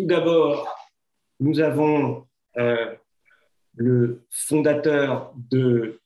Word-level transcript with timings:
tout 0.00 0.06
d'abord, 0.06 0.66
nous 1.40 1.60
avons 1.60 2.24
euh, 2.56 2.94
le 3.76 4.22
fondateur 4.30 5.34
de 5.50 6.00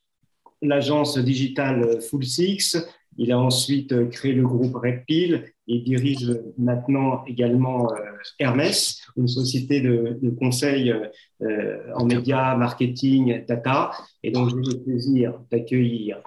l'agence 0.62 1.16
digitale 1.16 2.00
Full 2.02 2.24
Six. 2.24 2.76
Il 3.18 3.30
a 3.30 3.38
ensuite 3.38 4.10
créé 4.10 4.32
le 4.32 4.42
groupe 4.42 4.74
Red 4.74 5.04
Pill 5.06 5.44
et 5.68 5.78
dirige 5.78 6.28
maintenant 6.58 7.24
également 7.26 7.92
euh, 7.92 7.96
Hermès, 8.40 9.00
une 9.16 9.28
société 9.28 9.80
de, 9.80 10.18
conseil 10.40 10.92
euh, 11.42 11.78
en 11.94 12.04
médias, 12.04 12.56
marketing, 12.56 13.44
data. 13.46 13.92
Et 14.24 14.32
donc, 14.32 14.48
j'ai 14.48 14.72
le 14.72 14.82
plaisir 14.82 15.38
d'accueillir 15.52 16.18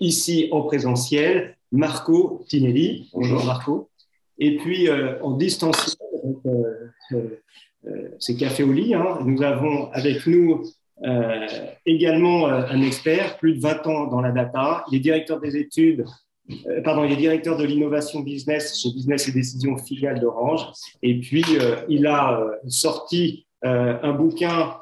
ici 0.00 0.48
en 0.50 0.62
présentiel 0.62 1.56
Marco 1.70 2.44
Tinelli. 2.48 3.08
Bonjour 3.12 3.44
Marco. 3.44 3.90
Et 4.36 4.56
puis 4.56 4.88
en 4.90 5.30
distanciel, 5.36 5.96
c'est 8.18 8.36
Café 8.36 8.62
au 8.62 8.72
lit, 8.72 8.94
hein. 8.94 9.18
nous 9.24 9.42
avons 9.42 9.90
avec 9.92 10.26
nous 10.26 10.62
également 11.84 12.46
un 12.46 12.80
expert, 12.82 13.36
plus 13.38 13.54
de 13.54 13.60
20 13.60 13.86
ans 13.86 14.06
dans 14.06 14.20
la 14.20 14.30
data. 14.30 14.84
Il 14.90 14.96
est 14.96 15.00
directeur 15.00 15.40
des 15.40 15.56
études 15.56 16.04
euh, 16.66 16.82
pardon, 16.82 17.04
il 17.04 17.12
est 17.12 17.16
directeur 17.16 17.56
de 17.56 17.64
l'innovation 17.64 18.20
business 18.20 18.78
chez 18.80 18.90
Business 18.90 19.28
et 19.28 19.32
Décisions 19.32 19.76
filiale 19.78 20.20
d'Orange. 20.20 20.66
Et 21.02 21.18
puis, 21.20 21.44
euh, 21.58 21.76
il 21.88 22.06
a 22.06 22.40
euh, 22.40 22.50
sorti 22.68 23.46
un 23.66 24.12
bouquin 24.12 24.76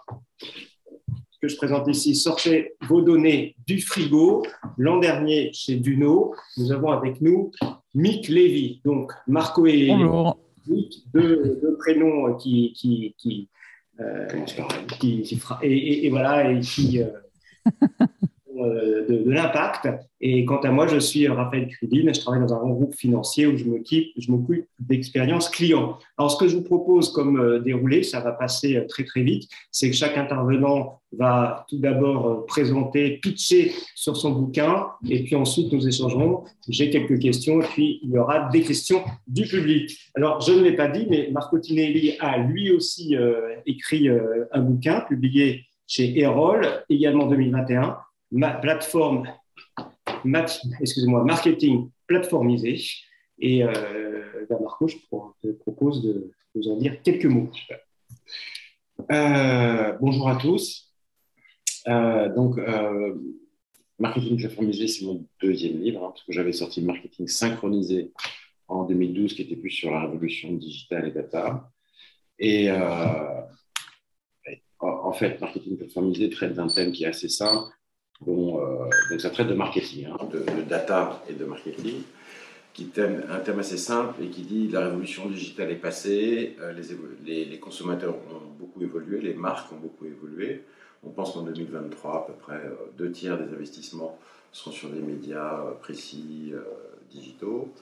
que 1.41 1.47
je 1.47 1.55
présente 1.55 1.87
ici, 1.87 2.17
Sortez 2.17 2.75
vos 2.89 3.01
données 3.01 3.55
du 3.65 3.81
frigo. 3.81 4.45
L'an 4.77 4.99
dernier, 4.99 5.53
chez 5.53 5.77
Duno, 5.77 6.35
nous 6.57 6.73
avons 6.73 6.91
avec 6.91 7.21
nous 7.21 7.53
Mick 7.95 8.27
Lévy. 8.27 8.81
Donc, 8.85 9.13
Marco 9.29 9.67
et 9.67 9.89
Mick, 10.67 11.05
deux, 11.13 11.77
prénoms 11.79 12.35
qui, 12.37 12.73
qui, 12.73 13.15
qui, 13.19 13.49
qui, 14.99 15.41
et, 15.63 16.07
et, 16.07 16.11
voilà, 16.11 16.51
et 16.51 16.61
qui 16.61 17.03
Euh, 17.03 17.11
de, 18.67 19.31
l'impact. 19.31 19.89
Et 20.21 20.45
quant 20.45 20.61
à 20.61 20.71
moi, 20.71 20.87
je 20.87 20.99
suis 20.99 21.27
Raphaël 21.27 21.69
Crudine, 21.69 22.15
je 22.15 22.21
travaille 22.21 22.41
dans 22.41 22.55
un 22.55 22.59
grand 22.59 22.71
groupe 22.71 22.95
financier 22.95 23.47
où 23.47 23.57
je 23.57 24.31
m'occupe 24.31 24.67
d'expérience 24.79 25.49
client. 25.49 25.99
Alors, 26.17 26.31
ce 26.31 26.37
que 26.37 26.49
je 26.49 26.57
vous 26.57 26.63
propose 26.63 27.13
comme 27.13 27.41
euh, 27.41 27.59
déroulé, 27.59 28.03
ça 28.03 28.21
va 28.21 28.33
passer 28.33 28.77
euh, 28.77 28.87
très 28.87 29.05
très 29.05 29.23
vite, 29.23 29.49
c'est 29.71 29.91
que 29.91 29.97
chaque 29.97 30.17
intervenant 30.17 31.01
va 31.13 31.67
tout 31.69 31.79
d'abord 31.79 32.47
présenter, 32.47 33.19
pitcher 33.19 33.73
sur 33.95 34.17
son 34.17 34.31
bouquin, 34.31 34.87
et 35.09 35.25
puis 35.25 35.35
ensuite 35.35 35.73
nous 35.73 35.87
échangerons. 35.87 36.45
J'ai 36.69 36.89
quelques 36.89 37.19
questions, 37.19 37.61
et 37.61 37.67
puis 37.67 38.01
il 38.03 38.11
y 38.11 38.19
aura 38.19 38.49
des 38.49 38.63
questions 38.63 39.03
du 39.27 39.43
public. 39.47 39.99
Alors, 40.15 40.41
je 40.41 40.53
ne 40.53 40.63
l'ai 40.63 40.77
pas 40.77 40.89
dit, 40.89 41.07
mais 41.11 41.29
Marco 41.33 41.59
Tinelli 41.59 42.17
a 42.21 42.39
lui 42.39 42.71
aussi 42.71 43.15
écrit 43.67 44.09
un 44.09 44.61
bouquin 44.61 45.01
publié 45.01 45.67
chez 45.87 46.19
Erol, 46.19 46.67
également 46.89 47.27
2021 47.27 47.99
ma 48.33 48.55
plateforme, 48.55 49.29
marketing 50.25 51.91
plateformisé. 52.07 52.81
Et 53.39 53.63
euh, 53.63 54.47
Marco, 54.61 54.89
je 54.89 54.97
te 54.97 55.53
propose 55.53 56.03
de 56.03 56.33
nous 56.55 56.69
en 56.69 56.77
dire 56.77 57.03
quelques 57.03 57.27
mots. 57.27 57.51
Euh, 59.11 59.93
bonjour 60.01 60.29
à 60.29 60.37
tous. 60.37 60.93
Euh, 61.89 62.33
donc, 62.35 62.59
euh, 62.59 63.15
Marketing 63.99 64.37
plateformisé, 64.39 64.89
c'est 64.89 65.05
mon 65.05 65.27
deuxième 65.41 65.81
livre, 65.81 66.05
hein, 66.05 66.11
parce 66.11 66.25
que 66.25 66.33
j'avais 66.33 66.53
sorti 66.53 66.83
Marketing 66.83 67.29
synchronisé 67.29 68.13
en 68.69 68.85
2012, 68.85 69.35
qui 69.35 69.43
était 69.43 69.57
plus 69.57 69.71
sur 69.71 69.91
la 69.91 70.01
révolution 70.01 70.53
digitale 70.53 71.09
et 71.09 71.13
data. 71.13 71.71
Et 72.39 72.71
en 74.81 75.13
fait, 75.13 75.41
Marketing 75.41 75.77
plateformisé 75.77 76.31
traite 76.31 76.55
d'un 76.55 76.69
thème 76.69 76.93
qui 76.93 77.05
est 77.05 77.09
assez 77.09 77.29
simple, 77.29 77.73
Euh, 78.29 78.89
donc 79.11 79.21
ça 79.21 79.31
traite 79.31 79.49
de 79.49 79.55
marketing, 79.55 80.07
hein, 80.07 80.25
de, 80.31 80.63
data 80.63 81.23
et 81.29 81.33
de 81.33 81.45
marketing, 81.45 82.03
qui 82.73 82.87
thème, 82.87 83.25
un 83.31 83.39
thème 83.39 83.59
assez 83.59 83.77
simple 83.77 84.23
et 84.23 84.29
qui 84.29 84.43
dit 84.43 84.69
la 84.69 84.81
révolution 84.81 85.29
digitale 85.29 85.71
est 85.71 85.77
passée, 85.77 86.57
euh, 86.61 86.73
les, 87.25 87.45
les, 87.45 87.59
consommateurs 87.59 88.15
ont 88.15 88.59
beaucoup 88.59 88.83
évolué, 88.83 89.21
les 89.21 89.35
marques 89.35 89.73
ont 89.73 89.77
beaucoup 89.77 90.07
évolué. 90.07 90.63
On 91.05 91.11
pense 91.11 91.33
qu'en 91.33 91.43
2023, 91.43 92.17
à 92.17 92.21
peu 92.27 92.33
près 92.33 92.65
euh, 92.65 92.75
deux 92.97 93.11
tiers 93.11 93.37
des 93.37 93.53
investissements 93.53 94.19
seront 94.53 94.71
sur 94.71 94.91
des 94.91 95.01
médias 95.01 95.63
précis, 95.81 96.53
digitaux. 97.11 97.73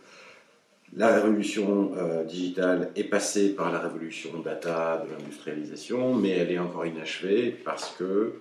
La 0.97 1.13
révolution 1.17 1.91
digitale 2.29 2.91
est 2.95 3.05
passée 3.05 3.57
par 3.57 3.73
la 3.73 3.81
révolution 3.81 4.39
data 4.39 5.05
de 5.05 5.13
l'industrialisation, 5.13 6.15
mais 6.15 6.31
elle 6.31 6.53
est 6.53 6.61
encore 6.61 6.87
inachevée 6.87 7.51
parce 7.51 7.93
que 7.97 8.35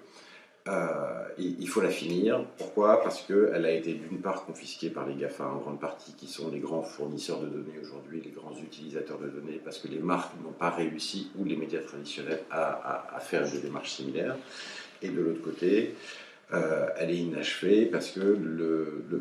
euh, 0.67 1.23
il, 1.37 1.67
faut 1.67 1.81
la 1.81 1.89
finir. 1.89 2.43
Pourquoi? 2.57 3.01
Parce 3.01 3.21
qu'elle 3.21 3.65
a 3.65 3.71
été 3.71 3.93
d'une 3.93 4.19
part 4.19 4.45
confisquée 4.45 4.89
par 4.89 5.07
les 5.07 5.15
GAFA 5.15 5.45
en 5.45 5.57
grande 5.57 5.79
partie, 5.79 6.13
qui 6.13 6.27
sont 6.27 6.51
les 6.51 6.59
grands 6.59 6.83
fournisseurs 6.83 7.39
de 7.39 7.47
données 7.47 7.79
aujourd'hui, 7.81 8.21
les 8.23 8.31
grands 8.31 8.55
utilisateurs 8.55 9.17
de 9.19 9.29
données, 9.29 9.59
parce 9.63 9.79
que 9.79 9.87
les 9.87 9.99
marques 9.99 10.33
n'ont 10.43 10.51
pas 10.51 10.69
réussi, 10.69 11.31
ou 11.37 11.45
les 11.45 11.55
médias 11.55 11.81
traditionnels, 11.81 12.41
à, 12.51 13.17
faire 13.21 13.49
des 13.49 13.59
démarches 13.59 13.91
similaires. 13.91 14.35
Et 15.01 15.09
de 15.09 15.21
l'autre 15.21 15.41
côté, 15.41 15.95
euh, 16.53 16.87
elle 16.97 17.11
est 17.11 17.17
inachevée 17.17 17.85
parce 17.85 18.09
que 18.11 18.37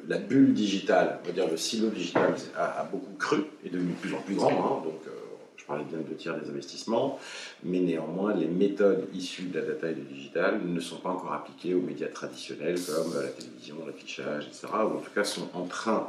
la 0.09 0.19
bulle 0.19 0.55
digitale, 0.55 1.21
on 1.23 1.27
va 1.27 1.33
dire 1.33 1.49
le 1.49 1.57
silo 1.57 1.89
digital, 1.89 2.35
a, 2.57 2.87
beaucoup 2.91 3.15
cru, 3.19 3.45
et 3.65 3.71
devenu 3.71 3.93
de 3.93 3.99
plus 3.99 4.15
en 4.15 4.21
plus 4.23 4.35
grand. 4.35 4.51
Hein, 4.51 4.83
donc, 4.85 5.01
euh, 5.07 5.18
parlais 5.69 5.85
bien 5.85 5.99
de 5.99 6.03
deux 6.03 6.17
tiers 6.17 6.37
des 6.41 6.49
investissements, 6.49 7.19
mais 7.63 7.79
néanmoins, 7.79 8.35
les 8.35 8.49
méthodes 8.49 9.07
issues 9.15 9.45
de 9.45 9.61
la 9.61 9.67
data 9.67 9.91
et 9.91 9.95
du 9.95 10.03
digital 10.03 10.61
ne 10.65 10.81
sont 10.81 10.97
pas 10.97 11.11
encore 11.11 11.33
appliquées 11.33 11.75
aux 11.75 11.81
médias 11.81 12.09
traditionnels 12.09 12.79
comme 12.81 13.15
la 13.15 13.29
télévision, 13.29 13.77
l'affichage, 13.87 14.47
etc., 14.47 14.67
ou 14.73 14.97
en 14.97 15.01
tout 15.01 15.13
cas 15.15 15.25
sont 15.25 15.49
en 15.55 15.67
train 15.67 16.09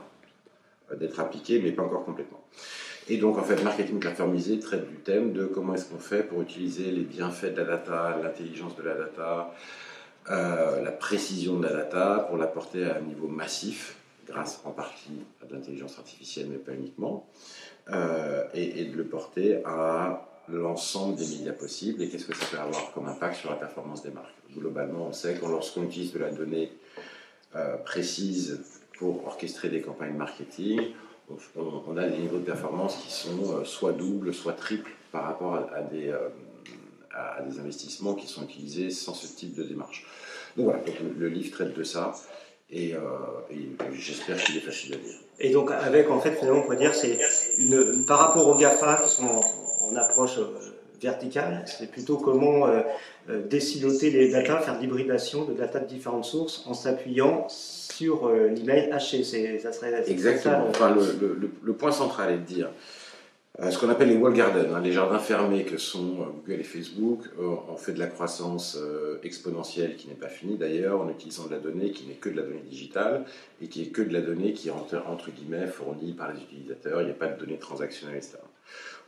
euh, 0.92 0.96
d'être 0.96 1.20
appliquées, 1.20 1.62
mais 1.62 1.72
pas 1.72 1.84
encore 1.84 2.06
complètement. 2.06 2.42
Et 3.10 3.18
donc, 3.18 3.38
en 3.38 3.44
fait, 3.44 3.62
marketing 3.64 4.00
plateformisé 4.00 4.60
traite 4.60 4.88
du 4.88 4.98
thème 4.98 5.34
de 5.34 5.46
comment 5.46 5.74
est-ce 5.74 5.90
qu'on 5.90 6.00
fait 6.00 6.24
pour 6.24 6.42
utiliser 6.42 6.92
les 6.92 7.02
bienfaits 7.02 7.54
de 7.54 7.58
la 7.58 7.66
data, 7.66 8.18
l'intelligence 8.22 8.76
de 8.76 8.84
la 8.84 8.94
data, 8.94 9.54
euh, 10.30 10.84
la 10.84 10.92
précision 10.92 11.58
de 11.58 11.64
la 11.64 11.74
data 11.74 12.26
pour 12.28 12.38
l'apporter 12.38 12.86
à 12.86 12.98
un 12.98 13.02
niveau 13.02 13.28
massif, 13.28 13.96
grâce 14.28 14.62
en 14.64 14.70
partie 14.70 15.26
à 15.42 15.48
de 15.48 15.56
l'intelligence 15.56 15.98
artificielle, 15.98 16.48
mais 16.52 16.58
pas 16.58 16.74
uniquement. 16.74 17.28
Euh, 17.92 18.44
et, 18.54 18.86
de 18.86 18.98
le 18.98 19.06
porter 19.06 19.64
à 19.66 20.28
l'ensemble 20.48 21.16
des 21.16 21.26
médias 21.26 21.54
possibles 21.54 22.04
et 22.04 22.10
qu'est-ce 22.10 22.26
que 22.26 22.36
ça 22.36 22.46
peut 22.52 22.60
avoir 22.60 22.92
comme 22.94 23.08
impact 23.08 23.38
sur 23.38 23.50
la 23.50 23.56
performance 23.56 24.04
des 24.04 24.12
marques? 24.12 24.34
Globalement, 24.56 25.08
on 25.08 25.14
sait 25.14 25.36
que 25.36 25.46
lorsqu'on 25.46 25.84
utilise 25.84 26.14
de 26.14 26.20
la 26.20 26.32
donnée 26.32 26.72
euh, 27.56 27.78
précise 27.78 28.62
pour 28.98 29.26
orchestrer 29.26 29.70
des 29.70 29.82
campagnes 29.82 30.16
marketing, 30.16 30.82
on, 31.56 31.98
a 31.98 32.08
des 32.08 32.18
niveaux 32.18 32.40
de 32.40 32.46
performance 32.46 32.98
qui 32.98 33.12
sont 33.12 33.56
euh, 33.56 33.64
soit 33.64 33.94
doubles, 33.94 34.34
soit 34.34 34.54
triples 34.54 34.92
par 35.12 35.24
rapport 35.24 35.56
à, 35.56 35.82
des, 35.82 36.12
à, 37.12 37.42
des, 37.42 37.60
investissements 37.60 38.14
qui 38.14 38.28
sont 38.28 38.44
utilisés 38.44 38.92
sans 38.92 39.14
ce 39.14 39.28
type 39.36 39.56
de 39.56 39.64
démarche. 39.64 40.06
Donc 40.58 40.66
voilà, 40.66 40.82
le 41.18 41.30
livre 41.30 41.52
traite 41.52 41.76
de 41.76 41.84
ça. 41.84 42.14
Et, 42.72 42.94
euh, 42.94 43.00
j'espère 43.94 44.38
qu'il 44.38 44.58
est 44.58 44.62
facile 44.62 44.94
à 44.94 44.98
lire. 44.98 45.16
Et 45.40 45.52
donc 45.52 45.72
avec 45.72 46.10
en 46.10 46.20
fait 46.20 46.34
finalement 46.36 46.60
on 46.60 46.64
pourrait 46.64 46.78
dire 46.78 46.94
c'est 46.94 47.18
une, 47.58 48.06
par 48.06 48.20
rapport 48.20 48.48
aux 48.48 48.56
GAFA 48.56 49.02
qui 49.04 49.10
sont 49.10 49.42
en, 49.82 49.96
approche 49.96 50.38
euh, 50.38 50.46
verticale, 51.02 51.64
c'est 51.66 51.90
plutôt 51.90 52.18
comment 52.18 52.68
euh, 52.68 52.82
euh, 53.30 53.48
déciloter 53.48 54.12
les 54.12 54.32
data, 54.32 54.60
faire 54.60 54.80
l'hybridation 54.80 55.46
de 55.46 55.54
data 55.54 55.80
de 55.80 55.88
différentes 55.88 56.26
sources 56.26 56.64
en 56.68 56.74
s'appuyant 56.76 57.48
sur 57.50 58.30
l'email 58.30 58.92
haché. 58.92 59.24
Ça 59.24 59.72
serait 59.72 60.04
exactement. 60.08 60.68
enfin, 60.70 60.94
le, 60.94 61.18
le, 61.20 61.52
le, 61.64 61.74
point 61.74 61.92
central 61.92 62.34
est 62.34 62.38
de 62.38 62.44
dire 62.44 62.70
ce 63.58 63.78
qu'on 63.78 63.90
appelle 63.90 64.10
les 64.10 64.16
wall 64.16 64.34
gardens, 64.34 64.74
hein, 64.74 64.80
les 64.82 64.94
jardins 64.94 65.20
fermés 65.20 65.64
que 65.64 65.78
sont 65.78 66.22
euh, 66.22 66.26
Google 66.46 66.62
et 66.62 66.64
Facebook, 66.64 67.24
euh, 67.40 67.56
ont 67.70 67.78
fait 67.78 67.94
de 67.94 68.00
la 68.00 68.08
croissance 68.08 68.78
exponentielle 69.24 69.96
qui 69.96 70.08
n'est 70.08 70.14
pas 70.14 70.28
finie 70.28 70.58
d'ailleurs, 70.58 71.02
en 71.02 71.10
utilisant 71.10 71.48
de 71.48 71.52
la 71.52 71.60
donnée 71.60 71.92
qui 71.92 72.08
n'est 72.08 72.14
que 72.14 72.30
de 72.30 72.38
la 72.38 72.44
donnée 72.44 72.64
digitale 72.70 73.26
et 73.62 73.68
qui 73.68 73.84
est 73.84 73.88
que 73.88 74.02
de 74.02 74.14
la 74.14 74.22
donnée 74.22 74.54
qui 74.54 74.70
est 74.70 74.72
entre, 74.72 75.04
entre 75.08 75.32
guillemets 75.32 75.68
fournie 75.68 76.14
par 76.14 76.32
les 76.32 76.40
utilisateurs, 76.42 77.02
il 77.02 77.06
n'y 77.06 77.12
a 77.12 77.16
pas 77.16 77.28
de 77.28 77.40
données 77.40 77.58
transactionnelles, 77.58 78.18
etc. 78.18 78.38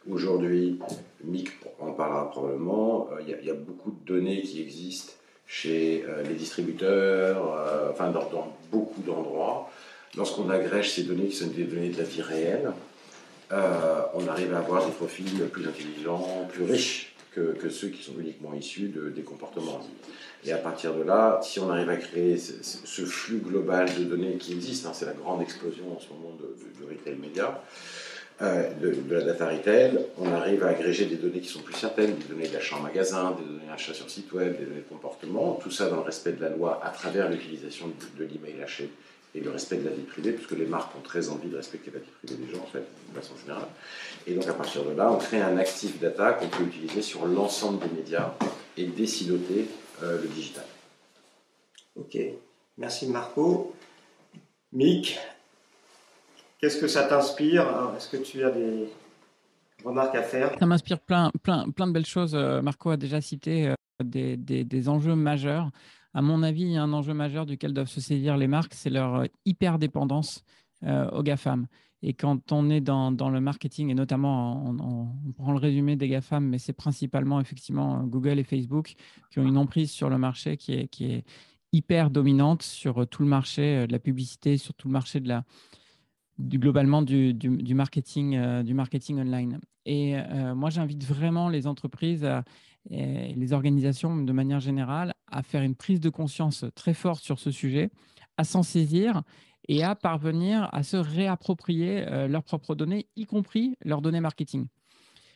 Aujourd'hui, 0.09 0.79
Mick 1.23 1.51
en 1.79 1.91
parlera 1.91 2.29
probablement, 2.31 3.09
il 3.21 3.45
y, 3.45 3.51
a, 3.51 3.53
beaucoup 3.53 3.91
de 3.91 4.05
données 4.05 4.41
qui 4.41 4.59
existent 4.59 5.13
chez 5.45 6.03
les 6.27 6.33
distributeurs, 6.33 7.87
enfin 7.91 8.09
dans, 8.09 8.27
dans 8.31 8.57
beaucoup 8.71 9.01
d'endroits. 9.03 9.69
Lorsqu'on 10.17 10.49
agrège 10.49 10.91
ces 10.91 11.03
données 11.03 11.27
qui 11.27 11.35
sont 11.35 11.47
des 11.47 11.65
données 11.65 11.89
de 11.89 11.99
la 11.99 12.03
vie 12.03 12.23
réelle, 12.23 12.71
euh, 13.51 14.01
on 14.13 14.27
arrive 14.27 14.53
à 14.53 14.59
avoir 14.59 14.85
des 14.85 14.91
profils 14.91 15.45
plus 15.51 15.67
intelligents, 15.67 16.47
plus 16.51 16.63
riches 16.63 17.13
que, 17.33 17.69
ceux 17.69 17.87
qui 17.87 18.03
sont 18.03 18.19
uniquement 18.19 18.53
issus 18.53 18.89
de, 18.89 19.09
des 19.09 19.21
comportements. 19.21 19.81
Et 20.43 20.51
à 20.51 20.57
partir 20.57 20.93
de 20.93 21.03
là, 21.03 21.39
si 21.43 21.59
on 21.59 21.69
arrive 21.69 21.89
à 21.89 21.95
créer 21.95 22.37
ce, 22.37 23.05
flux 23.05 23.37
global 23.37 23.87
de 23.97 24.03
données 24.03 24.35
qui 24.37 24.53
existe, 24.53 24.85
hein, 24.85 24.91
c'est 24.93 25.05
la 25.05 25.13
grande 25.13 25.41
explosion 25.41 25.95
en 25.95 25.99
ce 25.99 26.09
moment 26.09 26.35
de, 26.39 26.55
de, 26.79 26.89
retail 26.89 27.15
média, 27.15 27.63
euh, 28.41 28.73
de, 28.73 29.15
la 29.15 29.21
data 29.21 29.47
retail, 29.47 29.99
on 30.17 30.31
arrive 30.31 30.63
à 30.63 30.69
agréger 30.69 31.05
des 31.05 31.15
données 31.15 31.41
qui 31.41 31.49
sont 31.49 31.61
plus 31.61 31.75
certaines, 31.75 32.15
des 32.15 32.23
données 32.25 32.47
d'achat 32.47 32.75
en 32.75 32.79
magasin, 32.79 33.35
des 33.39 33.45
données 33.45 33.69
d'achat 33.69 33.93
sur 33.93 34.09
site 34.09 34.31
web, 34.33 34.57
des 34.57 34.65
données 34.65 34.81
de 34.81 34.89
comportement, 34.89 35.59
tout 35.61 35.71
ça 35.71 35.89
dans 35.89 35.97
le 35.97 36.01
respect 36.01 36.31
de 36.31 36.41
la 36.41 36.49
loi 36.49 36.81
à 36.83 36.89
travers 36.89 37.29
l'utilisation 37.29 37.91
de, 38.17 38.23
l'email 38.23 38.61
haché 38.63 38.89
et 39.33 39.39
le 39.39 39.49
respect 39.49 39.77
de 39.77 39.85
la 39.85 39.91
vie 39.91 40.03
privée, 40.03 40.33
puisque 40.33 40.51
les 40.51 40.65
marques 40.65 40.95
ont 40.97 41.01
très 41.01 41.29
envie 41.29 41.49
de 41.49 41.55
respecter 41.55 41.91
la 41.91 41.99
vie 41.99 42.09
privée 42.21 42.43
des 42.43 42.51
gens, 42.51 42.61
en 42.61 42.67
fait, 42.67 42.85
de 43.09 43.15
façon 43.19 43.33
générale. 43.37 43.67
Et 44.27 44.33
donc, 44.33 44.47
à 44.47 44.53
partir 44.53 44.83
de 44.83 44.91
là, 44.91 45.11
on 45.11 45.17
crée 45.17 45.41
un 45.41 45.57
actif 45.57 45.99
data 45.99 46.33
qu'on 46.33 46.47
peut 46.49 46.63
utiliser 46.63 47.01
sur 47.01 47.25
l'ensemble 47.25 47.79
des 47.79 47.95
médias 47.95 48.33
et 48.77 48.85
déciloter 48.87 49.67
euh, 50.03 50.21
le 50.21 50.27
digital. 50.27 50.65
Ok, 51.95 52.17
merci 52.77 53.07
Marco. 53.07 53.73
Mick, 54.73 55.19
Qu'est-ce 56.61 56.77
que 56.77 56.87
ça 56.87 57.03
t'inspire? 57.03 57.65
Est-ce 57.97 58.07
que 58.07 58.17
tu 58.17 58.43
as 58.43 58.51
des 58.51 58.87
remarques 59.83 60.13
à 60.13 60.21
faire? 60.21 60.51
Ça 60.59 60.65
m'inspire 60.67 60.99
plein, 60.99 61.31
plein, 61.41 61.67
plein 61.71 61.87
de 61.87 61.91
belles 61.91 62.05
choses. 62.05 62.35
Euh, 62.35 62.61
Marco 62.61 62.91
a 62.91 62.97
déjà 62.97 63.19
cité 63.19 63.69
euh, 63.69 63.73
des, 64.03 64.37
des, 64.37 64.89
enjeux 64.89 65.15
majeurs. 65.15 65.71
À 66.13 66.21
mon 66.21 66.43
avis, 66.43 66.63
il 66.63 66.71
y 66.71 66.77
a 66.77 66.83
un 66.83 66.93
enjeu 66.93 67.13
majeur 67.13 67.45
duquel 67.45 67.73
doivent 67.73 67.89
se 67.89 68.01
saisir 68.01 68.37
les 68.37 68.47
marques, 68.47 68.73
c'est 68.73 68.89
leur 68.89 69.15
euh, 69.15 69.25
hyper 69.45 69.79
dépendance 69.79 70.43
aux 70.83 71.21
GAFAM. 71.21 71.67
Et 72.03 72.13
quand 72.13 72.51
on 72.51 72.69
est 72.71 72.81
dans, 72.81 73.11
le 73.11 73.39
marketing, 73.39 73.89
et 73.89 73.93
notamment, 73.93 74.65
on, 74.65 75.31
prend 75.33 75.51
le 75.51 75.59
résumé 75.59 75.95
des 75.95 76.07
GAFAM, 76.07 76.43
mais 76.43 76.57
c'est 76.57 76.73
principalement 76.73 77.39
effectivement 77.39 78.03
Google 78.03 78.39
et 78.39 78.43
Facebook 78.43 78.95
qui 79.29 79.39
ont 79.39 79.47
une 79.47 79.57
emprise 79.57 79.91
sur 79.91 80.09
le 80.09 80.17
marché 80.17 80.57
qui 80.57 80.73
est, 80.73 81.23
hyper 81.73 82.09
dominante 82.09 82.63
sur 82.63 83.07
tout 83.07 83.21
le 83.21 83.29
marché 83.29 83.87
de 83.87 83.91
la 83.93 83.99
publicité, 83.99 84.57
sur 84.57 84.73
tout 84.73 84.89
le 84.89 84.91
marché 84.91 85.21
du, 85.21 86.59
globalement 86.59 87.01
du, 87.01 87.33
marketing, 87.73 88.35
euh, 88.35 88.63
du 88.63 88.73
marketing 88.73 89.19
online. 89.19 89.59
Et 89.85 90.17
euh, 90.17 90.53
moi, 90.53 90.69
j'invite 90.69 91.03
vraiment 91.03 91.49
les 91.49 91.67
entreprises 91.67 92.27
et 92.89 93.33
les 93.33 93.53
organisations 93.53 94.17
de 94.17 94.31
manière 94.33 94.59
générale 94.59 95.13
à 95.27 95.43
faire 95.43 95.61
une 95.61 95.75
prise 95.75 95.99
de 95.99 96.09
conscience 96.09 96.65
très 96.75 96.93
forte 96.93 97.23
sur 97.23 97.39
ce 97.39 97.51
sujet, 97.51 97.89
à 98.37 98.43
s'en 98.43 98.63
saisir 98.63 99.21
et 99.67 99.83
à 99.83 99.95
parvenir 99.95 100.69
à 100.73 100.83
se 100.83 100.97
réapproprier 100.97 102.05
euh, 102.07 102.27
leurs 102.27 102.43
propres 102.43 102.75
données, 102.75 103.07
y 103.15 103.25
compris 103.25 103.77
leurs 103.85 104.01
données 104.01 104.19
marketing. 104.19 104.67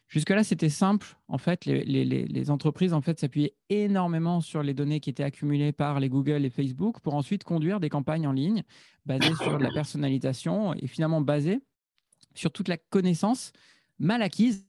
Jusque-là, 0.07 0.43
c'était 0.43 0.69
simple. 0.69 1.17
En 1.27 1.39
fait, 1.39 1.65
les, 1.65 2.51
entreprises 2.51 2.93
en 2.93 3.01
fait, 3.01 3.19
s'appuyaient 3.19 3.55
énormément 3.69 4.39
sur 4.39 4.61
les 4.61 4.73
données 4.75 4.99
qui 4.99 5.09
étaient 5.09 5.23
accumulées 5.23 5.71
par 5.71 5.99
les 5.99 6.09
Google 6.09 6.45
et 6.45 6.51
Facebook 6.51 6.99
pour 6.99 7.15
ensuite 7.15 7.43
conduire 7.43 7.79
des 7.79 7.89
campagnes 7.89 8.27
en 8.27 8.31
ligne 8.31 8.63
basées 9.05 9.33
sur 9.35 9.57
la 9.57 9.71
personnalisation 9.71 10.75
et 10.75 10.85
finalement 10.85 11.21
basées 11.21 11.59
sur 12.35 12.51
toute 12.51 12.67
la 12.67 12.77
connaissance 12.77 13.51
mal 13.97 14.21
acquise, 14.21 14.67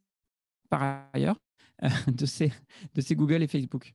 par 0.70 1.06
ailleurs, 1.12 1.36
de, 2.08 2.26
ces, 2.26 2.52
Google 3.14 3.42
et 3.42 3.46
Facebook. 3.46 3.94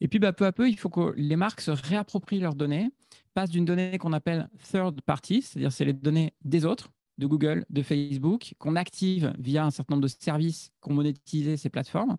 Et 0.00 0.08
puis, 0.08 0.18
bah, 0.18 0.32
peu 0.32 0.46
à 0.46 0.52
peu, 0.52 0.68
il 0.68 0.76
faut 0.76 0.90
que 0.90 1.14
les 1.16 1.36
marques 1.36 1.60
se 1.60 1.70
réapproprient 1.70 2.40
leurs 2.40 2.54
données, 2.54 2.90
passent 3.34 3.50
d'une 3.50 3.64
donnée 3.64 3.98
qu'on 3.98 4.12
appelle 4.12 4.48
third 4.70 5.00
party, 5.02 5.42
c'est-à-dire 5.42 5.72
c'est 5.72 5.84
les 5.84 5.92
données 5.92 6.34
des 6.44 6.64
autres, 6.64 6.90
de 7.18 7.26
Google, 7.26 7.64
de 7.70 7.82
Facebook, 7.82 8.54
qu'on 8.58 8.76
active 8.76 9.32
via 9.38 9.64
un 9.64 9.70
certain 9.70 9.94
nombre 9.94 10.02
de 10.02 10.08
services 10.08 10.70
qu'on 10.80 10.92
monétisé 10.92 11.56
ces 11.56 11.70
plateformes, 11.70 12.16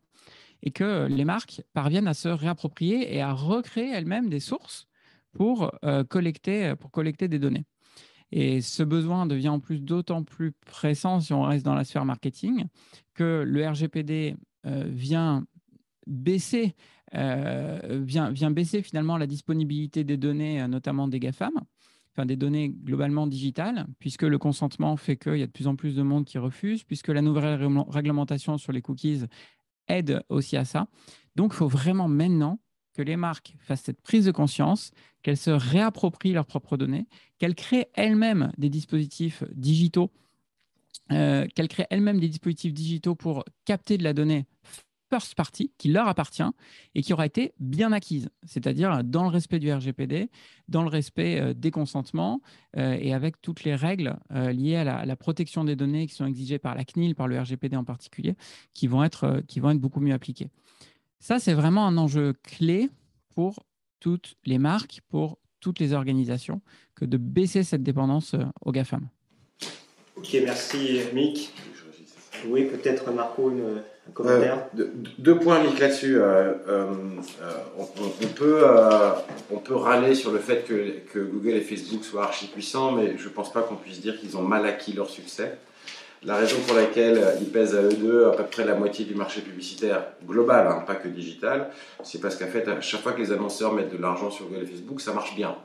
et 0.64 0.72
que 0.72 1.06
les 1.08 1.24
marques 1.24 1.62
parviennent 1.74 2.08
à 2.08 2.16
se 2.16 2.30
réapproprier 2.30 3.16
et 3.16 3.22
à 3.22 3.32
recréer 3.34 3.92
elles-mêmes 3.92 4.30
des 4.30 4.40
sources 4.40 4.88
pour, 5.34 5.72
euh, 5.86 6.04
collecter, 6.04 6.74
pour 6.80 6.90
collecter 6.90 7.28
des 7.28 7.38
données. 7.38 7.66
Et 8.32 8.62
ce 8.62 8.84
besoin 8.84 9.26
devient 9.26 9.50
en 9.50 9.60
plus 9.60 9.80
d'autant 9.80 10.24
plus 10.24 10.52
pressant 10.52 11.22
si 11.22 11.34
on 11.34 11.44
reste 11.44 11.64
dans 11.64 11.76
la 11.76 11.84
sphère 11.84 12.06
marketing 12.06 12.66
que 13.14 13.44
le 13.46 13.68
RGPD 13.68 14.36
vient 14.88 15.46
baisser 16.06 16.76
euh, 17.16 18.02
vient, 18.04 18.32
vient, 18.32 18.52
baisser 18.52 18.82
finalement 18.82 19.18
la 19.18 19.28
disponibilité 19.28 20.04
des 20.04 20.18
données, 20.18 20.68
notamment 20.68 21.08
des 21.08 21.20
GAFAM, 21.20 21.54
des 22.26 22.36
données 22.36 22.70
globalement 22.70 23.28
digitales, 23.28 23.86
puisque 24.00 24.24
le 24.24 24.38
consentement 24.38 24.98
fait 24.98 25.16
qu'il 25.16 25.38
y 25.38 25.44
a 25.44 25.48
de 25.48 25.52
plus 25.52 25.68
en 25.68 25.76
plus 25.76 25.96
de 25.96 26.02
monde 26.02 26.26
qui 26.26 26.38
refuse, 26.38 26.84
puisque 26.84 27.10
la 27.10 27.22
nouvelle 27.22 27.60
réglementation 27.90 28.58
sur 28.58 28.72
les 28.72 28.82
cookies 28.82 29.22
aide 29.88 30.22
aussi 30.30 30.58
à 30.58 30.66
ça. 30.66 30.88
Donc, 31.36 31.54
il 31.54 31.58
faut 31.58 31.68
vraiment 31.68 32.08
maintenant 32.08 32.60
que 32.94 33.02
les 33.02 33.16
marques 33.16 33.56
fassent 33.60 33.84
cette 33.84 34.02
prise 34.02 34.26
de 34.26 34.32
conscience, 34.32 34.92
qu'elles 35.22 35.38
se 35.38 35.52
réapproprient 35.52 36.34
leurs 36.34 36.48
propres 36.48 36.78
données, 36.78 37.08
qu'elles 37.38 37.56
créent 37.56 37.88
elles-mêmes 37.94 38.52
des 38.58 38.70
dispositifs 38.70 39.44
digitaux, 39.54 40.12
euh, 41.12 41.48
qu'elles 41.56 41.68
créent 41.68 41.88
elles-mêmes 41.90 42.20
des 42.20 42.30
dispositifs 42.30 42.74
digitaux 42.74 43.16
pour 43.16 43.44
capter 43.66 43.98
de 43.98 44.04
la 44.04 44.14
donnée 44.14 44.46
first 45.10 45.36
party 45.36 45.72
qui 45.78 45.90
leur 45.90 46.08
appartient 46.08 46.44
et 46.96 47.02
qui 47.02 47.14
aura 47.14 47.26
été 47.26 47.54
bien 47.60 47.92
acquise, 47.92 48.30
c'est-à-dire 48.44 49.04
dans 49.04 49.24
le 49.24 49.30
respect 49.30 49.60
du 49.60 49.72
RGPD, 49.72 50.30
dans 50.68 50.84
le 50.84 50.90
respect 50.90 51.40
euh, 51.40 51.54
des 51.54 51.72
consentements 51.72 52.42
euh, 52.78 52.98
et 53.00 53.14
avec 53.14 53.42
toutes 53.42 53.64
les 53.64 53.76
règles 53.76 54.18
euh, 54.32 54.52
liées 54.52 54.76
à 54.76 55.06
la, 55.06 55.16
protection 55.16 55.64
des 55.64 55.76
données 55.76 56.08
qui 56.08 56.14
sont 56.14 56.26
exigées 56.26 56.60
par 56.60 56.76
la 56.76 56.86
CNIL, 56.86 57.16
par 57.16 57.28
le 57.28 57.40
RGPD 57.40 57.76
en 57.76 57.84
particulier, 57.84 58.36
qui 58.74 58.88
vont 58.88 59.04
être, 59.04 59.42
qui 59.48 59.60
vont 59.60 59.72
être 59.72 59.80
beaucoup 59.80 60.00
mieux 60.00 60.14
appliquées. 60.14 60.50
Ça, 61.20 61.40
c'est 61.40 61.54
vraiment 61.54 61.88
un 61.88 61.98
enjeu 61.98 62.34
clé 62.44 62.90
pour 63.34 63.64
toutes 64.00 64.36
les 64.46 64.60
marques, 64.60 65.02
pour 65.10 65.40
toutes 65.60 65.80
les 65.80 65.94
organisations, 65.94 66.62
que 66.94 67.06
de 67.06 67.18
baisser 67.18 67.64
cette 67.64 67.82
dépendance 67.82 68.36
aux 68.62 68.72
GAFAM. 68.72 69.10
Ok, 70.18 70.38
merci 70.44 71.02
Mick. 71.14 71.54
Oui, 72.48 72.66
peut-être 72.66 73.12
Marco, 73.12 73.50
une, 73.50 73.82
euh, 74.20 74.56
deux, 75.18 75.38
points, 75.38 75.62
Mick, 75.62 75.80
là-dessus. 75.80 76.18
Euh, 76.18 76.54
euh, 76.68 76.88
on, 77.78 77.86
peut, 78.28 78.64
on 79.52 79.78
râler 79.78 80.16
sur 80.16 80.32
le 80.32 80.40
fait 80.40 80.66
que, 80.66 81.20
Google 81.20 81.56
et 81.56 81.62
Facebook 81.62 82.04
soient 82.04 82.24
archi 82.24 82.48
puissants, 82.48 82.92
mais 82.92 83.18
je 83.18 83.26
ne 83.26 83.34
pense 83.34 83.52
pas 83.52 83.62
qu'on 83.62 83.76
puisse 83.76 84.02
dire 84.02 84.20
qu'ils 84.20 84.38
ont 84.38 84.42
mal 84.42 84.66
acquis 84.66 84.94
leur 84.94 85.10
succès. 85.10 85.58
La 86.24 86.36
raison 86.36 86.58
pour 86.66 86.76
laquelle 86.76 87.22
ils 87.40 87.50
pèsent 87.50 87.76
à 87.76 87.82
eux 87.84 87.94
deux 87.94 88.26
à 88.26 88.32
peu 88.32 88.44
près 88.44 88.66
la 88.66 88.74
moitié 88.74 89.06
du 89.06 89.14
marché 89.14 89.42
publicitaire 89.42 90.04
global, 90.26 90.68
hein, 90.68 90.84
pas 90.86 90.96
que 90.96 91.08
digital, 91.08 91.70
c'est 92.04 92.20
parce 92.20 92.36
qu'en 92.36 92.48
fait, 92.48 92.66
chaque 92.82 93.02
fois 93.02 93.12
que 93.12 93.22
les 93.22 93.32
annonceurs 93.32 93.74
mettent 93.74 93.96
de 93.96 94.02
l'argent 94.02 94.32
sur 94.32 94.48
Google 94.48 94.64
et 94.64 94.66
Facebook, 94.66 95.00
ça 95.00 95.14
marche 95.14 95.36
bien. 95.36 95.56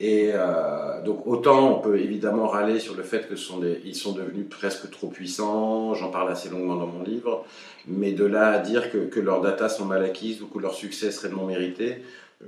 Et 0.00 0.30
euh, 0.32 1.02
donc 1.02 1.26
autant 1.26 1.76
on 1.76 1.80
peut 1.80 1.98
évidemment 1.98 2.46
râler 2.46 2.78
sur 2.78 2.94
le 2.94 3.02
fait 3.02 3.28
que 3.28 3.34
sont 3.34 3.60
ils 3.84 3.96
sont 3.96 4.12
devenus 4.12 4.46
presque 4.48 4.88
trop 4.90 5.08
puissants, 5.08 5.94
j'en 5.94 6.10
parle 6.10 6.30
assez 6.30 6.48
longuement 6.48 6.76
dans 6.76 6.86
mon 6.86 7.02
livre, 7.02 7.44
mais 7.88 8.12
de 8.12 8.24
là 8.24 8.50
à 8.50 8.58
dire 8.60 8.92
que, 8.92 9.06
que 9.06 9.18
leurs 9.18 9.40
data 9.40 9.68
sont 9.68 9.86
mal 9.86 10.04
acquises 10.04 10.40
ou 10.40 10.46
que 10.46 10.60
leur 10.60 10.74
succès 10.74 11.10
serait 11.10 11.34
non 11.34 11.46
mérité, 11.46 12.02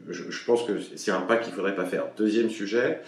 je, 0.08 0.30
je 0.30 0.44
pense 0.44 0.62
que 0.62 0.80
c'est 0.80 1.10
un 1.10 1.22
pas 1.22 1.38
qu'il 1.38 1.50
ne 1.50 1.56
faudrait 1.56 1.74
pas 1.74 1.86
faire. 1.86 2.04
Deuxième 2.16 2.50
sujet. 2.50 3.00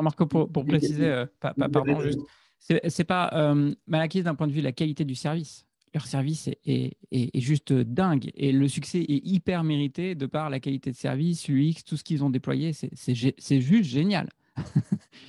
Marco, 0.00 0.26
pour, 0.26 0.50
pour 0.50 0.64
préciser, 0.64 1.08
euh, 1.08 1.26
pardon, 1.40 2.00
juste, 2.00 2.20
c'est 2.58 3.04
pas 3.04 3.30
euh, 3.34 3.74
mal 3.86 4.00
acquise 4.00 4.24
d'un 4.24 4.34
point 4.34 4.46
de 4.46 4.52
vue 4.52 4.60
de 4.60 4.64
la 4.64 4.72
qualité 4.72 5.04
du 5.04 5.14
service 5.14 5.66
leur 5.94 6.06
service 6.06 6.48
est, 6.66 6.96
juste 7.34 7.72
dingue. 7.72 8.30
Et 8.36 8.52
le 8.52 8.68
succès 8.68 9.00
est 9.00 9.26
hyper 9.26 9.64
mérité 9.64 10.14
de 10.14 10.26
par 10.26 10.50
la 10.50 10.60
qualité 10.60 10.90
de 10.90 10.96
service, 10.96 11.48
l'UX, 11.48 11.82
tout 11.84 11.96
ce 11.96 12.04
qu'ils 12.04 12.22
ont 12.22 12.30
déployé. 12.30 12.72
C'est 12.72 13.60
juste 13.60 13.88
génial. 13.88 14.28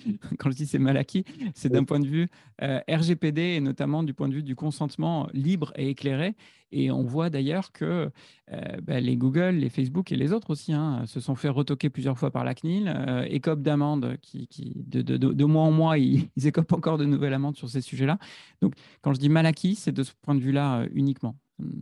Quand 0.39 0.51
je 0.51 0.55
dis 0.55 0.65
c'est 0.65 0.79
mal 0.79 0.97
acquis, 0.97 1.25
c'est 1.53 1.69
d'un 1.69 1.83
point 1.83 1.99
de 1.99 2.07
vue 2.07 2.27
euh, 2.61 2.79
RGPD 2.87 3.41
et 3.41 3.59
notamment 3.61 4.03
du 4.03 4.13
point 4.13 4.27
de 4.27 4.35
vue 4.35 4.43
du 4.43 4.55
consentement 4.55 5.27
libre 5.33 5.73
et 5.75 5.89
éclairé. 5.89 6.35
Et 6.71 6.89
on 6.89 7.03
voit 7.03 7.29
d'ailleurs 7.29 7.71
que 7.71 8.09
euh, 8.53 8.61
bah, 8.81 8.99
les 8.99 9.17
Google, 9.17 9.55
les 9.55 9.69
Facebook 9.69 10.11
et 10.11 10.15
les 10.15 10.31
autres 10.31 10.51
aussi 10.51 10.71
hein, 10.71 11.03
se 11.05 11.19
sont 11.19 11.35
fait 11.35 11.49
retoquer 11.49 11.89
plusieurs 11.89 12.17
fois 12.17 12.31
par 12.31 12.45
la 12.45 12.53
CNIL, 12.53 12.87
euh, 12.87 13.25
écopent 13.29 13.61
d'amendes 13.61 14.15
qui, 14.21 14.47
de, 14.75 15.01
de, 15.01 15.45
mois 15.45 15.63
en 15.63 15.71
mois, 15.71 15.97
ils, 15.97 16.29
écopent 16.45 16.71
encore 16.73 16.97
de 16.97 17.05
nouvelles 17.05 17.33
amendes 17.33 17.57
sur 17.57 17.67
ces 17.67 17.81
sujets-là. 17.81 18.17
Donc 18.61 18.73
quand 19.01 19.13
je 19.13 19.19
dis 19.19 19.29
mal 19.29 19.45
acquis, 19.45 19.75
c'est 19.75 19.91
de 19.91 20.03
ce 20.03 20.11
point 20.21 20.35
de 20.35 20.41
vue-là 20.41 20.85
uniquement. 20.93 21.35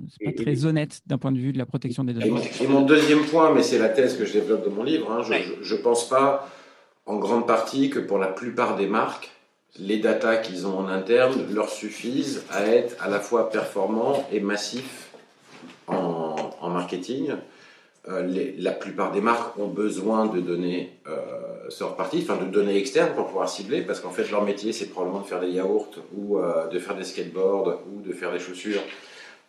C'est 0.10 0.26
pas 0.26 0.44
très 0.44 0.66
honnête 0.66 1.02
d'un 1.06 1.18
point 1.18 1.32
de 1.32 1.40
vue 1.40 1.54
de 1.54 1.58
la 1.58 1.66
protection 1.66 2.04
des 2.04 2.14
données. 2.14 2.42
Et 2.62 2.68
mon 2.68 2.82
deuxième 2.82 3.22
point, 3.26 3.54
mais 3.54 3.64
c'est 3.64 3.80
la 3.80 3.90
thèse 3.90 4.18
que 4.18 4.26
je 4.26 4.34
développe 4.34 4.66
dans 4.66 4.76
mon 4.76 4.84
livre, 4.84 5.10
hein, 5.12 5.22
je 5.62 5.76
ne 5.76 5.80
pense 5.82 6.10
pas 6.10 6.50
en 7.10 7.18
grande 7.18 7.48
partie 7.48 7.90
que 7.90 7.98
pour 7.98 8.20
la 8.20 8.28
plupart 8.28 8.76
des 8.76 8.86
marques, 8.86 9.32
les 9.80 9.98
datas 9.98 10.38
qu'ils 10.38 10.68
ont 10.68 10.78
en 10.78 10.88
interne 10.88 11.44
leur 11.52 11.70
suffisent 11.70 12.44
à 12.52 12.68
être 12.68 13.04
à 13.04 13.10
la 13.10 13.20
fois 13.20 13.50
performants 13.50 14.28
et 14.32 14.40
massifs 14.40 15.10
en, 15.88 16.70
marketing. 16.70 17.32
Euh, 18.08 18.52
la 18.60 18.72
plupart 18.72 19.12
des 19.12 19.22
marques 19.22 19.58
ont 19.58 19.68
besoin 19.68 20.28
de 20.28 20.40
données 20.40 21.00
euh, 21.08 21.68
enfin 21.84 22.36
de 22.38 22.46
données 22.46 22.78
externes 22.78 23.14
pour 23.16 23.26
pouvoir 23.26 23.50
cibler, 23.50 23.82
parce 23.82 24.00
qu'en 24.02 24.12
fait 24.12 24.30
leur 24.30 24.44
métier 24.44 24.72
c'est 24.72 24.86
probablement 24.86 25.22
de 25.22 25.26
faire 25.26 25.42
des 25.42 25.50
yaourts 25.50 25.90
ou 26.16 26.38
euh, 26.38 26.68
de 26.68 26.78
faire 26.78 26.96
des 26.96 27.04
skateboards 27.04 27.80
ou 27.92 28.02
de 28.02 28.14
faire 28.14 28.32
des 28.32 28.40
chaussures 28.40 28.84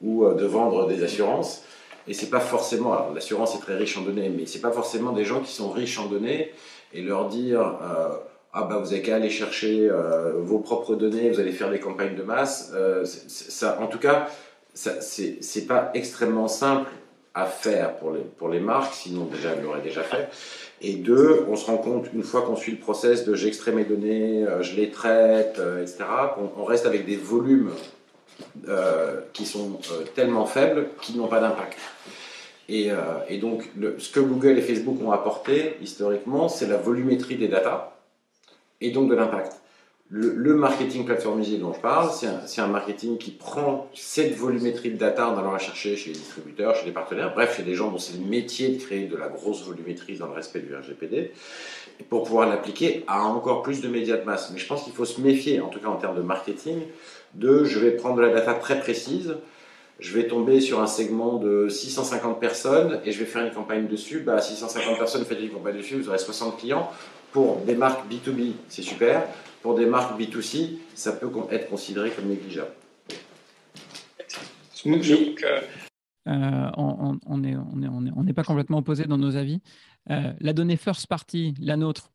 ou 0.01 0.27
de 0.33 0.47
vendre 0.47 0.89
des 0.89 1.03
assurances. 1.05 1.63
Et 2.09 2.15
c'est 2.15 2.31
pas 2.31 2.41
forcément, 2.41 2.95
alors 2.95 3.13
l'assurance 3.15 3.55
est 3.55 3.61
très 3.61 3.77
riche 3.77 3.99
en 3.99 4.01
données, 4.01 4.31
mais 4.31 4.47
c'est 4.47 4.63
pas 4.63 4.73
forcément 4.73 5.13
des 5.13 5.27
gens 5.27 5.41
qui 5.41 5.53
sont 5.53 5.71
riches 5.71 5.99
en 5.99 6.07
données 6.07 6.53
et 6.93 7.03
leur 7.03 7.29
dire 7.29 7.61
euh, 7.61 8.09
ah 8.53 8.65
bah 8.65 8.79
vous 8.79 8.93
avez 8.93 9.03
qu'à 9.03 9.17
aller 9.17 9.31
chercher 9.31 9.89
euh, 9.89 10.33
vos 10.39 10.59
propres 10.59 10.97
données, 10.97 11.31
vous 11.31 11.41
allez 11.41 11.53
faire 11.53 11.71
des 11.71 11.79
campagnes 11.79 12.17
de 12.17 12.23
masse. 12.23 12.73
Euh, 12.75 13.05
ça, 13.05 13.79
en 13.81 13.87
tout 13.87 13.99
cas, 13.99 14.29
c'est 14.75 15.67
pas 15.69 15.91
extrêmement 15.95 16.49
simple 16.49 16.91
à 17.33 17.47
faire 17.47 17.97
pour 17.97 18.11
les, 18.11 18.21
pour 18.21 18.49
les 18.49 18.59
marques, 18.59 18.93
sinon 18.93 19.27
déjà 19.27 19.51
elles 19.51 19.63
l'auraient 19.63 19.83
déjà 19.83 20.03
fait. 20.03 20.29
Et 20.83 20.95
deux, 20.95 21.45
on 21.49 21.55
se 21.55 21.67
rend 21.67 21.77
compte 21.77 22.07
une 22.13 22.25
fois 22.25 22.43
qu'on 22.43 22.57
suit 22.57 22.73
le 22.73 22.79
process 22.79 23.25
de 23.25 23.35
j'extrais 23.35 23.71
mes 23.71 23.85
données, 23.85 24.45
je 24.63 24.75
les 24.75 24.91
traite, 24.91 25.61
etc., 25.81 25.99
qu'on 26.35 26.51
on 26.61 26.65
reste 26.65 26.87
avec 26.87 27.07
des 27.07 27.17
volumes 27.17 27.71
qui 29.33 29.47
sont 29.47 29.79
tellement 30.17 30.47
faibles 30.47 30.89
qu'ils 31.01 31.19
n'ont 31.19 31.29
pas 31.29 31.41
d'impact. 31.41 31.77
Et, 32.73 32.91
et, 33.29 33.39
donc, 33.39 33.69
le, 33.77 33.99
ce 33.99 34.13
que 34.13 34.21
Google 34.21 34.57
et 34.57 34.63
Facebook 34.63 34.97
ont 35.05 35.11
apporté 35.11 35.75
historiquement, 35.83 36.49
c'est 36.49 36.69
la 36.69 36.77
volumétrie 36.77 37.35
des 37.37 37.49
datas 37.49 37.93
et 38.81 38.91
donc 38.91 39.11
de 39.11 39.15
l'impact. 39.15 39.61
Le, 40.13 40.55
marketing 40.57 41.05
plateformisé 41.05 41.59
dont 41.59 41.73
je 41.73 41.79
parle, 41.79 42.11
c'est 42.11 42.61
un, 42.61 42.67
marketing 42.67 43.17
qui 43.17 43.31
prend 43.31 43.89
cette 43.95 44.35
volumétrie 44.35 44.91
de 44.91 44.97
data 44.97 45.29
en 45.29 45.39
allant 45.39 45.53
la 45.53 45.59
chercher 45.59 45.97
chez 45.97 46.09
les 46.11 46.17
distributeurs, 46.17 46.75
chez 46.75 46.87
les 46.87 46.91
partenaires, 46.91 47.33
bref, 47.33 47.57
chez 47.57 47.63
des 47.63 47.77
gens 47.77 47.93
dont 47.93 47.99
c'est 47.99 48.19
le 48.19 48.25
métier 48.25 48.71
de 48.71 48.83
créer 48.83 49.07
de 49.07 49.17
la 49.17 49.29
grosse 49.29 49.65
volumétrie 49.65 50.17
dans 50.19 50.27
le 50.27 50.33
respect 50.33 50.59
du 50.59 50.75
RGPD, 50.75 51.31
pour 52.09 52.25
pouvoir 52.25 52.49
l'appliquer 52.49 53.05
à 53.07 53.23
encore 53.23 53.63
plus 53.63 53.83
de 53.83 53.89
médias 53.89 54.17
de 54.17 54.25
masse. 54.25 54.51
Mais 54.53 54.59
je 54.59 54.67
pense 54.67 54.83
qu'il 54.83 54.93
faut 54.93 55.05
se 55.05 55.21
méfier, 55.21 55.61
en 55.61 55.69
tout 55.69 55.79
cas 55.79 55.87
en 55.87 55.97
termes 55.97 56.17
de 56.17 56.23
marketing, 56.23 56.81
de 57.35 57.63
je 57.63 57.79
vais 57.79 57.93
prendre 57.93 58.17
de 58.17 58.23
la 58.23 58.31
data 58.31 58.55
très 58.55 58.81
précise, 58.81 59.37
je 60.01 60.15
vais 60.15 60.27
tomber 60.27 60.61
sur 60.61 60.81
un 60.81 60.87
segment 60.87 61.37
de 61.37 61.69
650 61.69 62.41
personnes 62.41 63.01
et 63.05 63.13
je 63.13 63.19
vais 63.19 63.27
faire 63.27 63.45
une 63.45 63.53
campagne 63.53 63.87
dessus. 63.87 64.21
Bah, 64.21 64.41
650 64.41 64.99
personnes, 64.99 65.25
faites 65.25 65.41
une 65.41 65.51
campagne 65.51 65.77
dessus, 65.77 65.97
vous 65.97 66.09
aurez 66.09 66.19
60 66.19 66.59
clients. 66.59 66.91
Pour 67.33 67.59
des 67.59 67.77
marques 67.77 68.11
B2B, 68.11 68.53
c'est 68.69 68.83
super. 68.83 69.25
Pour 69.63 69.75
des 69.75 69.87
marques 69.87 70.19
B2C, 70.19 70.79
ça 70.95 71.13
peut 71.13 71.31
être 71.51 71.69
considéré 71.69 72.11
comme 72.11 72.27
négligeable. 72.27 72.73
Euh, 76.29 76.71
on 76.77 77.39
n'est 77.39 77.57
on 77.57 78.27
est, 78.27 78.33
pas 78.33 78.45
complètement 78.45 78.79
opposés 78.79 79.05
dans 79.05 79.19
nos 79.19 79.37
avis. 79.37 79.61
Euh, 80.11 80.33
la 80.41 80.53
donnée 80.53 80.77
first 80.77 81.07
party, 81.07 81.55
la 81.61 81.77
nôtre, 81.77 82.11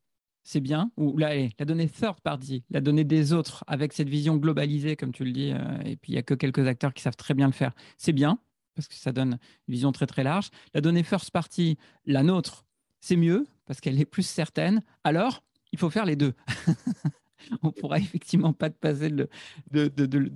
c'est 0.45 0.61
bien. 0.61 0.91
Ou 0.95 1.17
la, 1.17 1.35
la 1.35 1.65
donnée 1.65 1.89
third 1.89 2.21
party, 2.21 2.63
la 2.69 2.79
donnée 2.79 3.03
des 3.03 3.33
autres, 3.33 3.65
avec 3.67 3.91
cette 3.91 4.07
vision 4.07 4.37
globalisée, 4.37 4.95
comme 4.95 5.11
tu 5.11 5.25
le 5.25 5.31
dis, 5.31 5.51
euh, 5.51 5.57
et 5.83 5.97
puis 5.97 6.13
il 6.13 6.15
n'y 6.15 6.19
a 6.19 6.23
que 6.23 6.35
quelques 6.35 6.65
acteurs 6.67 6.93
qui 6.93 7.01
savent 7.01 7.17
très 7.17 7.33
bien 7.33 7.47
le 7.47 7.53
faire, 7.53 7.73
c'est 7.97 8.13
bien, 8.13 8.39
parce 8.75 8.87
que 8.87 8.93
ça 8.93 9.11
donne 9.11 9.39
une 9.67 9.73
vision 9.73 9.91
très 9.91 10.05
très 10.05 10.23
large. 10.23 10.49
La 10.73 10.81
donnée 10.81 11.03
first 11.03 11.31
party, 11.31 11.77
la 12.05 12.21
nôtre, 12.21 12.63
c'est 13.01 13.15
mieux, 13.15 13.47
parce 13.65 13.81
qu'elle 13.81 13.99
est 13.99 14.05
plus 14.05 14.25
certaine, 14.25 14.83
alors 15.03 15.43
il 15.71 15.79
faut 15.79 15.89
faire 15.89 16.05
les 16.05 16.15
deux. 16.15 16.33
on 17.63 17.71
pourra 17.71 17.97
effectivement 17.97 18.53
pas 18.53 18.69
passer 18.69 19.09
de, 19.09 19.27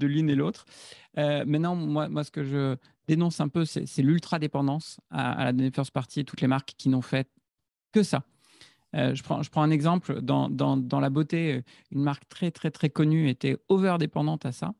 l'une 0.05 0.29
et 0.29 0.35
l'autre. 0.35 0.65
Euh, 1.19 1.45
maintenant, 1.45 1.75
moi, 1.75 2.09
moi, 2.09 2.23
ce 2.23 2.31
que 2.31 2.43
je 2.43 2.75
dénonce 3.07 3.39
un 3.41 3.47
peu, 3.47 3.63
c'est 3.63 4.01
l'ultra-dépendance 4.01 4.99
à, 5.11 5.45
la 5.45 5.53
donnée 5.53 5.71
first 5.71 5.91
party 5.91 6.21
et 6.21 6.23
toutes 6.23 6.41
les 6.41 6.47
marques 6.47 6.73
qui 6.77 6.89
n'ont 6.89 7.03
fait 7.03 7.29
que 7.91 8.01
ça. 8.01 8.23
Euh, 8.95 9.13
je, 9.13 9.23
prends, 9.23 9.61
un 9.61 9.71
exemple. 9.71 10.21
Dans, 10.21 10.99
la 10.99 11.09
beauté, 11.09 11.61
une 11.91 12.01
marque 12.01 12.27
très, 12.29 12.51
très, 12.51 12.71
très 12.71 12.89
connue 12.89 13.29
était 13.29 13.57
over-dépendante 13.69 14.45
à 14.45 14.51
ça. 14.51 14.73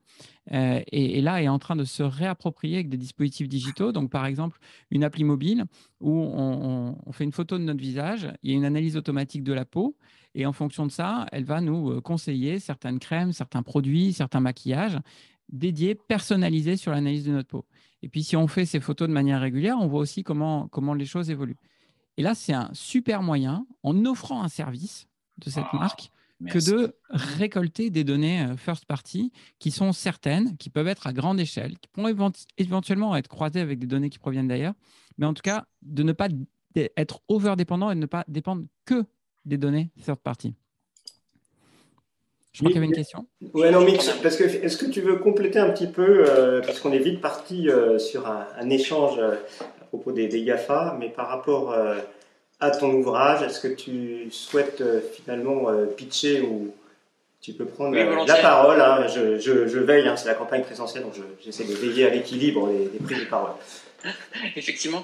Euh, 0.51 0.81
et, 0.91 1.21
là, 1.21 1.41
est 1.41 1.47
en 1.47 1.59
train 1.59 1.75
de 1.75 1.83
se 1.83 2.03
réapproprier 2.03 2.75
avec 2.75 2.89
des 2.89 2.97
dispositifs 2.97 3.47
digitaux. 3.47 3.91
Donc, 3.91 4.09
par 4.09 4.25
exemple, 4.25 4.59
une 4.91 5.03
appli 5.03 5.23
mobile 5.23 5.65
où 5.99 6.11
on, 6.11 6.95
fait 7.11 7.23
une 7.23 7.31
photo 7.31 7.57
de 7.57 7.63
notre 7.63 7.79
visage, 7.79 8.31
il 8.43 8.51
y 8.51 8.53
a 8.53 8.57
une 8.57 8.65
analyse 8.65 8.97
automatique 8.97 9.43
de 9.43 9.53
la 9.53 9.65
peau. 9.65 9.95
Et 10.35 10.45
en 10.45 10.53
fonction 10.53 10.85
de 10.85 10.91
ça, 10.91 11.25
elle 11.31 11.43
va 11.43 11.61
nous 11.61 11.91
euh, 11.91 12.01
conseiller 12.01 12.59
certaines 12.59 12.99
crèmes, 12.99 13.31
certains 13.31 13.63
produits, 13.63 14.13
certains 14.13 14.39
maquillages 14.39 14.97
dédiés, 15.51 15.95
personnalisés 15.95 16.77
sur 16.77 16.91
l'analyse 16.91 17.25
de 17.25 17.31
notre 17.31 17.47
peau. 17.47 17.65
Et 18.03 18.09
puis, 18.09 18.23
si 18.23 18.35
on 18.35 18.47
fait 18.47 18.65
ces 18.65 18.79
photos 18.79 19.07
de 19.07 19.13
manière 19.13 19.41
régulière, 19.41 19.77
on 19.79 19.87
voit 19.87 19.99
aussi 19.99 20.23
comment 20.23 20.93
les 20.95 21.05
choses 21.05 21.31
évoluent. 21.31 21.57
Et 22.19 22.21
là, 22.21 22.35
c'est 22.35 22.51
un 22.51 22.69
super 22.73 23.23
moyen, 23.23 23.65
en 23.81 24.05
offrant 24.05 24.43
un 24.43 24.49
service 24.49 25.07
de 25.37 25.49
cette 25.49 25.63
ah, 25.71 25.77
marque, 25.77 26.11
que 26.49 26.59
de 26.69 26.93
récolter 27.09 27.89
des 27.89 28.03
données 28.03 28.41
euh, 28.41 28.57
first 28.57 28.83
party 28.83 29.31
qui 29.57 29.71
sont 29.71 29.93
certaines, 29.93 30.57
qui 30.57 30.69
peuvent 30.69 30.89
être 30.89 31.07
à 31.07 31.13
grande 31.13 31.39
échelle, 31.39 31.77
qui 31.79 31.87
pourront 31.87 32.33
éventuellement 32.57 33.15
être 33.15 33.29
croisées 33.29 33.61
avec 33.61 33.79
des 33.79 33.87
données 33.87 34.09
qui 34.09 34.19
proviennent 34.19 34.49
d'ailleurs, 34.49 34.73
mais 35.17 35.25
en 35.25 35.33
tout 35.33 35.41
cas, 35.41 35.63
de 35.81 36.03
ne 36.03 36.11
pas 36.11 36.27
être 36.97 37.21
over-dépendant 37.29 37.89
et 37.89 37.95
de 37.95 38.01
ne 38.01 38.05
pas 38.05 38.25
dépendre 38.27 38.65
que 38.83 39.05
des 39.45 39.57
données 39.57 39.89
third 40.03 40.19
party. 40.19 40.55
Je 42.51 42.59
crois 42.59 42.71
qu'il 42.71 42.75
y 42.75 42.77
avait 42.79 42.87
une 42.87 42.93
question. 42.93 43.27
Oui, 43.53 43.71
non, 43.71 43.85
Mix, 43.85 44.09
parce 44.21 44.35
que 44.35 44.43
est-ce 44.43 44.75
que 44.75 44.87
tu 44.87 44.99
veux 44.99 45.19
compléter 45.19 45.59
un 45.59 45.69
petit 45.69 45.87
peu, 45.87 46.25
euh, 46.27 46.59
parce 46.59 46.81
qu'on 46.81 46.91
est 46.91 46.99
vite 46.99 47.21
parti 47.21 47.69
euh, 47.69 47.97
sur 47.97 48.27
un, 48.27 48.69
échange 48.69 49.17
propos 49.89 50.11
des, 50.11 50.43
GAFA, 50.43 50.95
mais 50.99 51.09
par 51.09 51.27
rapport 51.27 51.71
euh, 51.71 51.99
à 52.59 52.71
ton 52.71 52.93
ouvrage, 52.93 53.41
est-ce 53.41 53.59
que 53.59 53.67
tu 53.67 54.31
souhaites 54.31 54.81
euh, 54.81 55.01
finalement 55.13 55.69
euh, 55.69 55.85
pitcher 55.85 56.41
ou 56.41 56.73
tu 57.41 57.53
peux 57.53 57.65
prendre 57.65 57.95
la 57.95 58.35
parole 58.35 58.81
hein, 58.81 59.07
je, 59.07 59.79
veille, 59.79 60.07
hein, 60.07 60.15
c'est 60.15 60.27
la 60.27 60.35
campagne 60.35 60.63
présentielle, 60.63 61.03
donc 61.03 61.13
j'essaie 61.41 61.63
de 61.63 61.73
veiller 61.73 62.05
à 62.05 62.09
l'équilibre 62.09 62.69
des, 62.69 62.99
prises 62.99 63.21
de 63.21 63.29
parole. 63.29 63.51
Effectivement. 64.55 65.03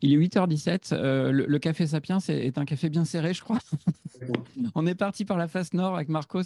Il 0.00 0.12
est 0.12 0.16
8h17. 0.16 0.94
le, 1.30 1.58
café 1.58 1.86
Sapiens 1.86 2.18
est, 2.28 2.56
un 2.58 2.64
café 2.64 2.88
bien 2.88 3.04
serré, 3.04 3.34
je 3.34 3.42
crois. 3.42 3.58
On 4.74 4.86
est 4.86 4.94
parti 4.94 5.24
par 5.24 5.36
la 5.36 5.48
face 5.48 5.74
nord 5.74 5.96
avec 5.96 6.08
Marco. 6.08 6.40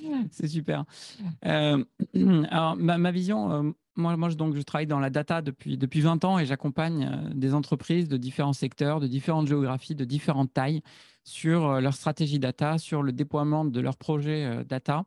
C'est 0.30 0.48
super. 0.48 0.84
alors, 1.42 2.76
ma, 2.76 3.10
vision, 3.10 3.74
moi, 3.96 4.16
moi 4.16 4.30
donc, 4.30 4.56
je 4.56 4.62
travaille 4.62 4.86
dans 4.86 5.00
la 5.00 5.10
data 5.10 5.42
depuis, 5.42 5.76
depuis 5.76 6.00
20 6.00 6.24
ans 6.24 6.38
et 6.38 6.46
j'accompagne 6.46 7.10
euh, 7.10 7.30
des 7.34 7.54
entreprises 7.54 8.08
de 8.08 8.16
différents 8.16 8.52
secteurs, 8.52 9.00
de 9.00 9.06
différentes 9.06 9.48
géographies, 9.48 9.94
de 9.94 10.04
différentes 10.04 10.52
tailles 10.52 10.82
sur 11.24 11.66
euh, 11.66 11.80
leur 11.80 11.94
stratégie 11.94 12.38
data, 12.38 12.78
sur 12.78 13.02
le 13.02 13.12
déploiement 13.12 13.64
de 13.64 13.80
leurs 13.80 13.96
projets 13.96 14.44
euh, 14.44 14.64
data 14.64 15.04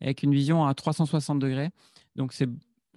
avec 0.00 0.22
une 0.22 0.32
vision 0.32 0.66
à 0.66 0.74
360 0.74 1.38
degrés. 1.38 1.70
Donc, 2.16 2.34
c'est 2.34 2.48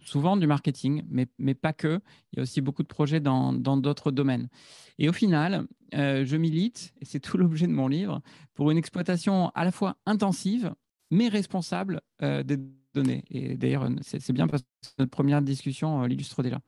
souvent 0.01 0.35
du 0.35 0.47
marketing, 0.47 1.03
mais, 1.09 1.27
mais 1.37 1.53
pas 1.53 1.71
que. 1.71 2.01
Il 2.31 2.37
y 2.37 2.39
a 2.39 2.43
aussi 2.43 2.59
beaucoup 2.59 2.83
de 2.83 2.87
projets 2.87 3.21
dans 3.21 3.53
d'autres 3.53 4.11
domaines. 4.11 4.49
Et 4.97 5.07
au 5.07 5.13
final, 5.13 5.65
je 5.93 6.35
milite, 6.35 6.93
et 6.99 7.05
c'est 7.05 7.21
tout 7.21 7.37
l'objet 7.37 7.67
de 7.67 7.71
mon 7.71 7.87
livre, 7.87 8.21
pour 8.53 8.69
une 8.71 8.77
exploitation 8.77 9.49
à 9.55 9.63
la 9.63 9.71
fois 9.71 9.95
intensive, 10.05 10.73
mais 11.11 11.27
responsable 11.27 12.01
des 12.19 12.57
données. 12.93 13.23
Et 13.29 13.55
d'ailleurs, 13.55 13.87
c'est 14.01 14.31
bien 14.31 14.47
parce 14.47 14.63
que 14.63 14.67
notre 14.99 15.11
première 15.11 15.41
discussion 15.41 16.03
euh, 16.03 16.07
l'illustre 16.07 16.41
déjà. 16.43 16.59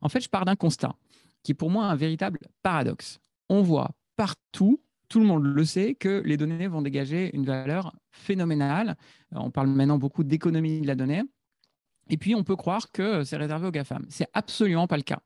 En 0.00 0.08
fait, 0.08 0.20
je 0.20 0.28
pars 0.28 0.44
d'un 0.44 0.56
constat 0.56 0.94
qui 1.42 1.52
est 1.52 1.54
pour 1.54 1.70
moi 1.70 1.86
un 1.86 1.96
véritable 1.96 2.40
paradoxe. 2.62 3.18
On 3.48 3.62
voit 3.62 3.90
partout, 4.16 4.82
tout 5.08 5.20
le 5.20 5.26
monde 5.26 5.44
le 5.44 5.64
sait, 5.64 5.94
que 5.94 6.22
les 6.24 6.36
données 6.36 6.68
vont 6.68 6.82
dégager 6.82 7.34
une 7.34 7.44
valeur 7.44 7.94
phénoménale. 8.10 8.96
Euh, 9.34 9.38
on 9.38 9.50
parle 9.50 9.68
maintenant 9.68 9.98
beaucoup 9.98 10.24
d'économie 10.24 10.80
de 10.80 10.86
la 10.86 10.94
donnée. 10.94 11.22
Et 12.08 12.16
puis, 12.16 12.34
on 12.34 12.42
peut 12.42 12.56
croire 12.56 12.90
que 12.90 13.22
c'est 13.24 13.36
réservé 13.36 13.68
aux 13.68 13.70
GAFAM. 13.70 14.04
C'est 14.08 14.28
absolument 14.32 14.86
pas 14.86 14.96
le 14.96 15.02
cas. 15.02 15.20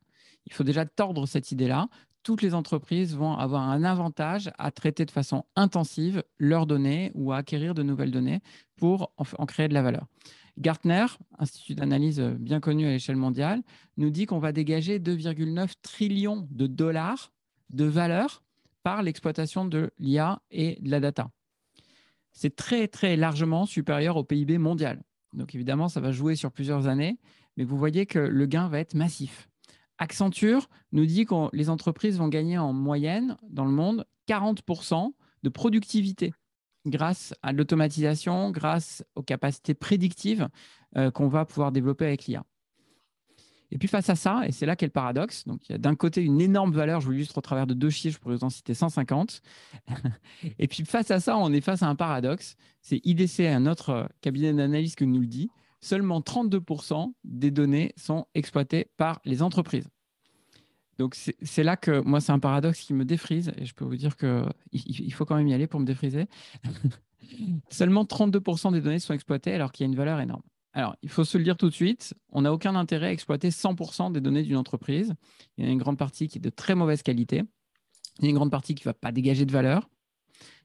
Il 0.46 0.52
faut 0.52 0.64
déjà 0.64 0.84
tordre 0.84 1.26
cette 1.26 1.50
idée-là 1.50 1.88
toutes 2.24 2.42
les 2.42 2.54
entreprises 2.54 3.14
vont 3.14 3.34
avoir 3.34 3.68
un 3.68 3.84
avantage 3.84 4.50
à 4.58 4.70
traiter 4.70 5.04
de 5.04 5.10
façon 5.10 5.44
intensive 5.54 6.24
leurs 6.38 6.66
données 6.66 7.12
ou 7.14 7.32
à 7.32 7.36
acquérir 7.36 7.74
de 7.74 7.82
nouvelles 7.82 8.10
données 8.10 8.40
pour 8.76 9.12
en, 9.18 9.46
créer 9.46 9.68
de 9.68 9.74
la 9.74 9.82
valeur. 9.82 10.06
Gartner, 10.58 11.06
institut 11.38 11.74
d'analyse 11.74 12.20
bien 12.20 12.60
connu 12.60 12.86
à 12.86 12.90
l'échelle 12.90 13.16
mondiale, 13.16 13.62
nous 13.98 14.10
dit 14.10 14.26
qu'on 14.26 14.38
va 14.38 14.52
dégager 14.52 14.98
2,9 14.98 15.72
trillions 15.82 16.48
de 16.50 16.66
dollars 16.66 17.32
de 17.70 17.84
valeur 17.84 18.42
par 18.82 19.02
l'exploitation 19.02 19.64
de 19.64 19.90
l'IA 19.98 20.40
et 20.50 20.78
de 20.80 20.90
la 20.90 21.00
data. 21.00 21.30
C'est 22.32 22.56
très, 22.56 22.88
très 22.88 23.16
largement 23.16 23.66
supérieur 23.66 24.16
au 24.16 24.24
PIB 24.24 24.58
mondial. 24.58 25.02
Donc 25.34 25.54
évidemment, 25.54 25.88
ça 25.88 26.00
va 26.00 26.10
jouer 26.10 26.36
sur 26.36 26.52
plusieurs 26.52 26.86
années, 26.86 27.18
mais 27.56 27.64
vous 27.64 27.76
voyez 27.76 28.06
que 28.06 28.18
le 28.18 28.46
gain 28.46 28.68
va 28.68 28.80
être 28.80 28.94
massif. 28.94 29.48
Accenture 29.98 30.68
nous 30.92 31.06
dit 31.06 31.24
que 31.24 31.54
les 31.54 31.70
entreprises 31.70 32.18
vont 32.18 32.28
gagner 32.28 32.58
en 32.58 32.72
moyenne 32.72 33.36
dans 33.48 33.64
le 33.64 33.70
monde 33.70 34.06
40% 34.28 35.12
de 35.42 35.48
productivité 35.48 36.32
grâce 36.86 37.34
à 37.42 37.52
l'automatisation, 37.52 38.50
grâce 38.50 39.04
aux 39.14 39.22
capacités 39.22 39.74
prédictives 39.74 40.48
euh, 40.96 41.10
qu'on 41.10 41.28
va 41.28 41.44
pouvoir 41.44 41.72
développer 41.72 42.06
avec 42.06 42.26
l'IA. 42.26 42.44
Et 43.70 43.78
puis 43.78 43.88
face 43.88 44.08
à 44.10 44.14
ça, 44.14 44.42
et 44.46 44.52
c'est 44.52 44.66
là 44.66 44.76
qu'est 44.76 44.86
le 44.86 44.92
paradoxe, 44.92 45.44
donc 45.46 45.68
il 45.68 45.72
y 45.72 45.74
a 45.74 45.78
d'un 45.78 45.96
côté 45.96 46.22
une 46.22 46.40
énorme 46.40 46.72
valeur, 46.72 47.00
je 47.00 47.06
vous 47.06 47.12
illustre 47.12 47.38
au 47.38 47.40
travers 47.40 47.66
de 47.66 47.74
deux 47.74 47.90
chiffres, 47.90 48.16
je 48.16 48.20
pourrais 48.20 48.36
vous 48.36 48.44
en 48.44 48.50
citer 48.50 48.74
150. 48.74 49.40
et 50.58 50.68
puis 50.68 50.84
face 50.84 51.10
à 51.10 51.18
ça, 51.18 51.36
on 51.36 51.52
est 51.52 51.60
face 51.60 51.82
à 51.82 51.88
un 51.88 51.96
paradoxe. 51.96 52.56
C'est 52.82 53.00
IDC, 53.04 53.40
un 53.40 53.66
autre 53.66 54.08
cabinet 54.20 54.52
d'analyse 54.52 54.94
qui 54.94 55.06
nous 55.06 55.20
le 55.20 55.26
dit 55.26 55.50
seulement 55.84 56.20
32% 56.20 57.12
des 57.24 57.50
données 57.50 57.92
sont 57.96 58.26
exploitées 58.34 58.90
par 58.96 59.20
les 59.24 59.42
entreprises. 59.42 59.88
Donc 60.98 61.14
c'est 61.14 61.62
là 61.62 61.76
que 61.76 62.00
moi, 62.00 62.20
c'est 62.20 62.32
un 62.32 62.38
paradoxe 62.38 62.80
qui 62.80 62.94
me 62.94 63.04
défrise 63.04 63.52
et 63.56 63.66
je 63.66 63.74
peux 63.74 63.84
vous 63.84 63.96
dire 63.96 64.16
qu'il 64.16 64.46
il 64.72 65.12
faut 65.12 65.26
quand 65.26 65.36
même 65.36 65.48
y 65.48 65.52
aller 65.52 65.66
pour 65.66 65.80
me 65.80 65.84
défriser. 65.84 66.26
Seulement 67.68 68.04
32% 68.04 68.72
des 68.72 68.80
données 68.80 68.98
sont 68.98 69.12
exploitées 69.12 69.52
alors 69.52 69.72
qu'il 69.72 69.84
y 69.84 69.86
a 69.86 69.90
une 69.90 69.96
valeur 69.96 70.20
énorme. 70.20 70.42
Alors, 70.72 70.96
il 71.02 71.08
faut 71.08 71.24
se 71.24 71.36
le 71.36 71.44
dire 71.44 71.56
tout 71.56 71.68
de 71.68 71.74
suite, 71.74 72.14
on 72.30 72.42
n'a 72.42 72.52
aucun 72.52 72.74
intérêt 72.74 73.08
à 73.08 73.12
exploiter 73.12 73.50
100% 73.50 74.10
des 74.12 74.20
données 74.20 74.42
d'une 74.42 74.56
entreprise. 74.56 75.14
Il 75.56 75.64
y 75.64 75.66
en 75.66 75.70
a 75.70 75.72
une 75.72 75.78
grande 75.78 75.98
partie 75.98 76.28
qui 76.28 76.38
est 76.38 76.40
de 76.40 76.50
très 76.50 76.74
mauvaise 76.74 77.02
qualité. 77.02 77.42
Il 78.18 78.24
y 78.24 78.26
a 78.28 78.30
une 78.30 78.36
grande 78.36 78.50
partie 78.50 78.74
qui 78.74 78.82
ne 78.82 78.90
va 78.90 78.94
pas 78.94 79.12
dégager 79.12 79.44
de 79.44 79.52
valeur. 79.52 79.88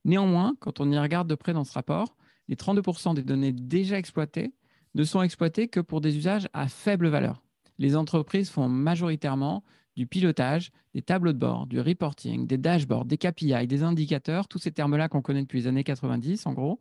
Néanmoins, 0.06 0.56
quand 0.60 0.80
on 0.80 0.90
y 0.92 0.98
regarde 0.98 1.28
de 1.28 1.36
près 1.36 1.54
dans 1.54 1.64
ce 1.64 1.74
rapport, 1.74 2.16
les 2.48 2.56
32% 2.56 3.14
des 3.14 3.24
données 3.24 3.52
déjà 3.52 3.98
exploitées 3.98 4.54
ne 4.96 5.04
sont 5.04 5.22
exploitées 5.22 5.68
que 5.68 5.80
pour 5.80 6.02
des 6.02 6.18
usages 6.18 6.48
à 6.54 6.68
faible 6.68 7.08
valeur. 7.08 7.42
Les 7.78 7.96
entreprises 7.96 8.50
font 8.50 8.68
majoritairement 8.68 9.64
du 9.96 10.08
pilotage, 10.08 10.72
des 10.94 11.02
tableaux 11.02 11.34
de 11.34 11.38
bord, 11.38 11.68
du 11.68 11.80
reporting, 11.80 12.48
des 12.48 12.58
dashboards, 12.58 13.06
des 13.06 13.18
KPI, 13.18 13.68
des 13.68 13.84
indicateurs, 13.84 14.48
tous 14.48 14.60
ces 14.60 14.72
termes-là 14.72 15.10
qu'on 15.10 15.22
connaît 15.22 15.42
depuis 15.42 15.60
les 15.60 15.68
années 15.68 15.84
90, 15.84 16.46
en 16.46 16.54
gros. 16.54 16.80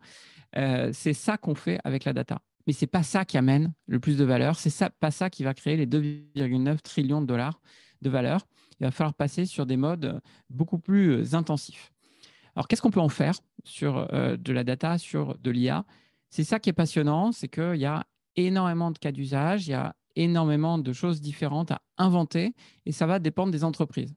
Euh, 0.56 0.90
c'est 0.92 1.12
ça 1.12 1.36
qu'on 1.36 1.54
fait 1.54 1.80
avec 1.84 2.04
la 2.04 2.12
data. 2.12 2.40
Mais 2.66 2.72
ce 2.72 2.84
n'est 2.84 2.88
pas 2.88 3.02
ça 3.02 3.24
qui 3.24 3.38
amène 3.38 3.72
le 3.86 3.98
plus 3.98 4.16
de 4.16 4.24
valeur. 4.24 4.58
C'est 4.58 4.70
ça, 4.70 4.90
pas 4.90 5.10
ça 5.10 5.30
qui 5.30 5.42
va 5.42 5.54
créer 5.54 5.76
les 5.76 5.86
2,9 5.86 6.80
trillions 6.80 7.20
de 7.20 7.26
dollars 7.26 7.60
de 8.02 8.10
valeur. 8.10 8.46
Il 8.78 8.84
va 8.84 8.90
falloir 8.90 9.14
passer 9.14 9.46
sur 9.46 9.66
des 9.66 9.76
modes 9.76 10.20
beaucoup 10.50 10.78
plus 10.78 11.34
intensifs. 11.34 11.92
Alors, 12.54 12.68
qu'est-ce 12.68 12.82
qu'on 12.82 12.90
peut 12.90 13.00
en 13.00 13.08
faire 13.08 13.34
sur 13.64 14.12
euh, 14.12 14.36
de 14.36 14.52
la 14.52 14.64
data, 14.64 14.98
sur 14.98 15.38
de 15.38 15.50
l'IA 15.50 15.84
C'est 16.30 16.44
ça 16.44 16.58
qui 16.58 16.70
est 16.70 16.74
passionnant, 16.74 17.32
c'est 17.32 17.48
qu'il 17.48 17.76
y 17.76 17.86
a 17.86 18.04
énormément 18.36 18.90
de 18.90 18.98
cas 18.98 19.12
d'usage, 19.12 19.66
il 19.66 19.70
y 19.70 19.74
a 19.74 19.94
énormément 20.16 20.78
de 20.78 20.92
choses 20.92 21.20
différentes 21.20 21.70
à 21.70 21.80
inventer 21.96 22.54
et 22.86 22.92
ça 22.92 23.06
va 23.06 23.18
dépendre 23.18 23.52
des 23.52 23.64
entreprises. 23.64 24.14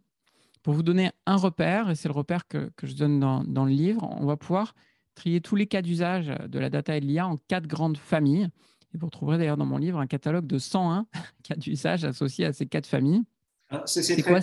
Pour 0.64 0.74
vous 0.74 0.84
donner 0.84 1.12
un 1.26 1.38
repère, 1.38 1.90
et 1.90 1.96
c'est 1.96 2.08
le 2.08 2.14
repère 2.14 2.48
que, 2.48 2.72
je 2.84 2.94
donne 2.94 3.20
dans, 3.20 3.66
le 3.66 3.72
livre, 3.72 4.08
on 4.20 4.26
va 4.26 4.38
pouvoir 4.38 4.76
trier 5.16 5.42
tous 5.42 5.56
les 5.56 5.66
cas 5.66 5.82
d'usage 5.82 6.28
de 6.48 6.60
la 6.60 6.70
data 6.70 6.96
et 6.96 7.02
de 7.02 7.06
l'IA 7.06 7.28
en 7.28 7.38
quatre 7.38 7.68
grandes 7.68 7.98
familles. 7.98 8.48
Et 8.94 8.98
vous 8.98 9.08
retrouverez 9.08 9.38
d'ailleurs 9.38 9.58
dans 9.58 9.66
mon 9.66 9.78
livre 9.78 10.00
un 10.00 10.08
catalogue 10.08 10.46
de 10.46 10.60
101 10.60 11.08
cas 11.44 11.56
d'usage 11.56 12.06
associés 12.06 12.46
à 12.46 12.54
ces 12.54 12.68
quatre 12.68 12.88
familles. 12.88 13.24
Ah, 13.70 13.84
c'est 13.86 14.02
très, 14.22 14.42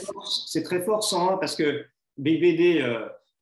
très, 0.62 0.80
fort 0.80 1.04
101 1.04 1.36
parce 1.36 1.54
que 1.54 1.84
BVD, 2.16 2.82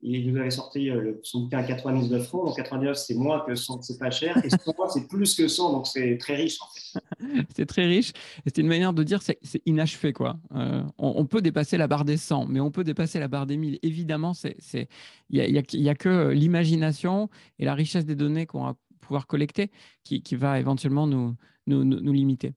il 0.02 0.30
nous 0.30 0.38
avait 0.38 0.50
sorti 0.50 0.90
euh, 0.90 1.14
son 1.22 1.42
bouquin 1.42 1.58
à 1.58 1.62
99 1.62 2.26
francs. 2.26 2.46
Donc 2.46 2.56
99, 2.56 2.96
c'est 2.96 3.14
moins 3.14 3.40
que 3.40 3.54
100, 3.54 3.82
c'est 3.82 3.98
pas 3.98 4.10
cher. 4.10 4.36
Et 4.44 4.50
100, 4.50 4.58
c'est 4.90 5.08
plus 5.08 5.34
que 5.34 5.48
100, 5.48 5.72
donc 5.72 5.86
c'est 5.86 6.18
très 6.18 6.36
riche 6.36 6.58
en 6.60 6.66
fait. 6.66 7.46
c'est 7.56 7.66
très 7.66 7.86
riche. 7.86 8.10
Et 8.44 8.50
c'est 8.54 8.58
une 8.58 8.66
manière 8.66 8.92
de 8.92 9.02
dire 9.02 9.22
c'est, 9.22 9.38
c'est 9.42 9.62
inachevé. 9.66 10.12
Quoi. 10.12 10.38
Euh, 10.54 10.82
on, 10.98 11.24
peut 11.26 11.40
dépasser 11.40 11.76
la 11.76 11.88
barre 11.88 12.04
des 12.04 12.16
100, 12.16 12.46
mais 12.46 12.60
on 12.60 12.70
peut 12.70 12.84
dépasser 12.84 13.18
la 13.18 13.28
barre 13.28 13.46
des 13.46 13.56
1000. 13.56 13.78
Évidemment, 13.82 14.32
il 14.44 14.86
n'y 15.30 15.40
a, 15.40 15.46
y 15.48 15.88
a, 15.88 15.94
que 15.94 16.30
l'imagination 16.30 17.28
et 17.58 17.64
la 17.64 17.74
richesse 17.74 18.04
des 18.04 18.16
données 18.16 18.46
qu'on 18.46 18.64
va 18.64 18.76
pouvoir 19.00 19.26
collecter 19.26 19.70
qui, 20.04 20.22
qui 20.22 20.36
va 20.36 20.60
éventuellement 20.60 21.06
nous, 21.06 21.34
nous, 21.66 21.84
nous 21.84 22.12
limiter. 22.12 22.52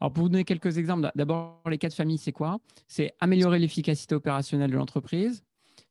Alors, 0.00 0.12
pour 0.12 0.24
vous 0.24 0.28
donner 0.28 0.44
quelques 0.44 0.76
exemples, 0.78 1.10
d'abord, 1.14 1.62
les 1.68 1.78
cas 1.78 1.88
de 1.88 1.94
famille, 1.94 2.18
c'est 2.18 2.32
quoi? 2.32 2.58
C'est 2.86 3.14
améliorer 3.18 3.58
l'efficacité 3.58 4.14
opérationnelle 4.14 4.70
de 4.70 4.76
l'entreprise, 4.76 5.42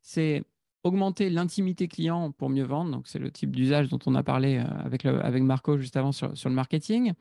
c'est 0.02 0.44
augmenter 0.86 1.32
l'intimité 1.32 1.88
client 1.88 2.32
pour 2.32 2.50
mieux 2.50 2.64
vendre. 2.64 2.92
Donc, 2.92 3.08
c'est 3.08 3.18
le 3.18 3.32
type 3.32 3.56
d'usage 3.56 3.90
dont 3.90 4.00
on 4.06 4.14
a 4.14 4.22
parlé 4.22 4.58
euh, 4.58 5.20
avec, 5.24 5.42
Marco 5.42 5.78
juste 5.78 5.98
avant 5.98 6.12
sur, 6.12 6.30
le 6.32 6.52
marketing. 6.52 7.14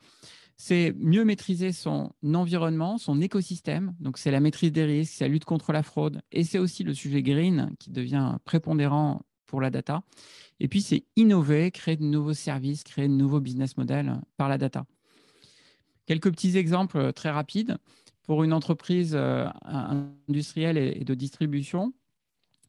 C'est 0.55 0.93
mieux 0.99 1.25
maîtriser 1.25 1.71
son 1.71 2.13
environnement, 2.23 2.97
son 2.99 3.19
écosystème. 3.19 3.95
Donc, 3.99 4.19
c'est 4.19 4.29
la 4.29 4.39
maîtrise 4.39 4.71
des 4.71 4.85
risques, 4.85 5.15
c'est 5.17 5.25
la 5.25 5.29
lutte 5.29 5.45
contre 5.45 5.73
la 5.73 5.81
fraude. 5.81 6.21
Et 6.31 6.43
c'est 6.43 6.59
aussi 6.59 6.83
le 6.83 6.93
sujet 6.93 7.23
green 7.23 7.71
qui 7.79 7.89
devient 7.89 8.35
prépondérant 8.45 9.23
pour 9.47 9.61
la 9.61 9.71
data. 9.71 10.03
Et 10.59 10.67
puis, 10.67 10.81
c'est 10.81 11.03
innover, 11.15 11.71
créer 11.71 11.97
de 11.97 12.03
nouveaux 12.03 12.35
services, 12.35 12.83
créer 12.83 13.07
de 13.07 13.13
nouveaux 13.13 13.39
business 13.39 13.77
models 13.77 14.21
par 14.37 14.47
la 14.47 14.59
data. 14.59 14.85
Quelques 16.05 16.29
petits 16.29 16.55
exemples 16.55 16.97
euh, 16.97 17.11
très 17.11 17.31
rapides. 17.31 17.77
Pour 18.27 18.43
une 18.43 18.53
entreprise 18.53 19.13
euh, 19.15 19.45
industrielle 19.61 20.79
et 20.79 21.03
de 21.03 21.13
distribution, 21.13 21.93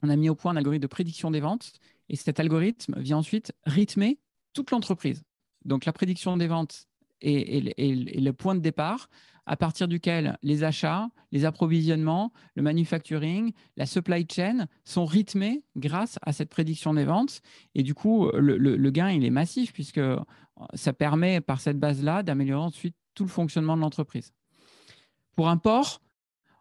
on 0.06 0.08
a 0.08 0.16
mis 0.16 0.28
au 0.28 0.34
point 0.34 0.52
un 0.52 0.56
algorithme 0.56 0.82
de 0.82 0.86
prédiction 0.86 1.30
des 1.30 1.40
ventes 1.40 1.72
et 2.08 2.16
cet 2.16 2.38
algorithme 2.40 2.98
vient 3.00 3.18
ensuite 3.18 3.52
rythmer 3.64 4.18
toute 4.52 4.70
l'entreprise. 4.70 5.22
Donc 5.64 5.84
la 5.84 5.92
prédiction 5.92 6.36
des 6.36 6.46
ventes 6.46 6.86
est, 7.20 7.78
le 7.78 8.32
point 8.32 8.54
de 8.54 8.60
départ 8.60 9.08
à 9.46 9.56
partir 9.56 9.86
duquel 9.86 10.38
les 10.42 10.64
achats, 10.64 11.08
les 11.30 11.44
approvisionnements, 11.44 12.32
le 12.56 12.62
manufacturing, 12.62 13.52
la 13.76 13.86
supply 13.86 14.26
chain 14.30 14.66
sont 14.84 15.04
rythmés 15.04 15.62
grâce 15.76 16.18
à 16.22 16.32
cette 16.32 16.50
prédiction 16.50 16.94
des 16.94 17.04
ventes. 17.04 17.42
Et 17.74 17.84
du 17.84 17.94
coup, 17.94 18.28
le, 18.32 18.56
le 18.56 18.90
gain, 18.90 19.10
il 19.10 19.24
est 19.24 19.30
massif 19.30 19.72
puisque 19.72 20.00
ça 20.74 20.92
permet 20.92 21.40
par 21.40 21.60
cette 21.60 21.78
base-là 21.78 22.22
d'améliorer 22.22 22.64
ensuite 22.64 22.96
tout 23.14 23.24
le 23.24 23.30
fonctionnement 23.30 23.76
de 23.76 23.82
l'entreprise. 23.82 24.32
Pour 25.36 25.48
un 25.48 25.58
port, 25.58 26.00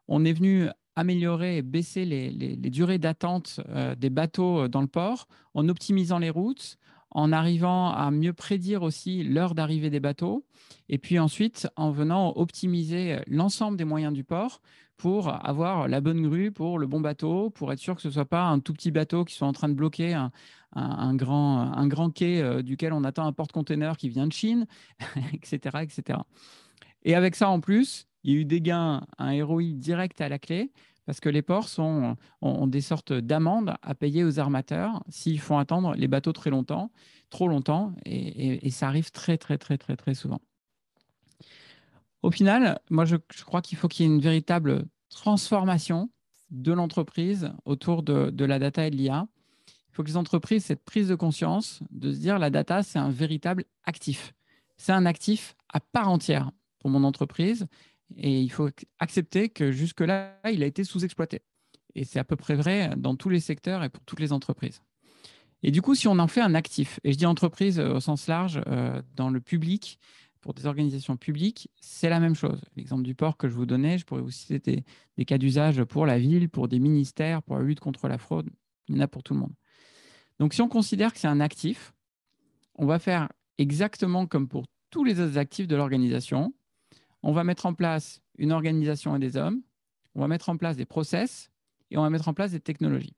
on 0.08 0.24
est 0.26 0.34
venu 0.34 0.68
améliorer 0.96 1.58
et 1.58 1.62
baisser 1.62 2.06
les, 2.06 2.56
durées 2.56 2.98
d'attente 2.98 3.60
euh, 3.70 3.96
des 3.96 4.10
bateaux 4.10 4.62
euh, 4.62 4.68
dans 4.68 4.82
le 4.82 4.88
port 4.88 5.28
en 5.54 5.68
optimisant 5.70 6.20
les 6.20 6.30
routes, 6.30 6.78
en 7.12 7.32
arrivant 7.32 7.92
à 7.92 8.12
mieux 8.12 8.34
prédire 8.34 8.84
aussi 8.84 9.24
l'heure 9.24 9.56
d'arrivée 9.56 9.90
des 9.90 10.00
bateaux, 10.00 10.46
et 10.90 10.98
puis 10.98 11.18
ensuite 11.18 11.68
en 11.78 11.92
venant 11.92 12.34
optimiser 12.36 13.20
l'ensemble 13.28 13.78
des 13.78 13.86
moyens 13.86 14.14
du 14.14 14.24
port 14.24 14.62
pour 14.98 15.30
avoir 15.46 15.88
la 15.88 16.02
bonne 16.02 16.22
grue 16.22 16.52
pour 16.52 16.80
le 16.80 16.88
bon 16.88 17.02
bateau, 17.02 17.50
pour 17.50 17.72
être 17.72 17.80
sûr 17.80 17.96
que 17.96 18.02
ce 18.02 18.08
ne 18.08 18.14
soit 18.14 18.26
pas 18.26 18.44
un 18.44 18.60
tout 18.60 18.74
petit 18.74 18.92
bateau 18.92 19.26
qui 19.26 19.36
soit 19.36 19.48
en 19.48 19.54
train 19.54 19.70
de 19.70 19.74
bloquer 19.74 20.14
un, 20.14 21.16
grand, 21.16 21.60
un 21.60 21.88
grand 21.88 22.10
quai 22.10 22.42
euh, 22.42 22.62
duquel 22.62 22.94
on 22.94 23.04
attend 23.04 23.26
un 23.26 23.34
porte-container 23.34 23.98
qui 23.98 24.10
vient 24.10 24.28
de 24.28 24.34
Chine, 24.34 24.68
etc., 25.34 25.78
etc. 25.82 26.20
Et 27.04 27.16
avec 27.16 27.36
ça 27.36 27.50
en 27.50 27.60
plus, 27.60 28.08
il 28.26 28.34
y 28.34 28.38
a 28.38 28.40
eu 28.40 28.46
des 28.46 28.60
gains, 28.60 29.06
un 29.20 29.46
ROI 29.46 29.74
direct 29.76 30.20
à 30.20 30.30
la 30.30 30.40
clé, 30.40 30.72
parce 31.06 31.20
que 31.20 31.30
les 31.30 31.44
ports 31.44 31.70
ont, 31.78 32.68
des 32.68 32.82
sortes 32.82 33.14
d'amendes 33.14 33.76
à 33.84 33.94
payer 33.94 34.24
aux 34.24 34.40
armateurs 34.40 35.04
s'ils 35.10 35.40
font 35.40 35.60
attendre 35.60 35.94
les 35.94 36.08
bateaux 36.08 36.34
très 36.34 36.50
longtemps, 36.50 36.92
trop 37.30 37.48
longtemps, 37.48 37.94
et, 38.04 38.68
ça 38.72 38.88
arrive 38.88 39.12
très, 39.12 39.38
très, 39.38 39.60
très, 39.60 39.78
très, 39.78 39.96
très 39.96 40.16
souvent. 40.16 40.42
Au 42.24 42.32
final, 42.32 42.80
moi, 42.90 43.06
je, 43.06 43.18
crois 43.46 43.62
qu'il 43.62 43.78
faut 43.78 43.88
qu'il 43.88 44.08
y 44.08 44.10
ait 44.10 44.12
une 44.12 44.22
véritable 44.22 44.88
transformation 45.10 46.10
de 46.50 46.74
l'entreprise 46.74 47.52
autour 47.66 48.02
de, 48.02 48.32
de, 48.32 48.46
la 48.46 48.58
data 48.58 48.88
et 48.88 48.90
de 48.90 48.96
l'IA. 48.96 49.28
Il 49.68 49.96
faut 49.96 50.02
que 50.02 50.08
les 50.08 50.18
entreprises, 50.18 50.66
cette 50.66 50.84
prise 50.84 51.10
de 51.10 51.16
conscience 51.16 51.84
de 51.92 52.12
se 52.12 52.18
dire 52.18 52.40
la 52.40 52.50
data, 52.50 52.82
c'est 52.82 52.98
un 52.98 53.12
véritable 53.12 53.66
actif. 53.84 54.34
C'est 54.78 54.94
un 54.94 55.06
actif 55.06 55.56
à 55.72 55.80
part 55.80 56.10
entière 56.10 56.50
pour 56.80 56.90
mon 56.90 57.04
entreprise 57.04 57.68
et 58.18 58.42
il 58.42 58.50
faut 58.50 58.70
accepter 59.00 59.50
que 59.50 59.72
jusque-là, 59.72 60.40
il 60.52 60.64
a 60.64 60.66
été 60.66 60.84
sous-exploité. 60.84 61.42
Et 61.96 62.04
c'est 62.04 62.20
à 62.20 62.24
peu 62.24 62.36
près 62.36 62.56
vrai 62.56 62.92
dans 62.98 63.16
tous 63.16 63.30
les 63.30 63.40
secteurs 63.40 63.84
et 63.84 63.90
pour 63.90 64.04
toutes 64.04 64.20
les 64.20 64.34
entreprises. 64.34 64.82
Et 65.64 65.72
du 65.72 65.82
coup, 65.82 65.96
si 65.96 66.08
on 66.08 66.20
en 66.20 66.28
fait 66.28 66.42
un 66.42 66.54
actif, 66.54 67.00
et 67.04 67.12
je 67.12 67.18
dis 67.18 67.26
entreprise 67.26 67.80
euh, 67.80 67.96
au 67.96 68.00
sens 68.00 68.28
large, 68.28 68.62
euh, 68.68 69.02
dans 69.16 69.30
le 69.30 69.42
public, 69.42 70.00
pour 70.42 70.54
des 70.54 70.68
organisations 70.68 71.18
publiques, 71.18 71.72
c'est 71.80 72.08
la 72.08 72.20
même 72.20 72.36
chose. 72.36 72.62
L'exemple 72.76 73.02
du 73.02 73.16
port 73.16 73.36
que 73.36 73.50
je 73.50 73.56
vous 73.56 73.66
donnais, 73.66 73.98
je 73.98 74.06
pourrais 74.06 74.22
vous 74.22 74.30
citer 74.30 74.84
des, 75.18 75.26
cas 75.26 75.40
d'usage 75.40 75.84
pour 75.86 76.06
la 76.06 76.20
ville, 76.20 76.50
pour 76.50 76.68
des 76.68 76.78
ministères, 76.78 77.42
pour 77.42 77.58
la 77.58 77.64
lutte 77.64 77.80
contre 77.80 78.08
la 78.08 78.20
fraude. 78.20 78.52
Il 78.88 78.96
y 78.96 79.00
en 79.00 79.02
a 79.02 79.08
pour 79.08 79.24
tout 79.24 79.34
le 79.34 79.40
monde. 79.40 79.54
Donc, 80.40 80.54
si 80.54 80.62
on 80.62 80.68
considère 80.68 81.14
que 81.14 81.18
c'est 81.18 81.28
un 81.28 81.40
actif, 81.40 81.96
on 82.76 82.86
va 82.86 83.00
faire 83.00 83.30
exactement 83.58 84.28
comme 84.28 84.48
pour 84.48 84.66
tous 84.92 85.04
les 85.04 85.20
autres 85.20 85.40
actifs 85.40 85.68
de 85.68 85.76
l'organisation, 85.76 86.54
on 87.26 87.34
va 87.34 87.44
mettre 87.44 87.66
en 87.66 87.74
place 87.74 88.22
une 88.38 88.52
organisation 88.52 89.16
et 89.16 89.20
des 89.20 89.36
hommes, 89.36 89.62
on 90.14 90.22
va 90.22 90.28
mettre 90.28 90.48
en 90.50 90.58
place 90.58 90.78
des 90.78 90.86
process 90.86 91.50
et 91.90 91.98
on 91.98 92.04
va 92.04 92.12
mettre 92.12 92.28
en 92.28 92.36
place 92.36 92.52
des 92.52 92.60
technologies. 92.60 93.16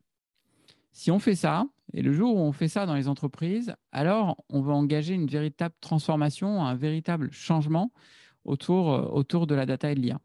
Si 0.94 1.12
on 1.12 1.20
fait 1.20 1.36
ça, 1.36 1.68
et 1.94 2.02
le 2.02 2.14
jour 2.14 2.38
où 2.38 2.40
on 2.40 2.54
fait 2.54 2.70
ça 2.70 2.86
dans 2.86 2.96
les 2.96 3.10
entreprises, 3.10 3.76
alors 3.92 4.44
on 4.50 4.62
va 4.62 4.74
engager 4.74 5.14
une 5.14 5.28
véritable 5.28 5.76
transformation, 5.82 6.64
un 6.64 6.74
véritable 6.74 7.32
changement 7.34 7.92
autour, 8.46 8.94
euh, 8.94 9.02
autour 9.12 9.46
de 9.46 9.56
la 9.56 9.66
data 9.66 9.92
et 9.92 9.96
de 9.96 10.00
l'IA. 10.00 10.22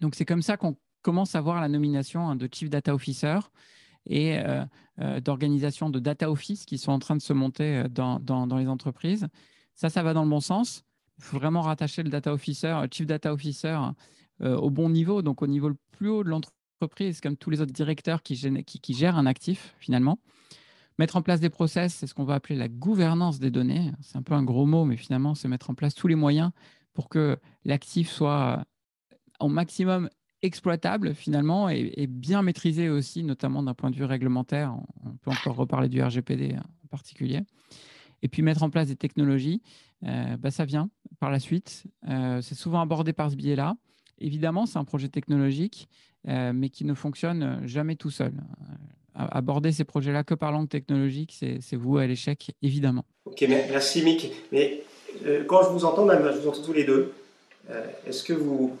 Donc 0.00 0.16
c'est 0.16 0.26
comme 0.26 0.42
ça 0.42 0.56
qu'on 0.56 0.76
commence 1.00 1.36
à 1.36 1.40
voir 1.40 1.60
la 1.60 1.68
nomination 1.68 2.28
hein, 2.28 2.34
de 2.34 2.48
Chief 2.52 2.68
Data 2.68 2.92
Officer 2.92 3.38
et 4.06 4.40
euh, 4.40 4.64
euh, 4.98 5.20
d'organisations 5.20 5.88
de 5.88 6.00
data 6.00 6.28
office 6.32 6.64
qui 6.64 6.78
sont 6.78 6.90
en 6.90 6.98
train 6.98 7.14
de 7.14 7.22
se 7.22 7.32
monter 7.32 7.84
dans, 7.90 8.18
dans, 8.18 8.56
les 8.56 8.66
entreprises. 8.66 9.28
Ça, 9.76 9.88
ça 9.88 10.02
va 10.02 10.14
dans 10.14 10.24
le 10.24 10.30
bon 10.30 10.40
sens 10.40 10.84
il 11.18 11.24
faut 11.24 11.38
vraiment 11.38 11.62
rattacher 11.62 12.02
le 12.02 12.10
data 12.10 12.32
officer, 12.32 12.76
le 12.82 12.88
chief 12.90 13.06
data 13.06 13.32
officer 13.32 13.78
euh, 14.42 14.56
au 14.56 14.70
bon 14.70 14.88
niveau, 14.88 15.22
donc 15.22 15.42
au 15.42 15.46
niveau 15.46 15.68
le 15.68 15.76
plus 15.90 16.08
haut 16.08 16.22
de 16.22 16.28
l'entreprise, 16.28 17.20
comme 17.20 17.36
tous 17.36 17.50
les 17.50 17.60
autres 17.60 17.72
directeurs 17.72 18.22
qui, 18.22 18.36
gèrent 18.36 19.18
un 19.18 19.26
actif 19.26 19.74
finalement. 19.80 20.18
Mettre 20.98 21.16
en 21.16 21.22
place 21.22 21.40
des 21.40 21.50
process, 21.50 21.94
c'est 21.94 22.06
ce 22.06 22.14
qu'on 22.14 22.24
va 22.24 22.34
appeler 22.34 22.56
la 22.56 22.68
gouvernance 22.68 23.38
des 23.38 23.50
données. 23.50 23.92
C'est 24.00 24.16
un 24.16 24.22
peu 24.22 24.34
un 24.34 24.42
gros 24.42 24.66
mot, 24.66 24.84
mais 24.84 24.96
finalement, 24.96 25.34
c'est 25.34 25.48
mettre 25.48 25.70
en 25.70 25.74
place 25.74 25.94
tous 25.94 26.08
les 26.08 26.16
moyens 26.16 26.50
pour 26.92 27.08
que 27.08 27.38
l'actif 27.64 28.10
soit 28.10 28.64
au 29.38 29.48
maximum 29.48 30.08
exploitable 30.42 31.14
finalement 31.14 31.68
et, 31.68 32.06
bien 32.08 32.42
maîtrisé 32.42 32.88
aussi, 32.88 33.24
notamment 33.24 33.62
d'un 33.62 33.74
point 33.74 33.90
de 33.90 33.96
vue 33.96 34.04
réglementaire. 34.04 34.74
On 35.04 35.16
peut 35.16 35.30
encore 35.30 35.56
reparler 35.56 35.88
du 35.88 36.02
RGPD 36.02 36.56
en 36.56 36.86
particulier. 36.88 37.42
Et 38.22 38.28
puis 38.28 38.42
mettre 38.42 38.62
en 38.62 38.70
place 38.70 38.88
des 38.88 38.96
technologies, 38.96 39.62
euh, 40.04 40.36
bah, 40.38 40.50
ça 40.50 40.64
vient 40.64 40.90
par 41.20 41.30
la 41.30 41.38
suite. 41.38 41.84
Euh, 42.08 42.40
c'est 42.42 42.54
souvent 42.54 42.80
abordé 42.80 43.12
par 43.12 43.30
ce 43.30 43.36
biais-là. 43.36 43.76
Évidemment, 44.18 44.66
c'est 44.66 44.78
un 44.78 44.84
projet 44.84 45.08
technologique, 45.08 45.88
euh, 46.28 46.52
mais 46.54 46.68
qui 46.70 46.84
ne 46.84 46.94
fonctionne 46.94 47.60
jamais 47.64 47.96
tout 47.96 48.10
seul. 48.10 48.32
aborder 49.14 49.72
ces 49.72 49.84
projets-là 49.84 50.22
que 50.22 50.34
par 50.34 50.52
langue 50.52 50.68
technologique, 50.68 51.32
c'est 51.32 51.76
vous 51.76 51.98
à 51.98 52.06
l'échec, 52.06 52.52
évidemment. 52.62 53.04
Ok, 53.24 53.44
merci 53.48 54.04
Mick. 54.04 54.30
Mais 54.52 54.84
quand 55.48 55.64
je 55.64 55.70
vous 55.70 55.84
entends, 55.84 56.04
même, 56.04 56.22
je 56.32 56.38
vous 56.38 56.48
entends 56.48 56.62
tous 56.62 56.72
les 56.72 56.84
deux, 56.84 57.12
est-ce 58.06 58.22
que 58.22 58.32
vous 58.32 58.76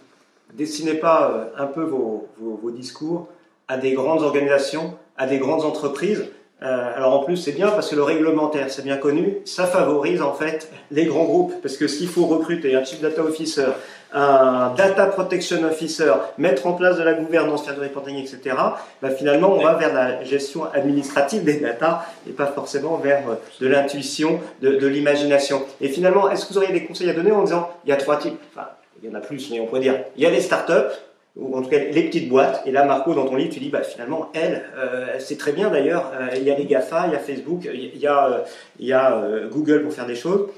dessinez 0.54 0.94
pas 0.94 1.50
un 1.56 1.66
peu 1.66 1.82
vos 1.82 2.70
discours 2.70 3.28
à 3.66 3.78
des 3.78 3.94
grandes 3.94 4.22
organisations, 4.22 4.96
à 5.16 5.26
des 5.26 5.38
grandes 5.38 5.64
entreprises 5.64 6.26
euh, 6.60 6.96
alors 6.96 7.14
en 7.14 7.24
plus 7.24 7.36
c'est 7.36 7.52
bien 7.52 7.68
parce 7.68 7.88
que 7.88 7.94
le 7.94 8.02
réglementaire 8.02 8.68
c'est 8.68 8.82
bien 8.82 8.96
connu, 8.96 9.38
ça 9.44 9.64
favorise 9.64 10.20
en 10.20 10.34
fait 10.34 10.68
les 10.90 11.04
grands 11.04 11.24
groupes 11.24 11.54
parce 11.62 11.76
que 11.76 11.86
s'il 11.86 12.08
faut 12.08 12.26
recruter 12.26 12.74
un 12.74 12.84
chief 12.84 13.00
data 13.00 13.22
officer, 13.22 13.66
un 14.12 14.74
data 14.74 15.06
protection 15.06 15.62
officer, 15.62 16.12
mettre 16.36 16.66
en 16.66 16.72
place 16.72 16.98
de 16.98 17.04
la 17.04 17.12
gouvernance, 17.12 17.64
faire 17.64 17.74
du 17.74 17.80
reporting, 17.80 18.16
etc. 18.16 18.56
Bah, 19.00 19.10
finalement 19.10 19.52
on 19.52 19.62
va 19.62 19.74
vers 19.74 19.94
la 19.94 20.24
gestion 20.24 20.64
administrative 20.72 21.44
des 21.44 21.60
data 21.60 22.06
et 22.28 22.32
pas 22.32 22.46
forcément 22.46 22.96
vers 22.96 23.22
euh, 23.30 23.34
de 23.60 23.68
l'intuition, 23.68 24.40
de, 24.60 24.76
de 24.76 24.86
l'imagination. 24.88 25.64
Et 25.80 25.88
finalement 25.88 26.28
est-ce 26.28 26.44
que 26.44 26.54
vous 26.54 26.58
auriez 26.58 26.72
des 26.72 26.84
conseils 26.84 27.08
à 27.08 27.12
donner 27.12 27.30
en 27.30 27.44
disant 27.44 27.70
il 27.84 27.90
y 27.90 27.92
a 27.92 27.96
trois 27.96 28.16
types, 28.16 28.40
enfin 28.52 28.66
il 29.00 29.08
y 29.08 29.12
en 29.12 29.14
a 29.14 29.20
plus 29.20 29.48
mais 29.52 29.60
on 29.60 29.66
pourrait 29.66 29.80
dire 29.80 29.94
il 30.16 30.24
y 30.24 30.26
a 30.26 30.30
les 30.30 30.40
startups 30.40 30.90
ou 31.36 31.56
en 31.56 31.62
tout 31.62 31.70
cas 31.70 31.78
les 31.78 32.02
petites 32.04 32.28
boîtes. 32.28 32.62
Et 32.66 32.72
là, 32.72 32.84
Marco, 32.84 33.14
dans 33.14 33.26
ton 33.26 33.36
livre, 33.36 33.52
tu 33.52 33.60
dis, 33.60 33.70
bah, 33.70 33.82
finalement, 33.82 34.30
elle, 34.34 34.64
euh, 34.76 35.16
c'est 35.18 35.38
très 35.38 35.52
bien 35.52 35.70
d'ailleurs. 35.70 36.12
Euh, 36.14 36.36
il 36.36 36.42
y 36.42 36.50
a 36.50 36.56
les 36.56 36.64
GAFA, 36.64 37.06
il 37.06 37.12
y 37.12 37.16
a 37.16 37.18
Facebook, 37.18 37.68
il 37.72 37.98
y 37.98 38.06
a, 38.06 38.26
euh, 38.26 38.38
y 38.80 38.92
a 38.92 39.22
Google 39.50 39.82
pour 39.82 39.92
faire 39.92 40.06
des 40.06 40.16
choses. 40.16 40.48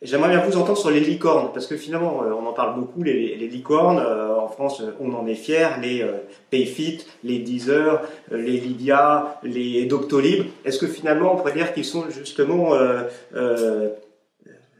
J'aimerais 0.00 0.28
bien 0.28 0.40
vous 0.40 0.56
entendre 0.56 0.78
sur 0.78 0.90
les 0.90 1.00
licornes, 1.00 1.50
parce 1.52 1.66
que 1.66 1.76
finalement, 1.76 2.20
on 2.20 2.46
en 2.46 2.52
parle 2.52 2.78
beaucoup, 2.78 3.02
les, 3.02 3.34
les 3.34 3.48
licornes. 3.48 3.98
en 3.98 4.46
France, 4.46 4.80
on 5.00 5.12
en 5.12 5.26
est 5.26 5.34
fiers. 5.34 5.70
Les 5.82 6.06
Payfit, 6.50 7.04
les 7.24 7.40
Deezer, 7.40 8.02
les 8.30 8.60
Lydia, 8.60 9.40
les 9.42 9.86
Doctolib. 9.86 10.44
Est-ce 10.64 10.78
que 10.78 10.86
finalement, 10.86 11.34
on 11.34 11.36
pourrait 11.36 11.54
dire 11.54 11.74
qu'ils 11.74 11.84
sont 11.84 12.04
justement 12.10 12.74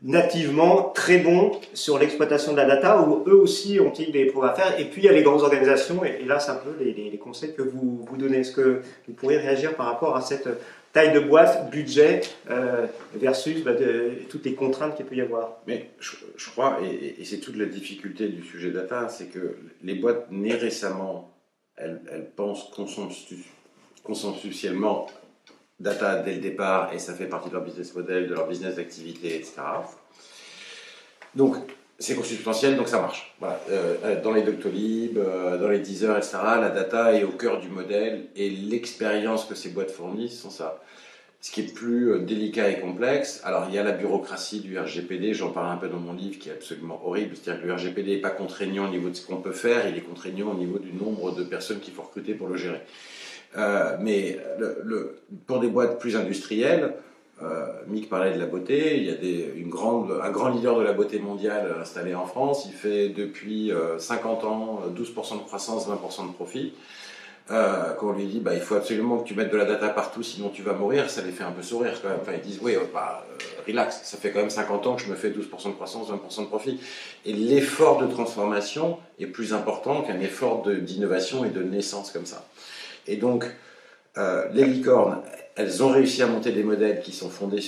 nativement 0.03 0.93
très 0.95 1.19
bons 1.19 1.61
sur 1.75 1.99
l'exploitation 1.99 2.53
de 2.53 2.59
la 2.59 2.67
data, 2.67 3.03
où 3.03 3.25
eux 3.27 3.35
aussi 3.35 3.81
ont-ils 3.81 4.13
des 4.13 4.27
progrès 4.27 4.51
à 4.51 4.55
faire. 4.55 4.81
Et 4.81 4.85
puis 4.85 5.03
il 5.03 5.05
y 5.07 5.09
a 5.09 5.13
les 5.13 5.23
grandes 5.23 5.43
organisations, 5.43 6.05
et, 6.05 6.25
là 6.25 6.39
c'est 6.39 6.53
un 6.53 6.57
peu 6.57 6.71
les, 6.81 7.19
conseils 7.19 7.55
que 7.55 7.63
vous 7.63 8.07
vous 8.09 8.17
donnez. 8.17 8.39
Est-ce 8.39 8.53
que 8.53 8.83
vous 9.07 9.15
pourriez 9.15 9.39
réagir 9.39 9.75
par 9.75 9.87
rapport 9.87 10.17
à 10.17 10.21
cette 10.21 10.49
taille 10.93 11.13
de 11.13 11.21
boîte, 11.21 11.71
budget, 11.71 12.21
euh, 12.51 12.87
versus 13.15 13.63
bah, 13.65 13.73
toutes 14.29 14.45
les 14.45 14.55
contraintes 14.55 14.97
qu'il 14.97 15.07
peut 15.07 15.17
y 15.17 15.21
avoir? 15.21 15.59
Mais 15.67 15.91
je, 15.99 16.51
crois, 16.51 16.79
et, 16.83 17.25
c'est 17.25 17.39
toute 17.39 17.57
la 17.57 17.67
difficulté 17.67 18.29
du 18.29 18.43
sujet 18.45 18.71
data, 18.71 19.09
c'est 19.09 19.27
que 19.27 19.57
les 19.83 19.95
boîtes 19.95 20.31
nées 20.31 20.55
récemment, 20.55 21.35
elles, 21.77 22.01
elles 22.11 22.31
pensent 22.31 22.71
consensuellement 24.05 25.09
data 25.81 26.17
dès 26.17 26.35
le 26.35 26.41
départ 26.41 26.93
et 26.93 26.99
ça 26.99 27.15
fait 27.15 27.27
partie 27.27 27.49
de 27.49 27.55
leur 27.55 27.65
business 27.65 27.95
model, 27.95 28.29
de 28.29 28.35
leur 28.35 28.49
business 28.49 28.77
d'activité, 28.77 29.37
etc. 29.37 29.63
Donc, 31.35 31.57
c'est 31.99 32.15
consubstantiel, 32.15 32.77
donc 32.77 32.89
ça 32.89 33.01
marche. 33.01 33.35
Voilà. 33.41 33.61
Euh, 33.71 34.23
dans 34.23 34.33
les 34.33 34.43
Doctolib, 34.43 35.19
euh, 35.19 35.59
dans 35.59 35.69
les 35.69 35.81
Deezer, 35.81 36.17
etc., 36.17 36.39
la 36.61 36.71
data 36.71 37.13
est 37.13 37.25
au 37.25 37.33
cœur 37.33 37.61
du 37.61 37.69
modèle 37.69 38.27
et 38.37 38.51
l'expérience 38.51 39.45
que 39.45 39.55
ces 39.55 39.71
boîtes 39.71 39.91
fournissent 39.91 40.41
sont 40.41 40.51
ça. 40.51 40.81
Ce 41.41 41.53
qui 41.53 41.61
est 41.61 41.73
plus 41.73 42.13
euh, 42.13 42.19
délicat 42.21 42.69
et 42.69 42.81
complexe, 42.81 43.41
alors 43.45 43.67
il 43.69 43.75
y 43.75 43.79
a 43.79 43.85
la 43.85 43.93
bureaucratie 43.93 44.61
du 44.61 44.79
RGPD, 44.79 45.35
j'en 45.35 45.51
parle 45.51 45.71
un 45.71 45.77
peu 45.77 45.89
dans 45.89 45.99
mon 45.99 46.13
livre, 46.13 46.39
qui 46.39 46.49
est 46.49 46.53
absolument 46.53 47.01
horrible. 47.05 47.37
C'est-à-dire 47.37 47.63
que 47.63 47.67
le 47.69 47.75
RGPD 47.75 48.17
n'est 48.17 48.21
pas 48.21 48.31
contraignant 48.31 48.87
au 48.87 48.91
niveau 48.91 49.09
de 49.11 49.15
ce 49.15 49.27
qu'on 49.27 49.37
peut 49.37 49.53
faire, 49.53 49.89
il 49.89 49.97
est 49.97 50.03
contraignant 50.03 50.51
au 50.51 50.55
niveau 50.55 50.79
du 50.79 50.93
nombre 50.93 51.33
de 51.33 51.45
personnes 51.45 51.81
qu'il 51.81 51.95
faut 51.95 52.03
recruter 52.03 52.35
pour 52.35 52.49
le 52.49 52.57
gérer. 52.57 52.83
Euh, 53.57 53.97
mais 54.01 54.39
pour 55.47 55.61
des 55.61 55.69
boîtes 55.69 55.99
plus 55.99 56.17
industrielles, 56.17 56.95
euh, 57.43 57.67
Mick 57.87 58.09
parlait 58.09 58.35
de 58.35 58.39
la 58.39 58.47
beauté, 58.47 58.97
il 58.97 59.05
y 59.05 59.11
a 59.11 59.55
une 59.55 59.69
grande, 59.69 60.13
un 60.23 60.31
grand 60.31 60.49
leader 60.49 60.77
de 60.77 60.83
la 60.83 60.93
beauté 60.93 61.21
mondiale 61.21 61.77
installé 61.81 62.15
en 62.15 62.27
France, 62.27 62.67
il 62.67 62.73
fait 62.73 63.11
depuis 63.11 63.73
50 63.99 64.43
euh, 64.43 64.47
ans 64.47 64.83
12% 64.93 65.39
de 65.39 65.45
croissance, 65.45 65.89
20% 65.89 66.29
de 66.29 66.33
profit. 66.33 66.75
Euh, 67.51 67.95
quand 67.95 68.09
on 68.09 68.13
lui 68.13 68.27
dit 68.27 68.41
bah, 68.41 68.53
il 68.55 68.61
faut 68.61 68.75
absolument 68.75 69.19
que 69.19 69.27
tu 69.27 69.35
mettes 69.35 69.51
de 69.51 69.57
la 69.57 69.65
data 69.65 69.89
partout 69.89 70.23
sinon 70.23 70.51
tu 70.51 70.61
vas 70.63 70.75
mourir, 70.75 71.09
ça 71.09 71.23
les 71.23 71.31
fait 71.31 71.45
un 71.45 71.53
peu 71.53 71.63
sourire 71.63 71.95
quand 72.03 72.09
même. 72.09 72.19
Enfin, 72.21 72.33
ils 72.35 72.47
disent 72.47 72.59
oui, 72.61 72.75
bah, 72.93 73.25
relax, 73.67 74.01
ça 74.03 74.19
fait 74.19 74.33
quand 74.33 74.41
même 74.41 74.51
50 74.51 74.87
ans 74.87 74.97
que 74.97 75.03
je 75.03 75.09
me 75.09 75.15
fais 75.15 75.31
12% 75.31 75.69
de 75.69 75.73
croissance, 75.75 76.11
20% 76.11 76.41
de 76.43 76.47
profit. 76.47 76.81
Et 77.25 77.33
l'effort 77.33 77.99
de 77.99 78.07
transformation 78.07 78.99
est 79.21 79.27
plus 79.27 79.55
important 79.55 80.03
qu'un 80.03 80.21
effort 80.21 80.69
d'innovation 80.69 81.45
et 81.45 81.51
de 81.51 81.63
naissance 81.63 82.11
comme 82.11 82.27
ça. 82.27 82.45
Et 83.09 83.17
donc, 83.17 83.45
euh, 84.17 84.47
les 84.53 84.65
licornes, 84.65 85.23
elles 85.57 85.83
ont 85.83 85.89
réussi 85.89 86.23
à 86.23 86.27
monter 86.27 86.53
des 86.53 86.63
modèles 86.63 87.01
qui 87.01 87.13
sont 87.13 87.31
fondés 87.31 87.63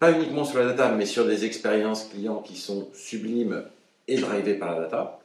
pas 0.00 0.10
uniquement 0.10 0.44
sur 0.44 0.58
la 0.58 0.66
data, 0.66 0.90
mais 0.90 1.06
sur 1.06 1.26
des 1.26 1.44
expériences 1.44 2.04
clients 2.04 2.40
qui 2.40 2.56
sont 2.56 2.88
sublimes 2.94 3.62
et 4.08 4.16
drivées 4.18 4.54
par 4.54 4.74
la 4.74 4.80
data. 4.82 5.20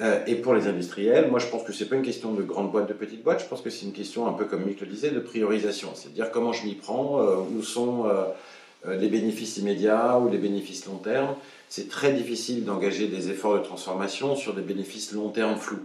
Euh, 0.00 0.24
et 0.26 0.36
pour 0.36 0.54
les 0.54 0.66
industriels, 0.66 1.30
moi 1.30 1.38
je 1.38 1.46
pense 1.46 1.62
que 1.62 1.72
c'est 1.72 1.88
pas 1.88 1.96
une 1.96 2.02
question 2.02 2.32
de 2.32 2.42
grande 2.42 2.70
boîte, 2.72 2.88
de 2.88 2.94
petite 2.94 3.22
boîte, 3.22 3.40
je 3.40 3.46
pense 3.46 3.60
que 3.60 3.70
c'est 3.70 3.86
une 3.86 3.92
question 3.92 4.26
un 4.26 4.32
peu 4.32 4.44
comme 4.44 4.64
Mick 4.64 4.80
le 4.80 4.86
disait, 4.86 5.10
de 5.10 5.20
priorisation. 5.20 5.90
C'est 5.94 6.08
à 6.08 6.12
dire 6.12 6.30
comment 6.30 6.52
je 6.52 6.66
m'y 6.66 6.74
prends, 6.74 7.20
euh, 7.20 7.36
où 7.36 7.62
sont 7.62 8.06
les 8.86 9.08
bénéfices 9.08 9.56
immédiats 9.56 10.18
ou 10.18 10.28
les 10.28 10.36
bénéfices 10.36 10.84
long 10.84 10.98
terme. 10.98 11.34
C'est 11.70 11.88
très 11.88 12.12
difficile 12.12 12.66
d'engager 12.66 13.08
des 13.08 13.30
efforts 13.30 13.54
de 13.54 13.64
transformation 13.64 14.36
sur 14.36 14.52
des 14.52 14.60
bénéfices 14.60 15.12
long 15.12 15.30
terme 15.30 15.56
flous. 15.56 15.84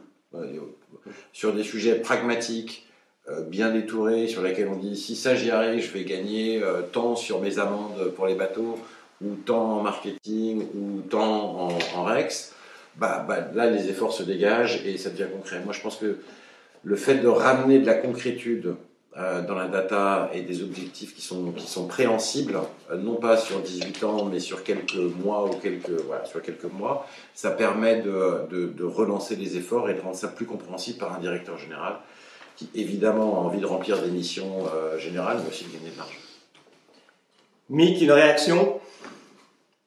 sur 1.31 1.53
des 1.53 1.63
sujets 1.63 1.95
pragmatiques, 1.95 2.88
bien 3.47 3.71
détouré 3.71 4.27
sur 4.27 4.41
laquelle 4.41 4.67
on 4.67 4.75
dit 4.75 4.95
si 4.95 5.15
ça 5.15 5.35
j'y 5.35 5.51
arrive, 5.51 5.83
je 5.83 5.91
vais 5.91 6.03
gagner 6.03 6.61
euh, 6.63 6.81
tant 6.81 7.15
sur 7.15 7.41
mes 7.41 7.59
amendes 7.59 8.11
pour 8.15 8.27
les 8.27 8.35
bateaux, 8.35 8.77
ou 9.23 9.35
tant 9.35 9.77
en 9.77 9.81
marketing, 9.81 10.65
ou 10.75 11.01
tant 11.01 11.69
en, 11.95 12.03
Rex, 12.03 12.53
bah, 12.95 13.25
bah, 13.27 13.47
là 13.53 13.69
les 13.69 13.89
efforts 13.89 14.13
se 14.13 14.23
dégagent 14.23 14.85
et 14.85 14.97
ça 14.97 15.09
devient 15.09 15.27
concret. 15.31 15.61
Moi 15.63 15.73
je 15.73 15.81
pense 15.81 15.97
que 15.97 16.17
le 16.83 16.95
fait 16.95 17.15
de 17.15 17.27
ramener 17.27 17.79
de 17.79 17.85
la 17.85 17.95
concrétude 17.95 18.75
euh, 19.17 19.45
dans 19.45 19.55
la 19.55 19.67
data 19.67 20.29
et 20.33 20.41
des 20.41 20.63
objectifs 20.63 21.13
qui 21.13 21.21
sont, 21.21 21.51
qui 21.51 21.67
sont 21.67 21.87
préhensibles, 21.87 22.57
non 22.97 23.15
pas 23.15 23.37
sur 23.37 23.59
18 23.59 24.03
ans, 24.05 24.25
mais 24.25 24.39
sur 24.39 24.63
quelques 24.63 24.95
mois 24.95 25.45
ou 25.45 25.55
quelques, 25.55 25.89
voilà, 25.89 26.25
sur 26.25 26.41
quelques 26.41 26.71
mois, 26.71 27.05
ça 27.35 27.51
permet 27.51 28.01
de, 28.01 28.47
de, 28.49 28.67
de 28.67 28.83
relancer 28.83 29.35
les 29.35 29.57
efforts 29.57 29.89
et 29.89 29.93
de 29.93 29.99
rendre 29.99 30.15
ça 30.15 30.29
plus 30.29 30.45
compréhensible 30.45 30.99
par 30.99 31.13
un 31.13 31.19
directeur 31.19 31.57
général 31.57 31.97
qui 32.59 32.69
évidemment 32.75 33.41
a 33.41 33.45
envie 33.45 33.61
de 33.61 33.65
remplir 33.65 34.01
des 34.01 34.11
missions 34.11 34.67
euh, 34.67 34.97
générales, 34.97 35.39
mais 35.41 35.49
aussi 35.49 35.63
de 35.63 35.71
gagner 35.71 35.91
de 35.91 35.97
l'argent. 35.97 36.19
Mick, 37.69 38.01
une 38.01 38.11
réaction? 38.11 38.81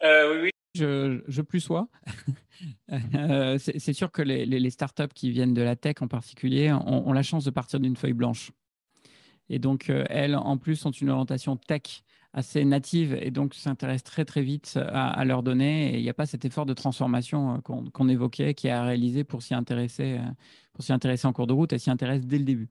Euh, 0.02 0.34
Oui, 0.34 0.40
oui. 0.44 0.50
Je, 0.74 1.20
je 1.28 1.42
plus 1.42 1.60
sois. 1.60 1.88
Euh, 3.16 3.58
c'est 3.58 3.92
sûr 3.92 4.12
que 4.12 4.22
les, 4.22 4.46
les, 4.46 4.70
startups 4.70 5.12
qui 5.12 5.32
viennent 5.32 5.52
de 5.52 5.62
la 5.62 5.74
tech 5.74 5.96
en 6.00 6.06
particulier 6.06 6.72
ont, 6.72 7.12
la 7.12 7.24
chance 7.24 7.44
de 7.44 7.50
partir 7.50 7.80
d'une 7.80 7.96
feuille 7.96 8.12
blanche. 8.12 8.52
Et 9.48 9.58
donc, 9.58 9.90
elles, 9.90 10.36
en 10.36 10.58
plus, 10.58 10.86
ont 10.86 10.92
une 10.92 11.10
orientation 11.10 11.56
tech 11.56 12.04
assez 12.34 12.64
native 12.64 13.16
et 13.20 13.30
donc 13.30 13.54
s'intéressent 13.54 14.04
très 14.04 14.24
très 14.24 14.42
vite 14.42 14.78
à, 14.82 15.24
leurs 15.24 15.42
données. 15.42 15.94
Et 15.94 15.98
il 15.98 16.02
n'y 16.02 16.08
a 16.08 16.14
pas 16.14 16.26
cet 16.26 16.44
effort 16.44 16.66
de 16.66 16.72
transformation 16.72 17.60
qu'on 17.60 18.08
évoquait 18.08 18.54
qui 18.54 18.68
est 18.68 18.70
à 18.70 18.84
réaliser 18.84 19.24
pour 19.24 19.42
s'y 19.42 19.54
intéresser 19.54 20.18
pour 20.72 20.84
s'y 20.84 20.92
intéresser 20.92 21.26
en 21.26 21.32
cours 21.32 21.46
de 21.46 21.52
route, 21.52 21.72
elle 21.72 21.80
s'y 21.80 21.90
intéresse 21.90 22.26
dès 22.26 22.38
le 22.38 22.44
début. 22.44 22.68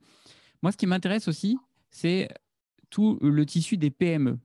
Moi, 0.61 0.71
ce 0.71 0.77
qui 0.77 0.87
m'intéresse 0.87 1.27
aussi, 1.27 1.57
c'est 1.89 2.29
tout 2.89 3.17
le 3.21 3.45
tissu 3.45 3.77
des 3.77 3.91
PME. 3.91 4.39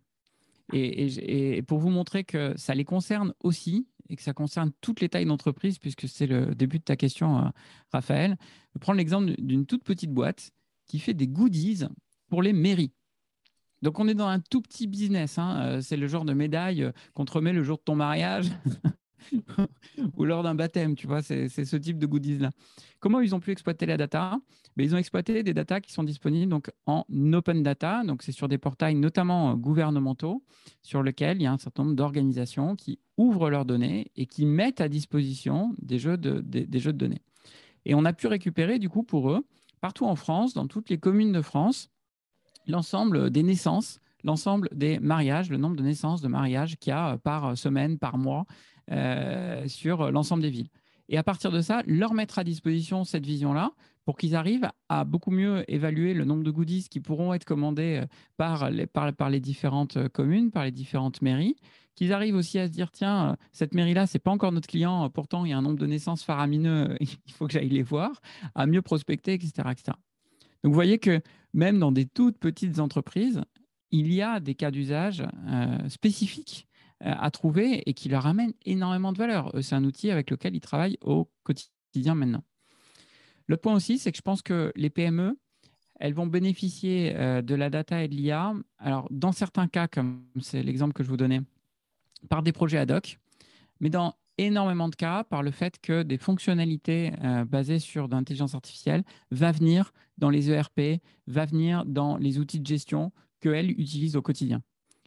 Et, 0.73 1.63
pour 1.63 1.79
vous 1.79 1.91
montrer 1.91 2.25
que 2.25 2.55
ça 2.57 2.75
les 2.75 2.85
concerne 2.85 3.33
aussi 3.41 3.87
et 4.09 4.17
que 4.17 4.23
ça 4.23 4.33
concerne 4.33 4.73
toutes 4.81 5.01
les 5.01 5.09
tailles 5.09 5.27
d'entreprise, 5.27 5.79
puisque 5.79 6.09
c'est 6.09 6.27
le 6.27 6.55
début 6.55 6.79
de 6.79 6.85
ta 6.85 6.97
question, 6.97 7.39
euh, 7.39 7.49
Raphaël, 7.93 8.37
je 8.41 8.75
vais 8.75 8.81
prendre 8.81 8.99
l'exemple 8.99 9.35
d'une 9.39 9.67
toute 9.67 9.85
petite 9.85 10.13
boîte 10.13 10.51
qui 10.87 10.99
fait 10.99 11.15
des 11.15 11.29
goodies 11.29 11.85
pour 12.29 12.43
les 12.43 12.53
mairies. 12.53 12.93
Donc 13.83 13.99
on 13.99 14.09
est 14.09 14.15
dans 14.15 14.29
un 14.29 14.41
tout 14.41 14.63
petit 14.63 14.87
business. 14.87 15.39
Hein. 15.39 15.61
Euh, 15.61 15.81
c'est 15.81 15.97
le 15.97 16.07
genre 16.07 16.25
de 16.25 16.33
médaille 16.33 16.83
euh, 16.83 16.93
qu'on 17.15 17.25
te 17.25 17.33
remet 17.33 17.53
le 17.53 17.63
jour 17.63 17.79
de 17.79 17.83
ton 17.83 17.97
mariage. 17.97 18.51
ou 20.17 20.25
lors 20.25 20.43
d'un 20.43 20.55
baptême, 20.55 20.95
tu 20.95 21.07
vois, 21.07 21.23
c'est 21.23 21.49
ce 21.49 21.77
type 21.77 21.99
de 21.99 22.07
goodies-là. 22.07 22.51
Comment 23.01 23.21
ils 23.21 23.35
ont 23.35 23.41
pu 23.41 23.51
exploiter 23.51 23.87
la 23.87 23.97
data? 23.97 24.39
Mais 24.77 24.85
ben, 24.85 24.91
Ils 24.91 24.95
ont 24.95 24.99
exploité 24.99 25.43
des 25.43 25.55
data 25.55 25.81
qui 25.81 25.93
sont 25.93 26.05
disponibles 26.05 26.51
donc, 26.51 26.71
en 26.87 27.05
open 27.33 27.63
data, 27.63 28.03
donc 28.05 28.23
c'est 28.23 28.33
sur 28.33 28.49
des 28.49 28.59
portails 28.59 28.95
notamment 28.95 29.53
euh, 29.53 29.55
gouvernementaux, 29.55 30.43
sur 30.83 31.03
lesquels 31.03 31.39
il 31.39 31.45
y 31.45 31.47
a 31.47 31.53
un 31.53 31.59
certain 31.59 31.85
nombre 31.85 31.97
d'organisations 31.97 32.77
qui 32.77 32.99
ouvrent 33.17 33.51
leurs 33.51 33.65
données 33.65 34.11
et 34.17 34.27
qui 34.27 34.47
mettent 34.47 34.81
à 34.81 34.89
disposition 34.89 35.75
des 35.79 35.99
jeux 35.99 36.17
de, 36.17 36.41
des, 36.41 36.79
jeux 36.79 36.93
de 36.93 36.99
données. 36.99 37.23
Et 37.85 37.95
on 37.95 38.05
a 38.05 38.13
pu 38.13 38.27
récupérer, 38.27 38.79
du 38.79 38.89
coup, 38.89 39.03
pour 39.03 39.31
eux, 39.31 39.47
partout 39.81 40.05
en 40.05 40.17
France, 40.17 40.55
dans 40.55 40.67
toutes 40.67 40.91
les 40.91 40.99
communes 40.99 41.33
de 41.33 41.43
France, 41.43 41.91
l'ensemble 42.67 43.31
des 43.31 43.43
naissances, 43.43 44.01
l'ensemble 44.25 44.69
des 44.73 44.99
mariages, 44.99 45.51
le 45.51 45.57
nombre 45.57 45.77
de 45.77 45.83
naissances, 45.83 46.21
de 46.21 46.29
mariages 46.29 46.77
qu'il 46.77 46.91
y 46.91 46.95
a 46.95 47.19
par 47.19 47.57
semaine, 47.57 47.99
par 47.99 48.19
mois 48.19 48.45
euh, 48.91 49.67
sur 49.69 50.11
l'ensemble 50.11 50.43
des 50.43 50.51
villes. 50.51 50.71
Et 51.09 51.19
à 51.19 51.23
partir 51.23 51.53
de 51.53 51.61
ça, 51.61 51.83
leur 51.87 52.15
mettre 52.15 52.39
à 52.39 52.45
disposition 52.45 53.05
cette 53.05 53.25
vision-là 53.25 53.73
pour 54.05 54.17
qu'ils 54.17 54.37
arrivent 54.37 54.71
à 54.89 55.05
beaucoup 55.05 55.31
mieux 55.31 55.65
évaluer 55.71 56.15
le 56.15 56.25
nombre 56.25 56.45
de 56.45 56.51
goodies 56.51 56.89
qui 56.89 57.01
pourront 57.01 57.35
être 57.35 57.45
commandés 57.45 58.03
euh, 58.03 58.07
par 58.37 58.71
les, 58.71 58.87
par, 58.87 59.31
les 59.31 59.41
différentes 59.41 59.97
euh, 59.97 60.09
communes, 60.09 60.51
par 60.51 60.65
les 60.65 60.71
différentes 60.71 61.23
mairies, 61.23 61.57
qu'ils 61.97 62.13
arrivent 62.13 62.37
aussi 62.37 62.59
à 62.59 62.67
se 62.67 62.73
dire 62.73 62.91
tiens, 62.93 63.33
euh, 63.33 63.37
cette 63.53 63.75
mairie-là, 63.75 64.07
c'est 64.07 64.21
pas 64.21 64.31
encore 64.31 64.53
notre 64.53 64.69
client, 64.69 65.11
pourtant 65.11 65.45
il 65.45 65.51
y 65.51 65.53
a 65.53 65.59
un 65.59 65.63
nombre 65.63 65.79
de 65.79 65.87
naissances 65.87 66.23
faramineux, 66.23 66.97
il 67.01 67.33
faut 67.33 67.47
que 67.47 67.53
j'aille 67.53 67.69
les 67.69 67.83
voir, 67.83 68.21
à 68.55 68.67
mieux 68.67 68.83
prospecter, 68.83 69.35
etc., 69.35 69.51
etc. 69.71 69.93
Donc 70.63 70.73
vous 70.73 70.75
voyez 70.75 70.99
que 70.99 71.21
même 71.57 71.81
dans 71.81 71.91
des 71.91 72.07
toutes 72.07 72.39
petites 72.39 72.79
entreprises, 72.79 73.43
il 73.91 74.13
y 74.13 74.23
a 74.23 74.39
des 74.39 74.55
cas 74.55 74.71
d'usage 74.71 75.25
spécifiques 75.89 76.69
à 77.01 77.31
trouver 77.31 77.83
et 77.89 77.95
qui 77.95 78.09
leur 78.09 78.27
amènent 78.27 78.53
énormément 78.65 79.13
de 79.13 79.19
valeur. 79.19 79.53
C'est 79.63 79.75
un 79.75 79.85
outil 79.85 80.11
avec 80.11 80.31
lequel 80.31 80.55
ils 80.55 80.61
travaillent 80.61 80.99
au 81.01 81.31
quotidien 81.43 82.15
maintenant. 82.15 82.45
L'autre 83.49 83.63
point 83.63 83.75
aussi, 83.75 83.99
c'est 83.99 84.11
que 84.11 84.17
je 84.19 84.23
pense 84.23 84.43
que 84.43 84.73
les 84.77 84.91
PME, 84.91 85.39
elles 86.01 86.15
vont 86.15 86.27
bénéficier 86.27 87.15
euh, 87.17 87.43
de 87.43 87.55
la 87.55 87.71
data 87.71 88.03
et 88.03 88.09
de 88.09 88.15
l'IA. 88.15 88.55
Alors, 88.79 89.09
dans 89.11 89.33
certains 89.33 89.69
cas, 89.69 89.89
comme 89.89 90.25
c'est 90.41 90.63
l'exemple 90.63 90.93
que 90.93 91.03
je 91.03 91.09
vous 91.09 91.17
donnais, 91.17 91.41
par 92.29 92.43
des 92.43 92.53
projets 92.53 92.79
ad 92.79 92.91
hoc, 92.91 93.19
mais 93.81 93.91
dans 93.91 94.15
énormément 94.39 94.89
de 94.89 94.95
cas, 94.95 95.25
par 95.25 95.43
le 95.43 95.51
fait 95.51 95.81
que 95.81 96.03
des 96.03 96.19
fonctionnalités 96.19 97.13
euh, 97.23 97.45
basées 97.45 97.79
sur 97.79 98.09
l'intelligence 98.09 98.55
artificielle 98.55 99.03
va 99.31 99.53
venir 99.53 99.93
dans 100.19 100.31
les 100.31 100.51
ERP, 100.51 101.01
va 101.27 101.47
venir 101.47 101.85
dans 101.85 102.17
les 102.17 102.39
outils 102.39 102.61
de 102.61 102.67
gestion 102.67 103.13
qu'elles 103.41 103.71
utilisent 103.71 104.17
au 104.17 104.23
quotidien. 104.23 104.63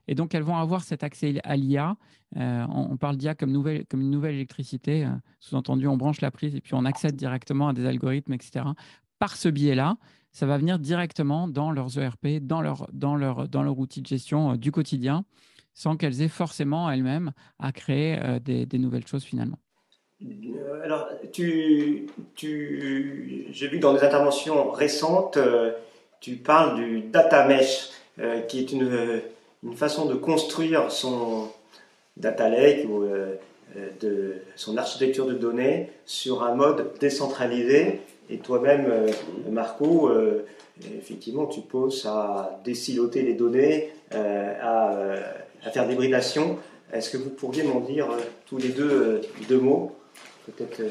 Et 0.08 0.16
donc, 0.16 0.34
elles 0.34 0.44
vont 0.44 0.58
avoir 0.58 0.82
cet 0.82 1.04
accès 1.04 1.40
à 1.44 1.56
l'IA. 1.56 1.96
Euh, 2.36 2.66
on, 2.70 2.98
parle 2.98 3.18
d'IA 3.18 3.36
comme, 3.36 3.52
nouvelle, 3.52 3.86
comme 3.86 4.02
une 4.02 4.10
nouvelle 4.10 4.34
électricité. 4.34 5.06
Euh, 5.06 5.10
sous-entendu, 5.40 5.88
on 5.88 5.98
branche 5.98 6.22
la 6.22 6.32
prise 6.32 6.56
et 6.56 6.62
puis 6.62 6.74
on 6.74 6.84
accède 6.86 7.16
directement 7.16 7.68
à 7.68 7.74
des 7.74 7.86
algorithmes, 7.86 8.34
etc. 8.34 8.66
Par 9.20 9.36
ce 9.36 9.50
biais-là, 9.50 9.98
ça 10.32 10.48
va 10.48 10.58
venir 10.58 10.80
directement 10.80 11.48
dans 11.48 11.72
leurs 11.72 12.00
ERP, 12.00 12.40
dans 12.42 12.62
leur, 12.62 12.90
dans 12.92 13.16
leur, 13.16 13.48
dans 13.48 13.62
leur 13.62 13.78
outil 13.78 14.02
de 14.02 14.08
gestion 14.08 14.56
du 14.56 14.72
quotidien, 14.72 15.26
sans 15.80 15.96
qu'elles 15.96 16.22
aient 16.22 16.28
forcément 16.28 16.92
elles-mêmes 16.92 17.32
à 17.58 17.72
créer 17.72 18.20
des, 18.44 18.66
des, 18.66 18.78
nouvelles 18.78 19.08
choses 19.08 19.24
finalement. 19.24 19.58
Alors, 20.84 21.08
tu, 21.32 22.08
tu, 22.36 23.48
j'ai 23.52 23.68
vu 23.70 23.80
dans 23.80 23.94
des 23.94 24.04
interventions 24.04 24.72
récentes, 24.72 25.38
tu 26.20 26.36
parles 26.36 26.76
du 26.76 27.02
data 27.04 27.48
mesh, 27.48 27.92
qui 28.50 28.60
est 28.60 28.72
une 28.74 29.22
une 29.64 29.76
façon 29.76 30.06
de 30.06 30.16
construire 30.16 30.92
son 30.92 31.50
data 32.18 32.50
lake 32.50 32.88
ou 32.88 33.04
euh, 33.04 33.36
euh, 33.76 33.90
de 34.00 34.36
son 34.56 34.78
architecture 34.78 35.26
de 35.26 35.34
données 35.34 35.90
sur 36.06 36.44
un 36.44 36.56
mode 36.56 36.94
décentralisé. 37.00 38.02
Et 38.30 38.38
toi-même, 38.38 38.86
euh, 38.90 39.12
Marco, 39.50 40.12
effectivement, 40.98 41.48
tu 41.48 41.62
poses 41.62 42.06
à 42.06 42.62
désiloter 42.64 43.24
les 43.24 43.34
données, 43.34 43.90
à, 44.12 45.18
à, 45.64 45.72
faire 45.72 45.88
d'hybridation. 45.88 46.58
Est-ce 46.92 47.10
que 47.10 47.18
vous 47.18 47.30
pourriez 47.30 47.64
m'en 47.64 47.82
dire 47.82 48.08
tous 48.48 48.58
les 48.58 48.70
deux 48.70 49.22
deux 49.48 49.60
mots 49.60 49.96
Peut-être. 50.46 50.82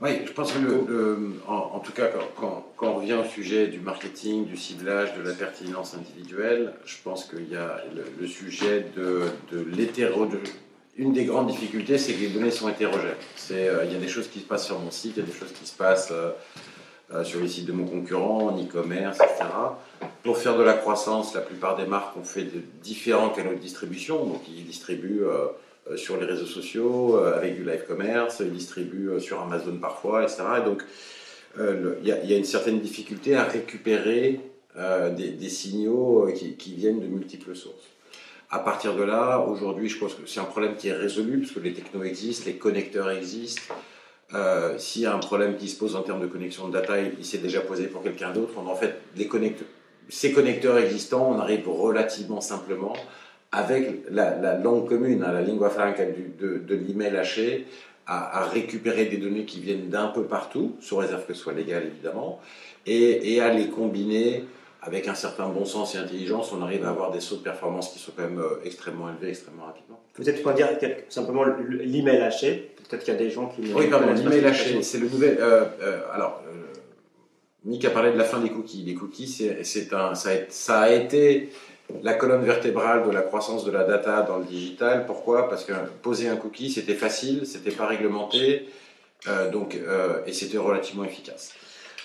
Oui, 0.00 0.10
je 0.26 0.32
pense 0.32 0.52
que, 0.52 0.58
en, 1.48 1.80
tout 1.80 1.92
cas, 1.92 2.08
quand, 2.36 2.64
on 2.80 2.94
revient 2.94 3.14
au 3.14 3.24
sujet 3.24 3.66
du 3.66 3.80
marketing, 3.80 4.46
du 4.46 4.56
ciblage, 4.56 5.16
de 5.16 5.22
la 5.22 5.32
pertinence 5.32 5.94
individuelle, 5.94 6.72
je 6.84 6.96
pense 7.02 7.24
qu'il 7.24 7.50
y 7.50 7.56
a 7.56 7.82
le, 8.20 8.26
sujet 8.28 8.86
de, 8.96 9.24
de 9.50 9.64
l'hétéro. 9.76 10.28
Une 10.96 11.12
des 11.12 11.24
grandes 11.24 11.48
difficultés, 11.48 11.96
c'est 11.96 12.12
que 12.12 12.20
les 12.20 12.28
données 12.28 12.50
sont 12.50 12.68
hétérogènes. 12.68 13.14
Euh, 13.52 13.84
il 13.86 13.92
y 13.92 13.96
a 13.96 14.00
des 14.00 14.08
choses 14.08 14.28
qui 14.28 14.40
se 14.40 14.44
passent 14.44 14.66
sur 14.66 14.80
mon 14.80 14.90
site, 14.90 15.12
il 15.16 15.20
y 15.20 15.22
a 15.22 15.26
des 15.26 15.32
choses 15.32 15.52
qui 15.52 15.64
se 15.64 15.76
passent 15.76 16.10
euh, 16.10 16.30
euh, 16.30 16.32
sur 17.24 17.40
les 17.40 17.48
sites 17.48 17.66
de 17.66 17.72
mon 17.72 17.86
concurrent, 17.86 18.48
en 18.48 18.62
e-commerce, 18.62 19.18
etc. 19.20 19.44
Pour 20.22 20.36
faire 20.36 20.58
de 20.58 20.62
la 20.62 20.74
croissance, 20.74 21.34
la 21.34 21.40
plupart 21.40 21.76
des 21.76 21.86
marques 21.86 22.16
ont 22.16 22.24
fait 22.24 22.44
de 22.44 22.60
différents 22.82 23.30
canaux 23.30 23.54
de 23.54 23.58
distribution. 23.58 24.26
Donc, 24.26 24.42
ils 24.48 24.64
distribuent 24.64 25.24
euh, 25.90 25.96
sur 25.96 26.18
les 26.18 26.26
réseaux 26.26 26.46
sociaux, 26.46 27.16
euh, 27.16 27.36
avec 27.36 27.56
du 27.56 27.64
live 27.64 27.84
commerce, 27.86 28.40
ils 28.40 28.52
distribuent 28.52 29.10
euh, 29.10 29.20
sur 29.20 29.40
Amazon 29.40 29.76
parfois, 29.80 30.22
etc. 30.22 30.42
Et 30.60 30.64
donc, 30.64 30.82
il 31.58 32.06
y, 32.06 32.12
a 32.12 32.36
une 32.36 32.44
certaine 32.44 32.78
difficulté 32.78 33.34
à 33.34 33.42
récupérer 33.42 34.38
des, 34.76 35.48
signaux 35.48 36.28
qui, 36.56 36.74
viennent 36.74 37.00
de 37.00 37.06
multiples 37.06 37.56
sources. 37.56 37.88
À 38.48 38.60
partir 38.60 38.94
de 38.94 39.02
là, 39.02 39.40
aujourd'hui, 39.40 39.88
je 39.88 39.98
pense 39.98 40.14
que 40.14 40.24
c'est 40.24 40.38
un 40.38 40.44
problème 40.44 40.76
qui 40.76 40.86
est 40.86 40.92
résolu, 40.92 41.40
parce 41.40 41.50
que 41.50 41.58
les 41.58 41.72
technos 41.72 42.04
existent, 42.04 42.44
les 42.46 42.58
connecteurs 42.58 43.10
existent. 43.10 43.74
S'il 44.76 45.02
y 45.02 45.06
a 45.06 45.14
un 45.14 45.18
problème 45.18 45.56
qui 45.56 45.68
se 45.68 45.78
pose 45.78 45.96
en 45.96 46.02
termes 46.02 46.20
de 46.20 46.26
connexion 46.26 46.68
de 46.68 46.72
data, 46.72 46.94
il, 47.00 47.24
s'est 47.24 47.38
déjà 47.38 47.60
posé 47.60 47.86
pour 47.86 48.02
quelqu'un 48.02 48.30
d'autre. 48.30 48.58
En 48.58 48.74
fait, 48.74 49.00
ces 50.08 50.32
connecteurs 50.32 50.78
existants, 50.78 51.30
on 51.34 51.38
arrive 51.38 51.68
relativement 51.68 52.40
simplement 52.40 52.94
avec 53.52 54.04
la, 54.10 54.58
langue 54.58 54.88
commune, 54.88 55.22
hein, 55.22 55.32
la 55.32 55.42
lingua 55.42 55.70
franca 55.70 56.04
de, 56.04 56.74
l'email 56.74 57.16
haché, 57.16 57.66
à, 58.06 58.44
récupérer 58.44 59.06
des 59.06 59.18
données 59.18 59.44
qui 59.44 59.60
viennent 59.60 59.88
d'un 59.88 60.08
peu 60.08 60.24
partout, 60.24 60.76
sous 60.80 60.96
réserve 60.96 61.26
que 61.26 61.34
ce 61.34 61.42
soit 61.42 61.52
légal 61.52 61.84
évidemment, 61.86 62.40
et, 62.86 63.40
à 63.40 63.52
les 63.52 63.68
combiner 63.68 64.44
avec 64.80 65.08
un 65.08 65.14
certain 65.14 65.48
bon 65.48 65.64
sens 65.64 65.94
et 65.94 65.98
intelligence, 65.98 66.52
on 66.52 66.62
arrive 66.62 66.84
à 66.84 66.90
avoir 66.90 67.10
des 67.10 67.20
sauts 67.20 67.36
de 67.36 67.42
performance 67.42 67.92
qui 67.92 67.98
sont 67.98 68.12
quand 68.16 68.22
même 68.22 68.38
euh, 68.38 68.64
extrêmement 68.64 69.08
élevés, 69.10 69.30
extrêmement 69.30 69.64
rapidement. 69.64 70.00
Peut-être 70.14 70.40
pour 70.42 70.52
dire 70.52 70.68
simplement 71.08 71.44
l'email 71.44 72.20
haché, 72.20 72.70
peut-être 72.88 73.04
qu'il 73.04 73.14
y 73.14 73.16
a 73.16 73.20
des 73.20 73.30
gens 73.30 73.46
qui... 73.46 73.72
Oui, 73.72 73.88
pardon, 73.88 74.12
l'email 74.12 74.44
haché, 74.46 74.82
c'est 74.82 74.98
le 74.98 75.08
nouvel... 75.08 75.38
Euh, 75.40 75.64
euh, 75.82 76.00
alors, 76.12 76.42
Nick 77.64 77.84
a 77.84 77.90
parlé 77.90 78.12
de 78.12 78.18
la 78.18 78.24
fin 78.24 78.40
des 78.40 78.50
cookies. 78.50 78.82
Les 78.84 78.94
cookies, 78.94 79.26
c'est 79.62 79.92
un, 79.92 80.14
ça, 80.14 80.30
a, 80.30 80.32
ça 80.48 80.80
a 80.80 80.90
été 80.90 81.50
la 82.02 82.14
colonne 82.14 82.44
vertébrale 82.44 83.06
de 83.06 83.10
la 83.10 83.22
croissance 83.22 83.64
de 83.64 83.70
la 83.70 83.84
data 83.84 84.22
dans 84.22 84.38
le 84.38 84.44
digital. 84.44 85.06
Pourquoi? 85.06 85.48
Parce 85.48 85.64
que 85.64 85.72
poser 86.02 86.28
un 86.28 86.36
cookie, 86.36 86.70
c'était 86.70 86.94
facile, 86.94 87.46
c'était 87.46 87.70
pas 87.70 87.86
réglementé, 87.86 88.68
euh, 89.26 89.50
donc, 89.50 89.74
euh, 89.74 90.20
et 90.26 90.32
c'était 90.32 90.58
relativement 90.58 91.04
efficace. 91.04 91.54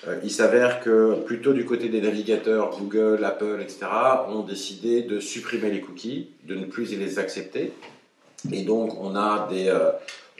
Euh, 0.08 0.18
il 0.22 0.30
s'avère 0.30 0.80
que 0.80 1.14
plutôt 1.24 1.52
du 1.52 1.64
côté 1.64 1.88
des 1.88 2.00
navigateurs, 2.00 2.76
Google, 2.78 3.24
Apple, 3.24 3.60
etc., 3.62 3.86
ont 4.28 4.42
décidé 4.42 5.02
de 5.02 5.20
supprimer 5.20 5.70
les 5.70 5.80
cookies, 5.80 6.30
de 6.44 6.54
ne 6.54 6.66
plus 6.66 6.96
les 6.96 7.18
accepter. 7.18 7.72
Et 8.52 8.62
donc, 8.62 9.00
on 9.00 9.16
a 9.16 9.48
des, 9.50 9.74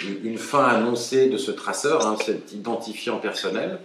une 0.01 0.39
fin 0.39 0.65
annoncée 0.65 1.29
de 1.29 1.37
ce 1.37 1.51
traceur, 1.51 2.07
hein, 2.07 2.17
cet 2.25 2.53
identifiant 2.53 3.19
personnel, 3.19 3.79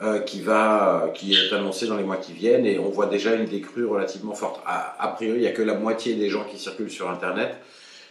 euh, 0.00 0.20
qui, 0.20 0.40
va, 0.40 1.10
qui 1.14 1.34
est 1.34 1.52
annoncé 1.52 1.86
dans 1.86 1.96
les 1.96 2.04
mois 2.04 2.18
qui 2.18 2.32
viennent 2.32 2.66
et 2.66 2.78
on 2.78 2.88
voit 2.88 3.06
déjà 3.06 3.34
une 3.34 3.46
décrue 3.46 3.84
relativement 3.84 4.34
forte. 4.34 4.60
A, 4.64 5.08
priori, 5.16 5.38
il 5.38 5.40
n'y 5.40 5.48
a 5.48 5.52
que 5.52 5.62
la 5.62 5.74
moitié 5.74 6.14
des 6.14 6.28
gens 6.28 6.44
qui 6.44 6.58
circulent 6.58 6.90
sur 6.90 7.10
Internet 7.10 7.56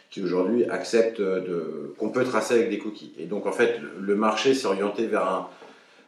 qui 0.09 0.21
aujourd'hui 0.21 0.65
acceptent 0.65 1.21
de, 1.21 1.93
qu'on 1.97 2.09
peut 2.09 2.23
tracer 2.23 2.55
avec 2.55 2.69
des 2.69 2.79
cookies. 2.79 3.13
Et 3.17 3.25
donc 3.25 3.45
en 3.45 3.51
fait, 3.51 3.79
le 3.99 4.15
marché 4.15 4.53
s'est 4.53 4.65
orienté 4.65 5.05
vers 5.05 5.25
un, 5.25 5.49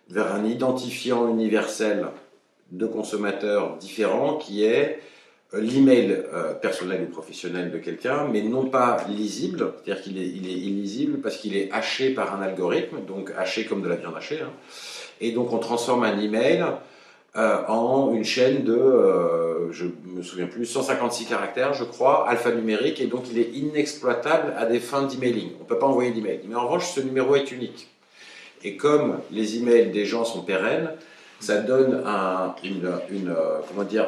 vers 0.10 0.34
un 0.34 0.44
identifiant 0.46 1.30
universel 1.30 2.08
de 2.72 2.86
consommateurs 2.86 3.78
différents 3.78 4.36
qui 4.36 4.64
est 4.64 5.00
euh, 5.00 5.09
l'email 5.54 6.24
euh, 6.34 6.54
personnel 6.54 7.08
ou 7.08 7.12
professionnel 7.12 7.72
de 7.72 7.78
quelqu'un, 7.80 8.28
mais 8.32 8.42
non 8.42 8.66
pas 8.66 8.98
lisible, 9.10 9.74
c'est-à-dire 9.84 10.04
qu'il 10.04 10.18
est, 10.18 10.28
il 10.28 10.46
illisible 10.46 11.20
parce 11.20 11.38
qu'il 11.38 11.58
est 11.58 11.72
haché 11.72 12.12
par 12.12 12.36
un 12.36 12.42
algorithme, 12.42 12.98
donc 13.08 13.32
haché 13.38 13.66
comme 13.66 13.82
de 13.82 13.88
la 13.88 13.96
viande 13.96 14.16
hachée. 14.16 14.42
Hein. 14.42 14.52
Et 15.22 15.32
donc 15.32 15.52
on 15.52 15.58
transforme 15.58 16.04
un 16.04 16.20
email 16.20 16.64
euh, 17.36 17.62
en 17.68 18.14
une 18.14 18.24
chaîne 18.24 18.64
de, 18.64 18.74
euh, 18.74 19.72
je 19.72 19.86
me 20.06 20.22
souviens 20.22 20.48
plus, 20.48 20.66
156 20.66 21.26
caractères, 21.26 21.74
je 21.74 21.84
crois, 21.84 22.28
alphanumérique, 22.30 23.02
et 23.02 23.08
donc 23.08 23.24
il 23.32 23.40
est 23.40 23.52
inexploitable 23.54 24.54
à 24.58 24.66
des 24.66 24.80
fins 24.80 25.04
d'emailing. 25.04 25.52
On 25.60 25.64
ne 25.64 25.68
peut 25.68 25.80
pas 25.80 25.88
envoyer 25.88 26.12
d'email. 26.12 26.42
Mais 26.48 26.56
en 26.56 26.68
revanche, 26.68 26.92
ce 26.92 27.02
numéro 27.02 27.36
est 27.36 27.52
unique. 27.52 27.88
Et 28.64 28.78
comme 28.78 29.20
les 29.32 29.58
emails 29.58 29.92
des 29.92 30.06
gens 30.06 30.26
sont 30.26 30.42
pérennes, 30.42 30.92
ça 31.40 31.60
donne 31.60 32.04
euh, 32.06 32.48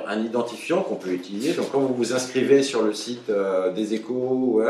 un 0.08 0.20
identifiant 0.24 0.82
qu'on 0.82 0.96
peut 0.96 1.12
utiliser. 1.12 1.54
Donc 1.54 1.72
quand 1.72 1.80
vous 1.80 1.94
vous 1.94 2.14
inscrivez 2.14 2.64
sur 2.64 2.82
le 2.84 2.94
site 2.94 3.30
euh, 3.30 3.72
des 3.72 3.94
échos 3.94 4.62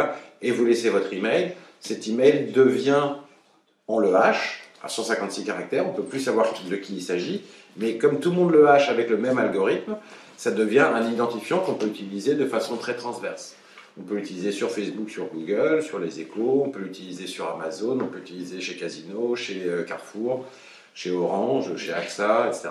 et 0.42 0.52
vous 0.52 0.66
laissez 0.66 0.90
votre 0.90 1.12
email, 1.14 1.54
cet 1.80 2.08
email 2.08 2.52
devient, 2.52 3.14
on 3.88 4.00
le 4.00 4.16
hache, 4.16 4.62
à 4.84 4.88
156 4.88 5.44
caractères, 5.44 5.86
on 5.86 5.92
ne 5.92 5.96
peut 5.96 6.04
plus 6.04 6.20
savoir 6.20 6.48
de 6.70 6.76
qui 6.76 6.96
il 6.96 7.02
s'agit, 7.02 7.42
mais 7.78 7.98
comme 7.98 8.20
tout 8.20 8.32
le 8.32 8.36
monde 8.36 8.52
le 8.52 8.68
hache 8.68 8.90
avec 8.90 9.10
le 9.10 9.18
même 9.18 9.38
algorithme, 9.38 9.98
ça 10.38 10.52
devient 10.52 10.88
un 10.94 11.12
identifiant 11.12 11.60
qu'on 11.60 11.76
peut 11.76 11.88
utiliser 11.88 12.36
de 12.36 12.46
façon 12.46 12.78
très 12.78 12.96
transverse. 12.96 13.56
On 14.00 14.04
peut 14.04 14.16
l'utiliser 14.16 14.52
sur 14.52 14.72
Facebook, 14.72 15.10
sur 15.10 15.26
Google, 15.26 15.84
sur 15.84 16.00
les 16.00 16.20
échos, 16.20 16.64
on 16.66 16.70
peut 16.70 16.80
l'utiliser 16.80 17.28
sur 17.28 17.50
Amazon, 17.50 18.00
on 18.02 18.08
peut 18.08 18.20
l'utiliser 18.20 18.62
chez 18.62 18.76
Casino, 18.76 19.36
chez 19.36 19.64
euh, 19.68 19.84
Carrefour, 19.84 20.46
chez 20.94 21.12
Orange, 21.12 21.76
chez 21.78 21.94
AXA, 21.94 22.48
etc. 22.48 22.70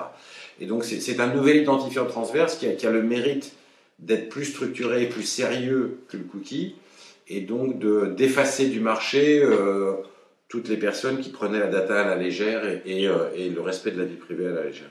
Et 0.61 0.67
donc 0.67 0.85
c'est 0.85 1.21
un 1.21 1.29
nouvel 1.29 1.57
identifiant 1.57 2.07
transverse 2.07 2.57
qui 2.57 2.67
a, 2.67 2.73
qui 2.73 2.87
a 2.87 2.91
le 2.91 3.03
mérite 3.03 3.53
d'être 3.99 4.29
plus 4.29 4.47
structuré 4.47 5.03
et 5.03 5.07
plus 5.07 5.23
sérieux 5.23 6.01
que 6.09 6.17
le 6.17 6.25
cookie, 6.25 6.77
et 7.29 7.41
donc 7.41 7.79
d'effacer 8.15 8.67
du 8.67 8.81
marché 8.81 9.43
euh, 9.43 9.93
toutes 10.49 10.69
les 10.69 10.77
personnes 10.77 11.21
qui 11.21 11.31
prenaient 11.31 11.61
la 11.61 11.69
data 11.69 12.01
à 12.01 12.05
la 12.05 12.17
légère 12.17 12.65
et, 12.67 13.07
euh, 13.07 13.29
et, 13.37 13.49
le 13.49 13.61
respect 13.61 13.93
de 13.93 14.01
la 14.01 14.05
vie 14.05 14.17
privée 14.17 14.49
à 14.49 14.53
la 14.53 14.65
légère. 14.65 14.91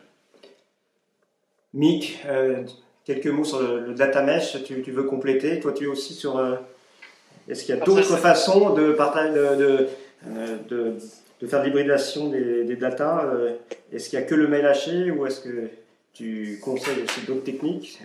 Mick, 1.74 2.20
euh, 2.26 2.64
quelques 3.04 3.28
mots 3.28 3.44
sur 3.44 3.62
le, 3.62 3.94
data 3.94 4.24
mesh, 4.24 4.64
tu, 4.64 4.82
tu, 4.82 4.92
veux 4.92 5.04
compléter? 5.04 5.60
Toi, 5.60 5.74
tu 5.74 5.84
es 5.84 5.88
aussi 5.88 6.14
sur... 6.14 6.42
Est-ce 7.48 7.66
qu'il 7.66 7.76
y 7.76 7.82
a 7.82 7.84
d'autres 7.84 8.18
façons 8.18 8.74
de, 8.74 8.92
partage, 8.94 9.34
de, 9.34 9.56
de, 9.56 9.88
de, 10.70 10.94
faire 11.48 11.62
de 11.62 11.66
l'hybridation 11.66 12.30
des, 12.30 12.66
des 12.66 12.76
datas 12.76 13.26
Est-ce 13.92 14.10
qu'il 14.10 14.20
n'y 14.20 14.26
a 14.26 14.28
que 14.28 14.36
le 14.36 14.48
mail 14.48 14.66
haché 14.66 15.12
ou 15.12 15.26
est-ce 15.26 15.42
que 15.42 15.70
tu 16.14 16.60
conseilles 16.62 17.04
aussi 17.04 17.26
d'autres 17.26 17.44
techniques? 17.44 18.00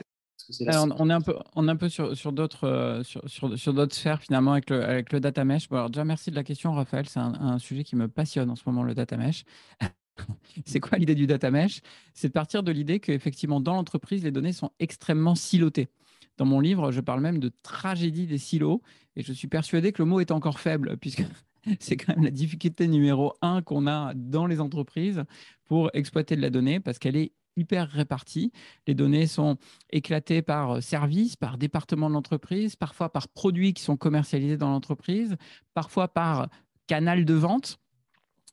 On, 0.98 1.08
est 1.08 1.12
un 1.12 1.20
peu, 1.20 1.34
on 1.56 1.68
est 1.68 1.70
un 1.70 1.76
peu 1.76 1.88
sur, 1.88 2.16
sur 2.16 2.32
d'autres 2.32 2.68
euh, 2.68 3.02
sur, 3.02 3.26
sur, 3.58 3.72
d'autres 3.72 3.94
sphères 3.94 4.20
finalement 4.20 4.52
avec 4.52 4.68
le, 4.68 4.84
avec 4.84 5.12
le 5.12 5.20
data 5.20 5.44
mesh. 5.44 5.68
Bon, 5.68 5.76
alors 5.76 5.90
déjà, 5.90 6.04
merci 6.04 6.30
de 6.30 6.36
la 6.36 6.44
question, 6.44 6.74
Raphaël. 6.74 7.08
C'est 7.08 7.20
un, 7.20 7.58
sujet 7.58 7.82
qui 7.82 7.96
me 7.96 8.08
passionne 8.08 8.50
en 8.50 8.56
ce 8.56 8.62
moment, 8.66 8.82
le 8.82 8.94
data 8.94 9.16
mesh. 9.16 9.44
c'est 10.66 10.80
quoi 10.80 10.98
l'idée 10.98 11.14
du 11.14 11.26
data 11.26 11.50
mesh? 11.50 11.80
C'est 12.12 12.28
de 12.28 12.32
partir 12.32 12.62
de 12.62 12.72
l'idée 12.72 13.00
qu'effectivement, 13.00 13.60
dans 13.60 13.74
l'entreprise, 13.74 14.22
les 14.22 14.30
données 14.30 14.52
sont 14.52 14.70
extrêmement 14.80 15.34
silotées. 15.34 15.88
Dans 16.36 16.44
mon 16.44 16.60
livre, 16.60 16.90
je 16.90 17.00
parle 17.00 17.20
même 17.20 17.38
de 17.38 17.50
tragédie 17.62 18.26
des 18.26 18.38
silos 18.38 18.82
et 19.16 19.22
je 19.22 19.32
suis 19.32 19.48
persuadé 19.48 19.92
que 19.92 20.02
le 20.02 20.06
mot 20.06 20.20
est 20.20 20.30
encore 20.30 20.60
faible 20.60 20.96
puisque 20.98 21.24
c'est 21.80 21.96
quand 21.96 22.14
même 22.14 22.24
la 22.24 22.30
difficulté 22.30 22.88
numéro 22.88 23.34
un 23.42 23.62
qu'on 23.62 23.86
a 23.86 24.12
dans 24.14 24.46
les 24.46 24.60
entreprises 24.60 25.24
pour 25.64 25.90
exploiter 25.94 26.36
de 26.36 26.42
la 26.42 26.50
donnée 26.50 26.80
parce 26.80 26.98
qu'elle 26.98 27.16
est 27.16 27.32
hyper 27.56 27.88
répartis. 27.88 28.52
Les 28.86 28.94
données 28.94 29.26
sont 29.26 29.58
éclatées 29.90 30.42
par 30.42 30.72
euh, 30.72 30.80
service, 30.80 31.36
par 31.36 31.58
département 31.58 32.08
de 32.08 32.14
l'entreprise, 32.14 32.76
parfois 32.76 33.12
par 33.12 33.28
produits 33.28 33.74
qui 33.74 33.82
sont 33.82 33.96
commercialisés 33.96 34.56
dans 34.56 34.70
l'entreprise, 34.70 35.36
parfois 35.72 36.08
par 36.08 36.48
canal 36.86 37.24
de 37.24 37.34
vente 37.34 37.78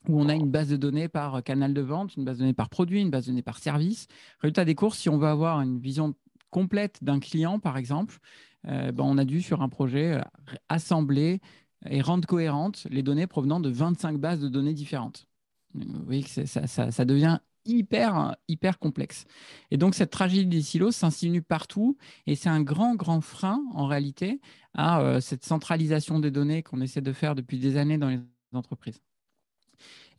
où 0.07 0.19
on 0.19 0.29
a 0.29 0.33
une 0.33 0.49
base 0.49 0.69
de 0.69 0.77
données 0.77 1.07
par 1.07 1.35
euh, 1.35 1.41
canal 1.41 1.73
de 1.73 1.81
vente, 1.81 2.15
une 2.15 2.25
base 2.25 2.37
de 2.37 2.41
données 2.41 2.53
par 2.53 2.69
produit, 2.69 3.01
une 3.01 3.11
base 3.11 3.25
de 3.25 3.31
données 3.31 3.41
par 3.41 3.59
service. 3.59 4.07
Résultat 4.39 4.65
des 4.65 4.75
courses, 4.75 4.97
si 4.97 5.09
on 5.09 5.17
veut 5.17 5.27
avoir 5.27 5.61
une 5.61 5.79
vision 5.79 6.15
complète 6.49 7.03
d'un 7.03 7.19
client, 7.19 7.59
par 7.59 7.77
exemple, 7.77 8.17
euh, 8.67 8.91
ben 8.91 9.03
on 9.03 9.17
a 9.17 9.25
dû, 9.25 9.41
sur 9.41 9.61
un 9.61 9.69
projet, 9.69 10.19
assembler 10.69 11.39
et 11.89 12.01
rendre 12.01 12.27
cohérentes 12.27 12.87
les 12.89 13.03
données 13.03 13.27
provenant 13.27 13.59
de 13.59 13.69
25 13.69 14.17
bases 14.17 14.39
de 14.39 14.49
données 14.49 14.73
différentes. 14.73 15.27
Vous 15.73 16.03
voyez 16.05 16.23
que 16.23 16.45
ça, 16.45 16.67
ça, 16.67 17.05
devient 17.05 17.39
hyper, 17.65 18.35
hyper 18.47 18.79
complexe. 18.79 19.25
Et 19.69 19.77
donc, 19.77 19.95
cette 19.95 20.11
tragédie 20.11 20.45
des 20.45 20.61
silos 20.61 20.91
s'insinue 20.91 21.41
partout 21.41 21.97
et 22.27 22.35
c'est 22.35 22.49
un 22.49 22.61
grand, 22.61 22.95
grand 22.95 23.21
frein 23.21 23.61
en 23.73 23.87
réalité 23.87 24.41
à 24.73 25.01
euh, 25.01 25.19
cette 25.19 25.45
centralisation 25.45 26.19
des 26.19 26.31
données 26.31 26.63
qu'on 26.63 26.81
essaie 26.81 27.01
de 27.01 27.13
faire 27.13 27.35
depuis 27.35 27.59
des 27.59 27.77
années 27.77 27.97
dans 27.97 28.09
les 28.09 28.19
entreprises. 28.53 29.01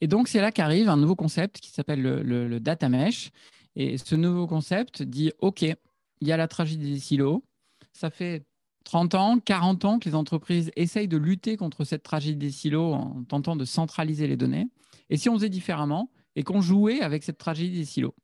Et 0.00 0.06
donc, 0.08 0.28
c'est 0.28 0.40
là 0.40 0.50
qu'arrive 0.50 0.88
un 0.88 0.96
nouveau 0.96 1.14
concept 1.14 1.60
qui 1.60 1.70
s'appelle 1.70 2.02
le, 2.02 2.60
data 2.60 2.88
mesh. 2.88 3.30
Et 3.76 3.98
ce 3.98 4.16
nouveau 4.16 4.46
concept 4.46 5.02
dit, 5.02 5.32
OK, 5.38 5.62
il 5.62 6.28
y 6.28 6.32
a 6.32 6.36
la 6.36 6.48
tragédie 6.48 6.92
des 6.92 6.98
silos. 6.98 7.44
Ça 7.92 8.10
fait 8.10 8.44
30 8.84 9.14
ans, 9.14 9.38
40 9.38 9.84
ans 9.84 9.98
que 9.98 10.08
les 10.08 10.14
entreprises 10.14 10.70
essayent 10.76 11.08
de 11.08 11.16
lutter 11.16 11.56
contre 11.56 11.84
cette 11.84 12.02
tragédie 12.02 12.36
des 12.36 12.50
silos 12.50 12.92
en 12.92 13.24
tentant 13.24 13.56
de 13.56 13.64
centraliser 13.64 14.26
les 14.26 14.36
données. 14.36 14.66
Et 15.10 15.16
si 15.16 15.28
on 15.28 15.34
faisait 15.34 15.48
différemment, 15.48 16.10
et 16.36 16.42
qu'on 16.42 16.60
jouait 16.60 17.00
avec 17.00 17.22
cette 17.22 17.38
tragédie 17.38 17.78
des 17.78 17.84
silos? 17.84 18.14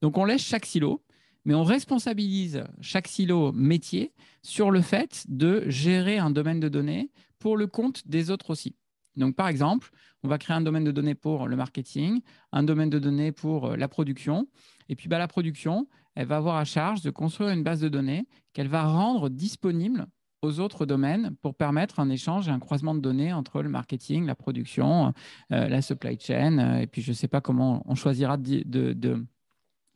Donc 0.00 0.18
on 0.18 0.24
laisse 0.24 0.42
chaque 0.42 0.66
silo, 0.66 1.04
mais 1.44 1.54
on 1.54 1.64
responsabilise 1.64 2.64
chaque 2.80 3.08
silo 3.08 3.52
métier 3.52 4.12
sur 4.42 4.70
le 4.70 4.80
fait 4.80 5.24
de 5.28 5.64
gérer 5.68 6.18
un 6.18 6.30
domaine 6.30 6.60
de 6.60 6.68
données 6.68 7.10
pour 7.38 7.56
le 7.56 7.66
compte 7.66 8.06
des 8.08 8.30
autres 8.30 8.50
aussi. 8.50 8.76
Donc 9.16 9.36
par 9.36 9.48
exemple, 9.48 9.90
on 10.22 10.28
va 10.28 10.38
créer 10.38 10.56
un 10.56 10.60
domaine 10.60 10.84
de 10.84 10.90
données 10.90 11.14
pour 11.14 11.48
le 11.48 11.56
marketing, 11.56 12.20
un 12.52 12.62
domaine 12.62 12.90
de 12.90 12.98
données 12.98 13.32
pour 13.32 13.66
euh, 13.66 13.76
la 13.76 13.88
production, 13.88 14.48
et 14.88 14.96
puis 14.96 15.08
bah, 15.08 15.18
la 15.18 15.28
production, 15.28 15.86
elle 16.14 16.26
va 16.26 16.36
avoir 16.36 16.56
à 16.56 16.64
charge 16.64 17.02
de 17.02 17.10
construire 17.10 17.50
une 17.50 17.62
base 17.62 17.80
de 17.80 17.88
données 17.88 18.26
qu'elle 18.52 18.68
va 18.68 18.84
rendre 18.84 19.28
disponible 19.28 20.06
aux 20.42 20.58
autres 20.58 20.86
domaines 20.86 21.36
pour 21.40 21.54
permettre 21.54 22.00
un 22.00 22.10
échange 22.10 22.48
et 22.48 22.50
un 22.50 22.58
croisement 22.58 22.94
de 22.94 23.00
données 23.00 23.32
entre 23.32 23.62
le 23.62 23.68
marketing, 23.68 24.26
la 24.26 24.34
production, 24.34 25.14
euh, 25.52 25.68
la 25.68 25.82
supply 25.82 26.18
chain, 26.18 26.58
euh, 26.58 26.80
et 26.80 26.86
puis 26.88 27.00
je 27.00 27.10
ne 27.10 27.14
sais 27.14 27.28
pas 27.28 27.40
comment 27.40 27.82
on 27.86 27.94
choisira 27.94 28.36
de, 28.36 28.62
de, 28.64 29.24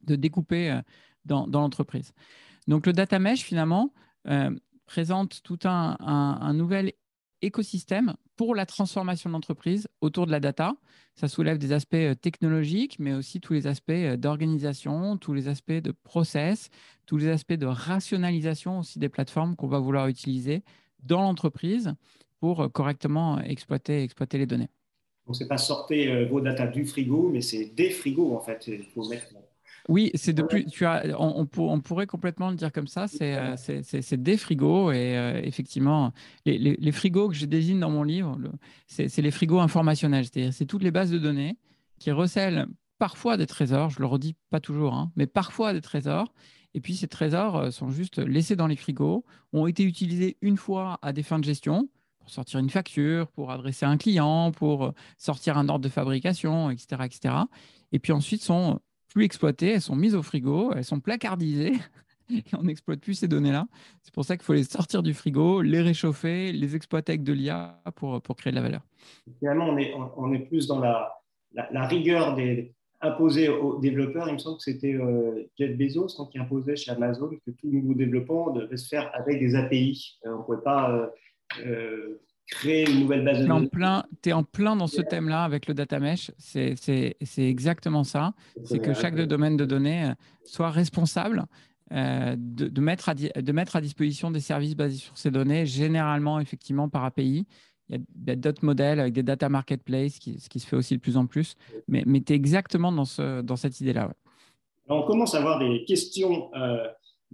découper 0.05 0.71
euh, 0.71 0.81
dans, 1.25 1.47
l'entreprise. 1.47 2.13
Donc 2.69 2.87
le 2.87 2.93
data 2.93 3.19
mesh, 3.19 3.43
finalement, 3.43 3.93
présente 4.87 5.41
tout 5.43 5.59
un, 5.65 5.97
un 6.01 6.53
nouvel 6.53 6.93
écosystème 7.43 8.15
pour 8.37 8.55
la 8.55 8.67
transformation 8.67 9.31
de 9.31 9.33
l'entreprise 9.33 9.89
autour 10.01 10.27
de 10.27 10.31
la 10.31 10.41
data. 10.41 10.77
Ça 11.15 11.29
soulève 11.29 11.59
des 11.59 11.73
aspects 11.73 11.95
euh, 11.95 12.15
technologiques, 12.15 12.99
mais 12.99 13.15
aussi 13.15 13.41
tous 13.41 13.53
les 13.53 13.67
aspects 13.67 13.91
euh, 13.91 14.17
d'organisation, 14.17 15.17
tous 15.17 15.33
les 15.33 15.49
aspects 15.49 15.73
de 15.73 15.93
process, 15.93 16.69
tous 17.07 17.17
les 17.17 17.29
aspects 17.29 17.55
de 17.55 17.67
rationalisation 17.67 18.81
aussi 18.81 18.99
des 18.99 19.09
plateformes 19.09 19.57
qu'on 19.57 19.69
va 19.69 19.79
vouloir 19.79 20.09
utiliser 20.09 20.63
dans 21.03 21.23
l'entreprise 21.23 21.95
pour 22.41 22.61
euh, 22.61 22.69
correctement 22.69 23.41
exploiter, 23.41 24.03
exploiter 24.03 24.39
les 24.39 24.47
données. 24.47 24.69
Donc, 25.27 25.37
ce 25.37 25.43
n'est 25.43 25.49
pas 25.49 25.59
sortir 25.59 26.29
vos 26.29 26.41
data 26.41 26.69
du 26.69 26.87
frigo, 26.87 27.31
mais 27.33 27.41
c'est 27.41 27.75
des 27.75 27.91
frigos, 27.91 28.37
en 28.37 28.41
fait. 28.41 28.69
Il 28.69 28.85
faut 28.85 29.09
mettre 29.09 29.27
oui, 29.89 30.11
c'est 30.15 30.33
de 30.33 30.43
plus. 30.43 30.67
Tu 30.67 30.85
as, 30.85 31.15
on, 31.19 31.47
pourrait 31.47 32.07
complètement 32.07 32.51
le 32.51 32.57
dire 32.57 32.73
comme 32.73 32.89
ça. 32.89 33.07
C'est 33.07 33.37
euh, 33.37 34.17
des 34.17 34.37
frigos 34.37 34.91
et 34.91 35.17
euh, 35.17 35.41
effectivement, 35.43 36.13
les, 36.45 36.93
frigos 36.93 37.29
que 37.29 37.35
je 37.35 37.47
désigne 37.47 37.79
dans 37.79 37.91
mon 37.91 38.03
livre, 38.03 38.39
c'est 38.87 39.19
les 39.19 39.31
frigos 39.31 39.61
informationnels. 39.61 40.25
C'est-à-dire, 40.25 40.53
c'est 40.53 40.67
toutes 40.67 40.83
les 40.83 40.91
bases 40.91 41.11
de 41.11 41.19
données 41.19 41.57
qui 41.99 42.11
recèlent 42.11 42.67
parfois 42.99 43.37
des 43.37 43.47
trésors. 43.47 43.91
Je 43.91 44.01
le 44.01 44.07
redis 44.07 44.35
pas 44.51 44.61
toujours, 44.61 44.95
hein, 44.95 45.13
mais 45.15 45.27
parfois 45.27 45.73
des 45.73 45.83
trésors. 45.83 46.33
Et 46.75 46.81
puis 46.81 46.97
ces 46.97 47.09
trésors 47.09 47.57
euh, 47.57 47.71
sont 47.71 47.91
juste 47.91 48.19
laissés 48.19 48.57
dans 48.57 48.67
les 48.67 48.77
frigos, 48.77 49.25
ont 49.53 49.67
été 49.67 49.85
utilisés 49.85 50.37
une 50.43 50.57
fois 50.57 50.99
à 51.01 51.13
des 51.13 51.23
fins 51.23 51.39
de 51.39 51.45
gestion 51.45 51.89
pour 52.19 52.31
sortir 52.31 52.59
une 52.59 52.71
facture, 52.71 53.29
pour 53.29 53.53
adresser 53.53 53.87
un 53.87 53.97
client, 53.97 54.51
pour 54.51 54.93
sortir 55.17 55.57
un 55.59 55.69
ordre 55.69 55.85
de 55.85 55.89
fabrication, 55.89 56.71
etc., 56.71 57.03
etc. 57.05 57.35
Et 57.93 58.01
puis 58.01 58.13
ensuite 58.13 58.43
sont 58.43 58.81
plus 59.17 59.25
exploitées, 59.25 59.71
elles 59.71 59.81
sont 59.81 59.97
mises 59.97 60.15
au 60.15 60.23
frigo, 60.23 60.75
elles 60.75 60.85
sont 60.85 61.01
placardisées 61.01 61.73
et 62.31 62.45
on 62.53 62.65
n'exploite 62.65 63.01
plus 63.01 63.15
ces 63.15 63.29
données-là. 63.29 63.67
C'est 64.03 64.13
pour 64.13 64.27
ça 64.27 64.37
qu'il 64.37 64.45
faut 64.45 64.53
les 64.53 64.65
sortir 64.65 65.03
du 65.03 65.15
frigo, 65.15 65.63
les 65.63 65.81
réchauffer, 65.81 66.53
les 66.53 66.77
exploiter 66.77 67.13
avec 67.13 67.23
de 67.23 67.33
l'IA 67.33 67.81
pour, 67.95 68.21
pour 68.21 68.37
créer 68.37 68.51
de 68.51 68.57
la 68.57 68.63
valeur. 68.63 68.83
Finalement, 69.39 69.71
on 69.71 69.79
est, 69.79 69.95
on 70.19 70.35
est 70.35 70.41
plus 70.41 70.67
dans 70.67 70.81
la, 70.81 71.15
la, 71.55 71.87
rigueur 71.87 72.35
des, 72.35 72.75
imposée 73.01 73.49
aux 73.49 73.79
développeurs. 73.79 74.29
Il 74.29 74.35
me 74.35 74.39
semble 74.39 74.59
que 74.59 74.65
c'était 74.65 74.93
euh, 74.93 75.49
Jeff 75.59 75.75
Bezos 75.79 76.09
quand 76.19 76.29
il 76.35 76.43
imposait 76.43 76.77
chez 76.77 76.91
Amazon 76.91 77.31
que 77.31 77.51
tout 77.53 77.69
nouveau 77.69 77.95
développement 77.95 78.51
devait 78.51 78.77
se 78.77 78.87
faire 78.87 79.11
avec 79.15 79.41
des 79.41 79.55
API. 79.55 80.19
Euh, 80.27 80.35
on 80.35 80.39
ne 80.41 80.43
pouvait 80.43 80.63
pas 80.63 81.11
euh, 81.65 82.21
créer 82.47 82.89
une 82.91 83.01
nouvelle 83.01 83.25
base 83.25 83.41
de 83.41 83.47
données. 83.47 83.69
Tu 84.23 84.29
es 84.31 84.33
en 84.33 84.45
plein 84.45 84.77
dans 84.77 84.87
ce 84.87 85.01
thème-là 85.03 85.45
avec 85.45 85.67
le 85.67 85.75
data 85.75 85.99
mesh. 85.99 86.31
C'est 86.39 87.17
exactement 87.39 88.05
ça. 88.05 88.33
C'est 88.65 88.79
que 88.79 88.95
chaque 88.95 89.17
domaine 89.17 89.57
de 89.57 89.65
données 89.65 90.05
euh, 90.05 90.15
soit 90.45 90.71
responsable 90.71 91.47
euh, 91.93 92.35
de, 92.39 92.81
mettre 92.81 93.09
à, 93.09 93.15
de 93.15 93.53
mettre 93.53 93.77
à 93.77 93.81
disposition 93.81 94.31
des 94.31 94.41
services 94.41 94.75
basés 94.75 94.99
sur 94.99 95.17
ces 95.17 95.31
données, 95.31 95.67
généralement, 95.67 96.41
effectivement, 96.41 96.89
par 96.89 97.05
API. 97.05 97.47
Il 97.89 98.01
y 98.27 98.31
a 98.31 98.37
d'autres 98.37 98.65
modèles 98.65 98.99
avec 98.99 99.13
des 99.13 99.23
data 99.23 99.49
marketplace, 99.49 100.19
ce 100.21 100.49
qui 100.49 100.61
se 100.61 100.67
fait 100.67 100.75
aussi 100.75 100.97
de 100.97 101.01
plus 101.01 101.17
en 101.17 101.27
plus. 101.27 101.55
Mais, 101.87 102.03
mais 102.05 102.21
tu 102.21 102.33
es 102.33 102.37
exactement 102.37 102.91
dans, 102.91 103.05
ce, 103.05 103.43
dans 103.43 103.55
cette 103.55 103.81
idée-là. 103.81 104.13
On 104.89 105.03
commence 105.05 105.35
à 105.35 105.39
avoir 105.39 105.61
des 105.61 105.85
questions 105.85 106.51
euh, 106.57 106.89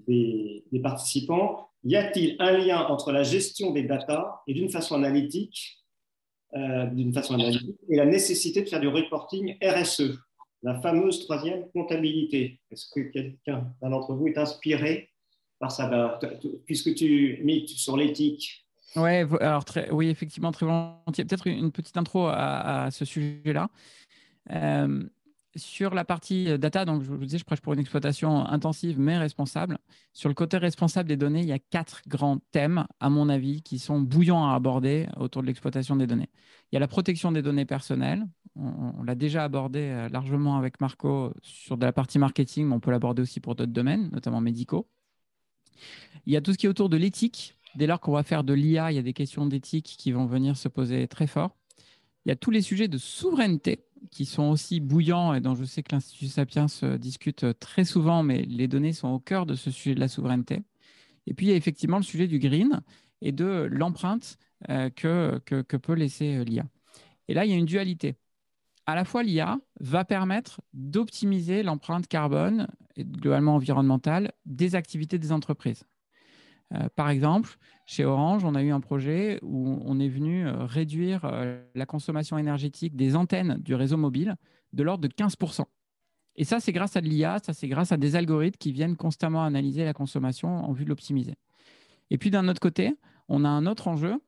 des, 0.07 0.65
des 0.71 0.81
participants 0.81 1.72
y 1.85 1.97
a-t-il 1.97 2.37
un 2.39 2.53
lien 2.53 2.87
entre 2.87 3.13
la 3.13 3.23
gestion 3.23 3.73
des 3.73 3.83
data 3.83 4.43
et 4.47 4.55
d'une 4.55 4.71
façon 4.71 4.95
analytique, 4.95 5.85
euh, 6.55 6.87
d'une 6.87 7.13
façon 7.13 7.35
analytique 7.35 7.77
et 7.89 7.97
la 7.97 8.07
nécessité 8.07 8.63
de 8.63 8.69
faire 8.69 8.81
du 8.81 8.89
reporting 8.89 9.57
RSE, 9.63 10.19
la 10.63 10.81
fameuse 10.81 11.25
troisième 11.25 11.69
comptabilité? 11.73 12.61
Est-ce 12.71 12.87
que 12.95 13.01
quelqu'un 13.11 13.73
d'entre 13.81 14.15
vous 14.15 14.29
est 14.29 14.39
inspiré 14.39 15.11
par 15.59 15.73
ça? 15.73 15.89
Bah, 15.89 16.21
Puisque 16.67 16.95
tu 16.95 17.41
mis 17.43 17.67
sur 17.69 17.97
l'éthique. 17.97 18.67
Ouais, 18.95 19.27
alors 19.41 19.65
oui, 19.91 20.09
effectivement, 20.09 20.53
très 20.53 20.67
volontiers. 20.67 21.25
Peut-être 21.25 21.47
une 21.47 21.73
petite 21.73 21.97
intro 21.97 22.27
à, 22.27 22.91
ce 22.91 23.05
sujet-là. 23.05 23.71
Euh, 24.51 25.03
sur 25.57 25.95
la 25.95 26.05
partie 26.05 26.49
euh, 26.49 26.59
data, 26.59 26.85
donc 26.85 27.03
je 27.03 27.09
vous 27.09 27.19
disais, 27.19 27.39
je 27.39 27.45
prêche 27.45 27.61
pour 27.61 27.73
une 27.73 27.81
exploitation 27.81 28.47
intensive 28.47 28.99
mais 28.99 29.19
responsable. 29.19 29.79
Sur 30.13 30.29
le 30.29 30.35
côté 30.35 30.57
responsable 30.57 31.09
des 31.09 31.17
données, 31.17 31.41
il 31.41 31.47
y 31.47 31.53
a 31.53 31.59
quatre 31.59 32.03
grands 32.07 32.39
thèmes, 32.53 32.87
à 33.01 33.11
mon 33.11 33.29
avis, 33.29 33.63
qui 33.63 33.79
sont 33.79 34.01
bouillants 34.01 34.49
à 34.49 34.55
aborder 34.55 35.09
autour 35.17 35.43
de 35.43 35.47
l'exploitation 35.47 35.97
des 35.97 36.07
données. 36.07 36.31
Il 36.71 36.75
y 36.75 36.79
a 36.79 36.81
la 36.81 36.89
protection 36.89 37.33
des 37.33 37.43
données 37.43 37.67
personnelles, 37.67 38.27
On, 38.57 39.03
l'a 39.03 39.15
déjà 39.15 39.45
abordé 39.45 39.81
euh, 39.81 40.09
largement 40.09 40.57
avec 40.57 40.81
Marco 40.81 41.33
sur 41.43 41.77
de 41.77 41.85
la 41.85 41.93
partie 41.93 42.19
marketing, 42.19 42.67
mais 42.67 42.75
on 42.75 42.81
peut 42.81 42.91
l'aborder 42.91 43.23
aussi 43.23 43.41
pour 43.41 43.55
d'autres 43.55 43.73
domaines, 43.73 44.11
notamment 44.13 44.41
médicaux. 44.41 44.89
Il 46.27 46.33
y 46.33 46.37
a 46.37 46.41
tout 46.41 46.53
ce 46.53 46.59
qui 46.59 46.67
est 46.67 46.69
autour 46.69 46.89
de 46.89 46.97
l'éthique. 46.97 47.59
Dès 47.75 47.87
lors 47.87 48.01
qu'on 48.01 48.13
va 48.13 48.23
faire 48.23 48.45
de 48.45 48.53
l'IA, 48.53 48.93
il 48.93 48.97
y 48.97 48.99
a 48.99 49.03
des 49.03 49.15
questions 49.15 49.47
d'éthique 49.47 49.97
qui 49.99 50.13
vont 50.13 50.27
venir 50.27 50.57
se 50.57 50.69
poser 50.69 51.09
très 51.09 51.27
fort. 51.27 51.57
Il 52.25 52.29
y 52.29 52.33
a 52.33 52.37
tous 52.37 52.51
les 52.51 52.63
sujets 52.63 52.89
de 52.89 52.99
souveraineté 52.99 53.85
qui 54.11 54.25
sont 54.25 54.45
aussi 54.45 54.81
bouillants 54.81 55.35
et 55.35 55.41
dont 55.41 55.55
je 55.55 55.65
sais 55.65 55.83
que 55.83 55.95
l'Institut 55.95 56.29
Sapiens 56.29 56.67
discute 56.99 57.47
très 57.59 57.85
souvent, 57.85 58.23
mais 58.23 58.43
les 58.43 58.69
données 58.69 58.93
sont 58.93 59.09
au 59.09 59.19
cœur 59.19 59.47
de 59.47 59.55
ce 59.55 59.71
sujet 59.71 59.95
de 59.95 60.01
la 60.01 60.09
souveraineté. 60.09 60.63
Et 61.27 61.35
puis, 61.35 61.47
il 61.47 61.49
y 61.51 61.53
a 61.53 61.57
effectivement 61.57 61.99
le 61.99 62.03
sujet 62.03 62.27
du 62.27 62.39
green 62.39 62.83
et 63.21 63.33
de 63.33 63.69
l'empreinte 63.71 64.37
euh, 64.69 64.91
que, 64.91 65.77
peut 65.77 65.95
laisser 65.95 66.37
euh, 66.37 66.45
l'IA. 66.45 66.65
Et 67.29 67.35
là, 67.35 67.45
il 67.45 67.51
y 67.51 67.55
a 67.55 67.57
une 67.57 67.67
dualité. 67.67 68.17
À 68.87 68.95
la 68.95 69.05
fois, 69.05 69.23
l'IA 69.23 69.59
va 69.81 70.05
permettre 70.05 70.61
d'optimiser 70.73 71.63
l'empreinte 71.63 72.09
carbone 72.09 72.67
et 72.97 73.05
globalement 73.05 73.55
environnementale 73.55 74.33
des 74.45 74.75
activités 74.75 75.19
des 75.19 75.33
entreprises. 75.33 75.85
Euh, 76.75 76.89
par 76.95 77.11
exemple, 77.11 77.57
chez 77.87 78.05
Orange, 78.05 78.45
on 78.45 78.55
a 78.55 78.63
eu 78.63 78.71
un 78.71 78.81
projet 78.81 79.39
où 79.43 79.81
on 79.85 79.99
est 80.01 80.09
venu 80.09 80.47
réduire 80.49 81.31
la 81.75 81.87
consommation 81.87 82.39
énergétique 82.39 82.97
des 82.97 83.17
antennes 83.17 83.59
du 83.61 83.75
réseau 83.75 83.97
mobile 83.97 84.37
de 84.73 84.83
l'ordre 84.83 85.07
de 85.07 85.13
15%. 85.13 85.65
Et 86.37 86.45
ça, 86.45 86.61
c'est 86.61 86.73
grâce 86.73 86.97
à 86.97 87.01
de 87.01 87.09
l'IA, 87.09 87.39
ça, 87.43 87.53
c'est 87.53 87.69
grâce 87.69 87.93
à 87.93 87.97
des 87.97 88.17
algorithmes 88.17 88.57
qui 88.59 88.73
viennent 88.73 88.97
constamment 88.97 89.45
analyser 89.45 89.85
la 89.85 89.93
consommation 89.93 90.49
en 90.49 90.73
vue 90.73 90.85
de 90.85 90.89
l'optimiser. 90.89 91.35
Et 92.11 92.19
puis, 92.19 92.31
d'un 92.31 92.49
autre 92.49 92.61
côté, 92.61 92.97
on 93.29 93.45
a 93.45 93.49
un 93.49 93.67
autre 93.67 93.89
enjeu 93.89 94.21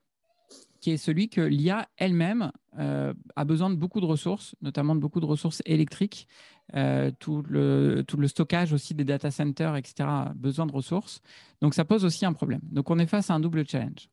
qui 0.85 0.91
est 0.91 0.99
celui 0.99 1.30
que 1.30 1.41
l'IA 1.41 1.89
elle-même 1.97 2.53
euh, 2.78 3.14
a 3.37 3.47
besoin 3.47 3.70
de 3.70 3.74
beaucoup 3.74 4.03
de 4.03 4.05
ressources, 4.05 4.55
notamment 4.61 4.95
de 4.95 5.01
beaucoup 5.01 5.18
de 5.18 5.24
ressources 5.24 5.62
électriques, 5.64 6.28
euh, 6.74 7.11
tout, 7.18 7.43
le, 7.49 8.05
tout 8.07 8.18
le 8.18 8.28
stockage 8.28 8.74
aussi 8.74 8.93
des 8.93 9.05
data 9.05 9.30
centers, 9.30 9.76
etc., 9.76 10.07
besoin 10.35 10.66
de 10.66 10.72
ressources. 10.72 11.22
Donc 11.62 11.72
ça 11.72 11.87
pose 11.87 12.05
aussi 12.05 12.26
un 12.26 12.35
problème. 12.35 12.61
Donc 12.64 12.91
on 12.91 12.99
est 12.99 13.07
face 13.07 13.30
à 13.30 13.35
un 13.35 13.41
double 13.41 13.66
challenge. 13.66 14.11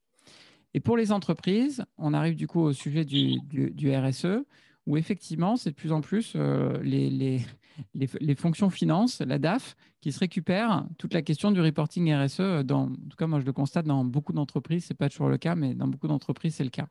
Et 0.74 0.80
pour 0.80 0.95
les 0.95 1.11
entreprises, 1.11 1.84
on 1.97 2.13
arrive 2.13 2.38
du 2.38 2.47
coup 2.47 2.61
au 2.61 2.72
sujet 2.72 3.03
du, 3.03 3.41
du, 3.41 3.93
RSE, 3.93 4.45
où 4.88 4.95
effectivement, 4.95 5.57
c'est 5.57 5.72
de 5.72 5.76
plus 5.76 5.91
en 5.91 5.99
plus 5.99 6.36
euh, 6.38 6.82
les, 6.84 7.09
les, 7.09 7.41
les, 7.93 8.36
fonctions 8.36 8.69
finances, 8.69 9.22
la 9.22 9.39
DAF, 9.39 9.76
qui 10.01 10.11
se 10.11 10.19
récupère 10.19 10.86
toute 10.97 11.13
la 11.13 11.22
question 11.22 11.51
du 11.51 11.61
reporting 11.61 12.13
RSE. 12.13 12.63
Dans, 12.63 12.84
en 12.84 12.88
tout 12.88 13.17
cas, 13.17 13.28
moi, 13.28 13.39
je 13.39 13.45
le 13.45 13.53
constate 13.53 13.86
dans 13.86 14.03
beaucoup 14.03 14.34
d'entreprises. 14.34 14.86
Ce 14.86 14.93
n'est 14.93 14.97
pas 14.97 15.09
toujours 15.09 15.30
le 15.30 15.38
cas, 15.38 15.55
mais 15.55 15.74
dans 15.74 15.88
beaucoup 15.88 16.07
d'entreprises, 16.07 16.55
c'est 16.55 16.63
le 16.63 16.69
cas. 16.69 16.88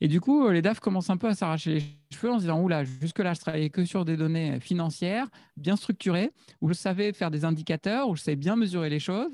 Et 0.00 0.08
du 0.08 0.20
coup, 0.20 0.48
les 0.48 0.62
DAF 0.62 0.80
commencent 0.80 1.10
un 1.10 1.18
peu 1.18 1.28
à 1.28 1.34
s'arracher 1.34 1.74
les 1.74 1.82
cheveux 2.10 2.32
en 2.32 2.36
se 2.36 2.44
disant 2.44 2.60
Oula, 2.62 2.84
jusque-là, 2.84 3.34
je 3.34 3.40
travaillais 3.40 3.70
que 3.70 3.84
sur 3.84 4.04
des 4.04 4.16
données 4.16 4.58
financières, 4.60 5.28
bien 5.56 5.76
structurées, 5.76 6.30
où 6.62 6.68
je 6.68 6.74
savais 6.74 7.12
faire 7.12 7.30
des 7.30 7.44
indicateurs, 7.44 8.08
où 8.08 8.16
je 8.16 8.22
savais 8.22 8.36
bien 8.36 8.56
mesurer 8.56 8.88
les 8.88 8.98
choses. 8.98 9.32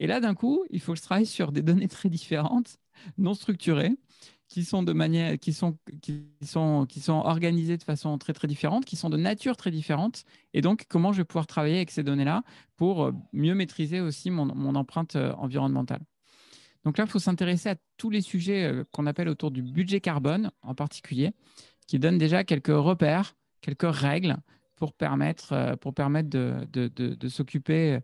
Et 0.00 0.06
là, 0.06 0.20
d'un 0.20 0.34
coup, 0.34 0.64
il 0.70 0.80
faut 0.80 0.92
que 0.92 0.98
je 0.98 1.02
travaille 1.02 1.26
sur 1.26 1.52
des 1.52 1.62
données 1.62 1.88
très 1.88 2.08
différentes, 2.08 2.78
non 3.18 3.34
structurées, 3.34 3.96
qui 4.48 4.64
sont 4.64 4.82
de 4.82 4.92
manière, 4.92 5.38
qui 5.38 5.52
sont, 5.52 5.76
qui 6.00 6.24
sont, 6.42 6.86
qui 6.86 7.00
sont 7.00 7.14
organisées 7.14 7.76
de 7.76 7.82
façon 7.82 8.16
très 8.18 8.32
très 8.32 8.46
différente, 8.46 8.84
qui 8.84 8.96
sont 8.96 9.10
de 9.10 9.16
nature 9.16 9.56
très 9.56 9.70
différente. 9.70 10.24
Et 10.54 10.60
donc, 10.60 10.84
comment 10.88 11.12
je 11.12 11.18
vais 11.18 11.24
pouvoir 11.24 11.46
travailler 11.46 11.76
avec 11.76 11.90
ces 11.90 12.02
données-là 12.02 12.42
pour 12.76 13.04
euh, 13.04 13.12
mieux 13.32 13.54
maîtriser 13.54 14.00
aussi 14.00 14.30
mon, 14.30 14.74
empreinte 14.74 15.16
euh, 15.16 15.32
environnementale? 15.34 16.00
Donc 16.84 16.98
là, 16.98 17.04
il 17.04 17.10
faut 17.10 17.18
s'intéresser 17.18 17.70
à 17.70 17.76
tous 17.96 18.10
les 18.10 18.20
sujets 18.20 18.64
euh, 18.64 18.84
qu'on 18.92 19.06
appelle 19.06 19.28
autour 19.28 19.50
du 19.50 19.62
budget 19.62 20.00
carbone 20.00 20.50
en 20.62 20.74
particulier, 20.74 21.32
qui 21.88 21.98
donnent 21.98 22.18
déjà 22.18 22.44
quelques 22.44 22.68
repères, 22.68 23.34
quelques 23.60 23.90
règles 23.90 24.36
pour 24.76 24.92
permettre, 24.92 25.76
pour 25.80 25.94
permettre 25.94 26.28
de, 26.28 27.28
s'occuper 27.28 27.98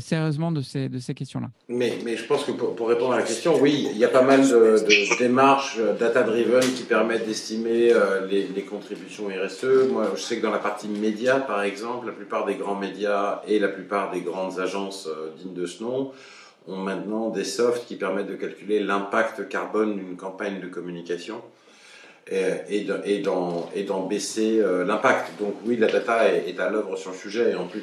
sérieusement 0.00 0.52
de 0.52 0.60
ces, 0.60 0.88
de 0.88 0.98
ces 0.98 1.14
questions-là. 1.14 1.48
Mais, 1.68 1.98
mais, 2.04 2.16
je 2.16 2.26
pense 2.26 2.44
que 2.44 2.52
pour, 2.52 2.76
pour, 2.76 2.88
répondre 2.88 3.14
à 3.14 3.18
la 3.18 3.22
question, 3.22 3.58
oui, 3.60 3.88
il 3.90 3.96
y 3.96 4.04
a 4.04 4.08
pas 4.08 4.22
mal 4.22 4.42
de, 4.42 4.78
de 4.78 5.18
démarches 5.18 5.76
euh, 5.78 5.94
data-driven 5.94 6.60
qui 6.60 6.82
permettent 6.82 7.26
d'estimer 7.26 7.92
euh, 7.92 8.26
les, 8.26 8.46
les, 8.48 8.62
contributions 8.62 9.28
RSE. 9.28 9.88
Moi, 9.90 10.12
je 10.14 10.20
sais 10.20 10.36
que 10.36 10.42
dans 10.42 10.50
la 10.50 10.58
partie 10.58 10.88
média, 10.88 11.36
par 11.36 11.62
exemple, 11.62 12.06
la 12.06 12.12
plupart 12.12 12.44
des 12.44 12.56
grands 12.56 12.74
médias 12.74 13.40
et 13.48 13.58
la 13.58 13.68
plupart 13.68 14.10
des 14.10 14.20
grandes 14.20 14.60
agences 14.60 15.08
dignes 15.38 15.54
de 15.54 15.66
ce 15.66 15.82
nom 15.82 16.12
ont 16.68 16.76
maintenant 16.76 17.30
des 17.30 17.44
softs 17.44 17.86
qui 17.86 17.96
permettent 17.96 18.28
de 18.28 18.36
calculer 18.36 18.80
l'impact 18.80 19.48
carbone 19.48 19.96
d'une 19.96 20.16
campagne 20.16 20.60
de 20.60 20.66
communication 20.66 21.40
et, 22.28 22.86
et 23.04 23.18
d'en 23.20 24.06
baisser 24.06 24.60
euh, 24.60 24.84
l'impact. 24.84 25.38
Donc 25.40 25.54
oui, 25.66 25.76
la 25.76 25.88
data 25.88 26.32
est, 26.32 26.58
à 26.58 26.70
l'œuvre 26.70 26.96
sur 26.96 27.10
le 27.10 27.16
sujet. 27.16 27.50
Et 27.50 27.54
en 27.54 27.66
plus, 27.66 27.82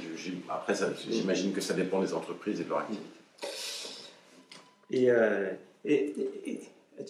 après, 0.50 0.74
j'imagine 1.10 1.52
que 1.52 1.62
ça 1.62 1.74
dépend 1.74 2.02
des 2.02 2.14
entreprises 2.14 2.62
et 2.62 2.64
de 2.64 2.70
leur 2.70 2.80
activité. 2.80 3.06
Et, 4.92 5.12
euh, 5.12 5.50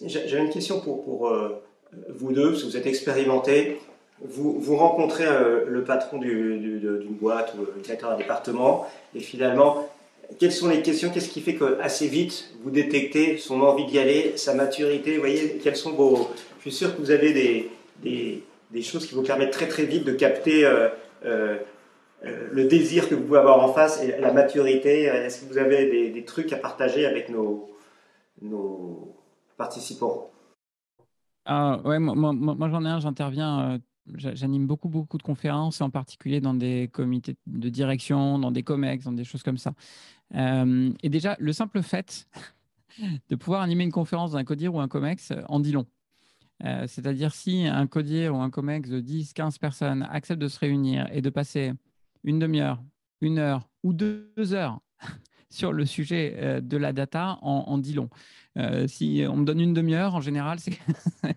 j'avais 0.04 0.44
une 0.44 0.50
question 0.50 0.80
pour, 0.80 1.04
pour 1.04 1.28
euh, 1.28 1.62
vous 2.08 2.32
deux, 2.32 2.50
parce 2.50 2.62
que 2.62 2.68
vous 2.68 2.76
êtes 2.76 2.86
expérimentés. 2.86 3.78
Vous, 4.20 4.58
vous 4.58 4.76
rencontrez 4.76 5.26
le 5.64 5.84
patron 5.84 6.18
d'une 6.18 7.16
boîte 7.20 7.54
ou 7.54 7.64
le 7.64 7.80
directeur 7.80 8.10
d'un 8.10 8.16
département, 8.16 8.84
et 9.14 9.20
finalement, 9.20 9.88
quelles 10.38 10.52
sont 10.52 10.68
les 10.68 10.82
questions? 10.82 11.10
Qu'est-ce 11.10 11.28
qui 11.28 11.40
fait 11.40 11.54
que 11.54 11.78
assez 11.80 12.08
vite 12.08 12.50
vous 12.62 12.70
détectez 12.70 13.38
son 13.38 13.60
envie 13.62 13.86
d'y 13.86 13.98
aller, 13.98 14.32
sa 14.36 14.54
maturité? 14.54 15.14
Vous 15.14 15.20
voyez, 15.20 15.60
quelles 15.62 15.76
sont 15.76 15.92
vos, 15.92 16.30
suis 16.68 16.84
sûr 16.84 16.94
que 16.94 17.00
vous 17.00 17.10
avez 17.10 17.70
des, 18.02 18.82
choses 18.82 19.06
qui 19.06 19.14
vous 19.14 19.22
permettent 19.22 19.52
très 19.52 19.68
très 19.68 19.84
vite 19.84 20.04
de 20.04 20.12
capter 20.12 20.64
euh, 20.64 20.88
euh, 21.24 21.58
euh, 22.24 22.48
le 22.52 22.64
désir 22.66 23.08
que 23.08 23.14
vous 23.14 23.24
pouvez 23.24 23.38
avoir 23.38 23.60
en 23.60 23.72
face 23.72 24.02
et 24.02 24.20
la 24.20 24.32
maturité. 24.32 25.04
Est-ce 25.04 25.44
que 25.44 25.52
vous 25.52 25.58
avez 25.58 26.10
des, 26.10 26.24
trucs 26.24 26.52
à 26.52 26.56
partager 26.56 27.06
avec 27.06 27.30
nos, 27.30 27.70
participants? 29.56 30.30
Ah, 31.44 31.80
moi, 31.84 32.68
j'en 32.68 32.84
ai 32.84 32.88
un, 32.88 33.00
j'interviens 33.00 33.80
j'anime 34.14 34.66
beaucoup, 34.66 34.88
beaucoup 34.88 35.18
de 35.18 35.22
conférences, 35.22 35.82
en 35.82 35.90
particulier 35.90 36.40
dans 36.40 36.54
des 36.54 36.88
comités 36.90 37.36
de 37.46 37.68
direction, 37.68 38.38
dans 38.38 38.50
des 38.50 38.62
COMEX, 38.62 39.04
dans 39.04 39.12
des 39.12 39.24
choses 39.24 39.42
comme 39.42 39.58
ça. 39.58 39.74
et 40.34 41.08
déjà, 41.10 41.36
le 41.38 41.52
simple 41.52 41.82
fait 41.82 42.26
de 43.28 43.36
pouvoir 43.36 43.60
animer 43.60 43.84
une 43.84 43.92
conférence 43.92 44.32
d'un 44.32 44.44
CODIR 44.44 44.74
ou 44.74 44.80
un 44.80 44.88
COMEX 44.88 45.32
en 45.48 45.60
dit 45.60 45.72
long. 45.72 45.86
Euh, 46.64 46.86
c'est-à-dire 46.86 47.34
si 47.34 47.66
un 47.66 47.86
codier 47.86 48.28
ou 48.28 48.36
un 48.36 48.50
COMEX 48.50 48.88
de 48.88 49.00
10, 49.00 49.32
15 49.32 49.58
personnes 49.58 50.08
accepte 50.10 50.40
de 50.40 50.48
se 50.48 50.58
réunir 50.58 51.08
et 51.12 51.22
de 51.22 51.30
passer 51.30 51.72
une 52.24 52.38
demi-heure, 52.38 52.82
une 53.20 53.38
heure 53.38 53.68
ou 53.82 53.92
deux 53.92 54.32
heures 54.52 54.80
sur 55.50 55.72
le 55.72 55.86
sujet 55.86 56.34
euh, 56.38 56.60
de 56.60 56.76
la 56.76 56.92
data 56.92 57.38
en, 57.42 57.78
dit 57.78 57.94
long. 57.94 58.08
Euh, 58.58 58.86
si 58.88 59.24
on 59.28 59.36
me 59.36 59.44
donne 59.44 59.60
une 59.60 59.72
demi-heure, 59.72 60.14
en 60.14 60.20
général, 60.20 60.58
c'est 60.60 60.78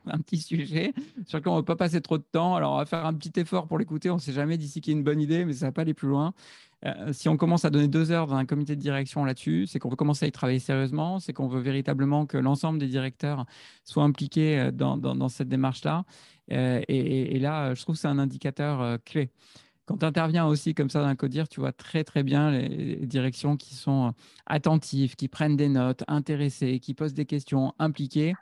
un 0.06 0.18
petit 0.20 0.38
sujet 0.38 0.94
sur 1.26 1.38
lequel 1.38 1.52
on 1.52 1.56
ne 1.56 1.62
va 1.62 1.66
pas 1.66 1.76
passer 1.76 2.02
trop 2.02 2.18
de 2.18 2.26
temps. 2.32 2.56
Alors, 2.56 2.74
on 2.74 2.78
va 2.78 2.86
faire 2.86 3.06
un 3.06 3.14
petit 3.14 3.40
effort 3.40 3.68
pour 3.68 3.78
l'écouter. 3.78 4.10
On 4.10 4.16
ne 4.16 4.20
sait 4.20 4.34
jamais 4.34 4.58
d'ici 4.58 4.82
qu'il 4.82 4.94
y 4.94 4.96
a 4.96 4.98
une 4.98 5.04
bonne 5.04 5.22
idée, 5.22 5.46
mais 5.46 5.54
ça 5.54 5.66
ne 5.66 5.70
va 5.70 5.74
pas 5.74 5.82
aller 5.84 5.94
plus 5.94 6.08
loin. 6.08 6.34
Euh, 6.84 7.14
si 7.14 7.30
on 7.30 7.38
commence 7.38 7.64
à 7.64 7.70
donner 7.70 7.88
deux 7.88 8.12
heures 8.12 8.26
dans 8.26 8.36
un 8.36 8.46
comité 8.46 8.76
de 8.76 8.82
direction 8.82 9.24
là-dessus, 9.24 9.68
c'est 9.68 9.78
qu'on 9.78 9.90
veut 9.90 9.96
commencer 9.96 10.26
à 10.26 10.28
y 10.28 10.32
travailler 10.32 10.58
sérieusement, 10.58 11.20
c'est 11.20 11.32
qu'on 11.32 11.48
veut 11.48 11.62
véritablement 11.62 12.26
que 12.26 12.38
l'ensemble 12.38 12.80
des 12.80 12.88
directeurs 12.88 13.46
soient 13.84 14.04
impliqués 14.04 14.72
dans, 14.74 15.30
cette 15.30 15.48
démarche-là. 15.48 16.06
Et, 16.50 17.36
et, 17.36 17.40
là, 17.40 17.76
je 17.76 17.82
trouve 17.84 17.96
que 17.96 18.02
c'est 18.02 18.08
un 18.08 18.18
indicateur 18.18 18.98
clé. 19.06 19.30
Quand 19.92 19.98
tu 19.98 20.06
interviens 20.06 20.46
aussi 20.46 20.74
comme 20.74 20.90
ça 20.90 21.02
dans 21.02 21.08
un 21.08 21.16
codir, 21.16 21.48
tu 21.50 21.60
vois 21.60 21.72
très 21.72 22.04
très 22.04 22.24
bien 22.24 22.52
les, 22.52 22.96
directions 23.06 23.58
qui 23.58 23.76
sont 23.76 24.14
attentives, 24.46 25.16
qui 25.16 25.28
prennent 25.28 25.58
des 25.58 25.70
notes, 25.70 26.04
intéressées, 26.08 26.80
qui 26.80 26.94
posent 26.94 27.14
des 27.14 27.26
questions, 27.26 27.74
impliquées, 27.80 28.34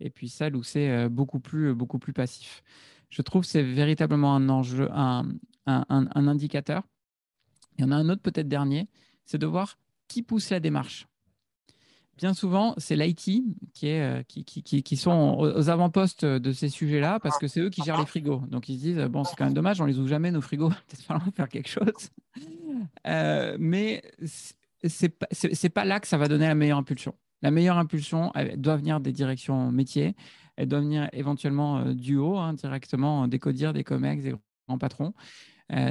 et 0.00 0.10
puis 0.10 0.28
celles 0.28 0.56
où 0.56 0.62
c'est 0.62 1.08
beaucoup 1.08 1.40
plus, 1.40 1.74
beaucoup 1.74 1.98
plus 1.98 2.12
passif. 2.12 2.62
Je 3.10 3.22
trouve 3.22 3.42
que 3.42 3.48
c'est 3.48 3.62
véritablement 3.62 4.34
un 4.34 4.48
enjeu, 4.48 4.88
un 4.92 5.28
indicateur 5.66 6.82
il 7.78 7.82
y 7.82 7.84
en 7.84 7.90
a 7.90 7.96
un 7.96 8.08
autre 8.08 8.22
peut-être 8.22 8.48
dernier, 8.48 8.88
c'est 9.24 9.38
de 9.38 9.46
voir 9.46 9.78
qui 10.08 10.22
pousse 10.22 10.50
la 10.50 10.60
démarche. 10.60 11.06
Bien 12.16 12.32
souvent, 12.32 12.74
c'est 12.78 12.94
l'IT 12.94 13.42
euh, 13.82 14.22
qui, 14.22 14.96
sont 14.96 15.36
aux 15.38 15.68
avant-postes 15.68 16.24
de 16.24 16.52
ces 16.52 16.68
sujets-là 16.68 17.18
parce 17.18 17.38
que 17.38 17.48
c'est 17.48 17.60
eux 17.60 17.70
qui 17.70 17.82
gèrent 17.82 17.98
les 17.98 18.06
frigos. 18.06 18.42
Donc 18.48 18.68
ils 18.68 18.78
se 18.78 18.82
disent 18.82 19.00
bon, 19.10 19.24
c'est 19.24 19.34
quand 19.36 19.44
même 19.44 19.54
dommage, 19.54 19.80
on 19.80 19.84
les 19.84 19.98
ouvre 19.98 20.08
jamais 20.08 20.30
nos 20.30 20.40
frigos, 20.40 20.68
peut-être 20.88 21.02
falloir 21.02 21.26
faire 21.34 21.48
quelque 21.48 21.68
chose. 21.68 22.10
Euh, 23.06 23.56
mais 23.58 24.02
c'est 24.84 25.08
pas, 25.08 25.26
pas 25.74 25.84
là 25.84 25.98
que 25.98 26.06
ça 26.06 26.16
va 26.16 26.28
donner 26.28 26.46
la 26.46 26.54
meilleure 26.54 26.78
impulsion. 26.78 27.14
La 27.42 27.50
meilleure 27.50 27.78
impulsion 27.78 28.30
elle 28.34 28.60
doit 28.60 28.76
venir 28.76 29.00
des 29.00 29.12
directions 29.12 29.72
métiers, 29.72 30.14
elle 30.56 30.68
doit 30.68 30.80
venir 30.80 31.08
éventuellement 31.12 31.78
euh, 31.78 31.94
du 31.94 32.16
haut, 32.16 32.38
hein, 32.38 32.54
directement 32.54 33.26
des 33.26 33.40
codires, 33.40 33.72
des 33.72 33.82
COMEX, 33.82 34.22
des 34.22 34.34
grands 34.68 34.78
patrons. 34.78 35.14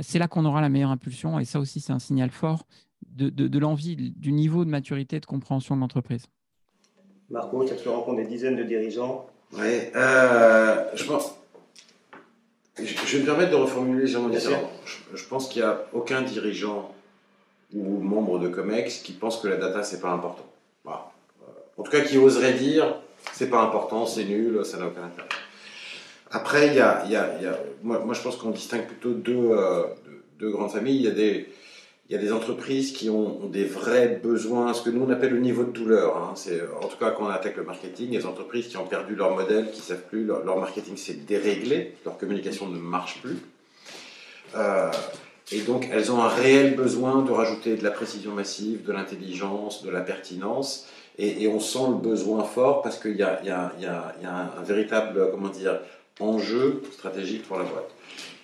C'est 0.03 0.19
là 0.19 0.27
qu'on 0.27 0.45
aura 0.45 0.61
la 0.61 0.69
meilleure 0.69 0.91
impulsion. 0.91 1.39
Et 1.39 1.45
ça 1.45 1.59
aussi, 1.59 1.81
c'est 1.81 1.91
un 1.91 1.99
signal 1.99 2.29
fort 2.29 2.67
de, 3.11 3.59
l'envie, 3.59 3.95
du 3.95 4.31
niveau 4.31 4.65
de 4.65 4.69
maturité 4.69 5.17
et 5.17 5.19
de 5.19 5.25
compréhension 5.25 5.75
de 5.75 5.81
l'entreprise. 5.81 6.25
Marco, 7.29 7.63
tu 7.65 7.87
as 7.87 7.91
rencontré 7.91 8.23
des 8.23 8.29
dizaines 8.29 8.55
de 8.55 8.63
dirigeants? 8.63 9.27
Oui, 9.53 9.79
euh, 9.95 10.83
je 10.95 11.03
pense. 11.05 11.35
je 12.77 12.83
vais 12.83 13.19
me 13.19 13.25
permettre 13.25 13.51
de 13.51 13.55
reformuler 13.55 14.07
Jean 14.07 14.29
je, 14.31 14.49
je 15.13 15.25
pense 15.25 15.47
qu'il 15.47 15.61
n'y 15.61 15.67
a 15.67 15.85
aucun 15.93 16.21
dirigeant 16.21 16.91
ou 17.73 17.99
membre 17.99 18.39
de 18.39 18.49
COMEX 18.49 18.99
qui 18.99 19.13
pense 19.13 19.37
que 19.37 19.47
la 19.47 19.57
data, 19.57 19.83
c'est 19.83 19.99
pas 19.99 20.11
important. 20.11 20.45
Voilà. 20.83 21.11
En 21.77 21.83
tout 21.83 21.91
cas, 21.91 22.01
qui 22.01 22.17
oserait 22.17 22.53
dire, 22.53 22.95
c'est 23.31 23.49
pas 23.49 23.61
important, 23.61 24.05
c'est 24.05 24.25
nul, 24.25 24.63
ça 24.63 24.77
n'a 24.77 24.87
aucun 24.87 25.03
intérêt. 25.03 25.27
Après, 26.31 26.67
il 26.67 26.73
y 26.73 26.79
a, 26.79 27.05
y 27.07 27.15
a, 27.15 27.41
y 27.41 27.45
a 27.45 27.59
moi, 27.83 27.99
moi, 27.99 28.13
je 28.13 28.21
pense 28.21 28.35
qu'on 28.35 28.49
distingue 28.49 28.85
plutôt 28.87 29.13
deux, 29.13 29.51
euh, 29.51 29.83
deux, 30.39 30.49
grandes 30.49 30.71
familles. 30.71 30.97
Il 30.97 31.03
y 31.03 31.07
a 31.07 31.11
des, 31.11 31.47
il 32.13 32.17
y 32.17 32.19
a 32.19 32.21
des 32.21 32.31
entreprises 32.31 32.93
qui 32.93 33.09
ont, 33.09 33.39
des 33.47 33.63
vrais 33.65 34.19
besoins, 34.21 34.75
ce 34.75 34.83
que 34.83 34.91
nous 34.91 35.03
on 35.03 35.09
appelle 35.09 35.31
le 35.31 35.39
niveau 35.39 35.63
de 35.63 35.71
douleur. 35.71 36.15
Hein. 36.15 36.33
C'est, 36.35 36.61
en 36.79 36.87
tout 36.87 36.97
cas, 36.97 37.09
quand 37.09 37.25
on 37.25 37.29
attaque 37.29 37.57
le 37.57 37.63
marketing, 37.63 38.11
les 38.11 38.27
entreprises 38.27 38.67
qui 38.67 38.77
ont 38.77 38.85
perdu 38.85 39.15
leur 39.15 39.35
modèle, 39.35 39.71
qui 39.71 39.81
savent 39.81 40.03
plus, 40.03 40.23
leur, 40.23 40.59
marketing 40.59 40.95
s'est 40.95 41.15
déréglé, 41.15 41.95
leur 42.05 42.19
communication 42.19 42.67
ne 42.67 42.77
marche 42.77 43.19
plus. 43.23 43.37
Euh, 44.55 44.91
et 45.51 45.61
donc, 45.61 45.89
elles 45.91 46.11
ont 46.11 46.21
un 46.21 46.27
réel 46.27 46.75
besoin 46.75 47.23
de 47.23 47.31
rajouter 47.31 47.77
de 47.77 47.83
la 47.83 47.89
précision 47.89 48.33
massive, 48.33 48.85
de 48.85 48.91
l'intelligence, 48.91 49.81
de 49.81 49.89
la 49.89 50.01
pertinence. 50.01 50.87
Et, 51.17 51.47
on 51.47 51.59
sent 51.59 51.87
le 51.89 51.95
besoin 51.95 52.43
fort 52.43 52.83
parce 52.83 52.99
qu'il 52.99 53.15
y 53.15 53.23
a, 53.23 53.41
y 53.43 53.49
a, 53.49 53.73
un, 54.23 54.61
véritable, 54.61 55.31
comment 55.31 55.49
dire, 55.49 55.79
enjeu 56.19 56.83
stratégique 56.91 57.47
pour 57.47 57.57
la 57.57 57.63
boîte. 57.63 57.89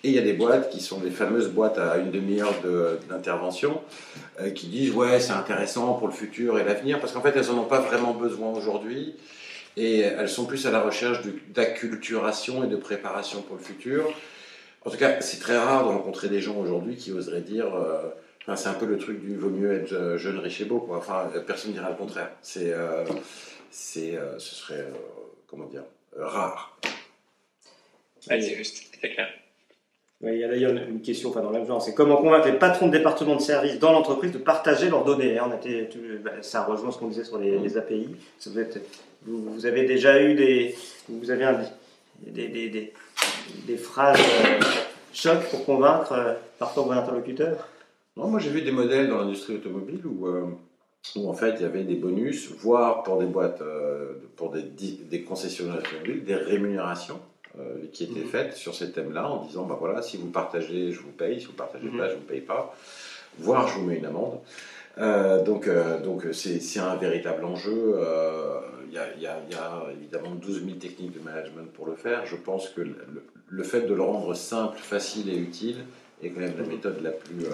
Et 0.02 0.08
il 0.08 0.14
y 0.14 0.18
a 0.18 0.22
des 0.22 0.32
boîtes 0.32 0.70
qui 0.70 0.80
sont 0.80 0.98
des 0.98 1.10
fameuses 1.10 1.50
boîtes 1.50 1.76
à 1.78 1.98
une 1.98 2.10
demi-heure 2.10 2.54
d'intervention 3.08 3.82
euh, 4.40 4.50
qui 4.50 4.68
disent 4.68 4.92
ouais 4.92 5.20
c'est 5.20 5.32
intéressant 5.32 5.92
pour 5.94 6.08
le 6.08 6.14
futur 6.14 6.58
et 6.58 6.64
l'avenir 6.64 7.00
parce 7.00 7.12
qu'en 7.12 7.20
fait 7.20 7.36
elles 7.36 7.46
n'en 7.46 7.58
ont 7.58 7.66
pas 7.66 7.80
vraiment 7.80 8.14
besoin 8.14 8.50
aujourd'hui 8.50 9.14
et 9.76 10.00
elles 10.00 10.28
sont 10.30 10.46
plus 10.46 10.66
à 10.66 10.70
la 10.70 10.80
recherche 10.80 11.20
d'acculturation 11.48 12.64
et 12.64 12.66
de 12.66 12.76
préparation 12.76 13.42
pour 13.42 13.56
le 13.56 13.62
futur. 13.62 14.10
En 14.86 14.90
tout 14.90 14.96
cas 14.96 15.20
c'est 15.20 15.38
très 15.38 15.58
rare 15.58 15.84
de 15.84 15.90
rencontrer 15.90 16.28
des 16.28 16.40
gens 16.40 16.56
aujourd'hui 16.56 16.96
qui 16.96 17.12
oseraient 17.12 17.42
dire 17.42 17.74
euh, 17.74 18.08
enfin, 18.42 18.56
c'est 18.56 18.70
un 18.70 18.74
peu 18.74 18.86
le 18.86 18.96
truc 18.96 19.20
du 19.20 19.36
vaut 19.36 19.50
mieux 19.50 19.74
être 19.74 20.16
jeune 20.16 20.38
riche 20.38 20.62
et 20.62 20.64
beau 20.64 20.80
quoi. 20.80 20.96
Enfin 20.96 21.30
personne 21.46 21.72
ne 21.72 21.76
dira 21.76 21.90
le 21.90 21.96
contraire. 21.96 22.30
C'est 22.40 22.72
euh, 22.72 23.04
c'est 23.70 24.18
ce 24.38 24.54
serait 24.54 24.86
comment 25.46 25.66
dire 25.66 25.84
rare. 26.16 26.78
c'est 28.20 28.40
juste, 28.40 28.96
c'est 28.98 29.10
clair. 29.10 29.28
Il 30.22 30.36
y 30.36 30.44
a 30.44 30.48
d'ailleurs 30.48 30.72
une 30.72 31.00
question 31.00 31.30
dans 31.30 31.50
le 31.50 31.50
même 31.58 31.66
genre, 31.66 31.80
c'est 31.80 31.94
comment 31.94 32.18
convaincre 32.18 32.46
les 32.46 32.58
patrons 32.58 32.88
de 32.88 32.92
département 32.92 33.36
de 33.36 33.40
service 33.40 33.78
dans 33.78 33.92
l'entreprise 33.92 34.32
de 34.32 34.38
partager 34.38 34.90
leurs 34.90 35.04
données. 35.04 35.38
Hein, 35.38 35.48
bah, 36.22 36.30
ça 36.42 36.64
rejoint 36.64 36.92
ce 36.92 36.98
qu'on 36.98 37.08
disait 37.08 37.24
sur 37.24 37.38
les, 37.38 37.78
API. 37.78 38.08
vous, 39.26 39.66
avez 39.66 39.84
déjà 39.86 40.22
eu 40.22 40.34
des, 40.34 40.74
vous 41.08 41.30
avez 41.30 41.46
des, 42.26 42.48
des, 42.48 42.92
des, 43.66 43.76
phrases 43.78 44.20
euh, 44.20 44.60
choc 45.14 45.38
pour 45.50 45.64
convaincre 45.64 46.12
euh, 46.12 46.34
parfois 46.58 46.82
vos 46.82 46.92
interlocuteurs? 46.92 47.66
Moi 48.14 48.40
j'ai 48.40 48.50
vu 48.50 48.60
des 48.60 48.72
modèles 48.72 49.08
dans 49.08 49.20
l'industrie 49.20 49.54
automobile 49.54 50.02
où, 50.04 50.26
euh, 50.26 50.44
où 51.16 51.30
en 51.30 51.32
fait 51.32 51.54
il 51.56 51.62
y 51.62 51.64
avait 51.64 51.84
des 51.84 51.94
bonus, 51.94 52.50
voire 52.58 53.04
pour 53.04 53.18
des 53.18 53.26
boîtes, 53.26 53.62
pour 54.36 54.50
des, 54.50 54.64
des 54.64 55.22
concessionnaires 55.22 55.78
automobiles, 55.78 56.24
des 56.24 56.34
rémunérations 56.34 57.20
euh, 57.58 57.78
qui 57.92 58.04
était 58.04 58.20
mhm. 58.20 58.28
faite 58.28 58.54
sur 58.54 58.76
ces 58.76 58.92
thèmes-là 58.92 59.28
en 59.28 59.44
disant 59.44 59.64
bah 59.64 59.76
voilà, 59.76 60.02
si 60.02 60.16
vous 60.16 60.28
partagez, 60.28 60.92
je 60.92 61.00
vous 61.00 61.10
paye, 61.10 61.40
si 61.40 61.46
vous 61.46 61.52
partagez 61.52 61.88
mhm. 61.88 61.98
pas, 61.98 62.08
je 62.08 62.14
vous 62.14 62.20
paye 62.20 62.42
pas, 62.42 62.76
voire 63.40 63.66
je 63.66 63.74
vous 63.74 63.86
mets 63.86 63.96
une 63.96 64.06
amende. 64.06 64.38
Euh, 64.98 65.42
donc, 65.42 65.66
euh, 65.66 66.00
donc 66.00 66.26
c'est 66.32 66.78
un 66.78 66.94
véritable 66.94 67.44
enjeu. 67.44 67.96
Il 68.86 68.94
y, 68.94 68.98
a, 68.98 69.06
y, 69.20 69.26
a, 69.26 69.84
évidemment 69.92 70.30
12 70.36 70.64
000 70.64 70.76
techniques 70.78 71.12
de 71.12 71.18
management 71.18 71.72
pour 71.72 71.86
le 71.86 71.96
faire. 71.96 72.24
Je 72.24 72.36
pense 72.36 72.68
que 72.68 72.82
le, 73.48 73.62
fait 73.64 73.82
de 73.82 73.94
le 73.94 74.02
rendre 74.02 74.32
simple, 74.34 74.78
facile 74.78 75.28
et 75.28 75.36
utile 75.36 75.78
est 76.22 76.30
quand 76.30 76.40
même 76.40 76.56
la 76.56 76.62
mhm. 76.62 76.70
méthode 76.70 77.02
la 77.02 77.10
plus, 77.10 77.46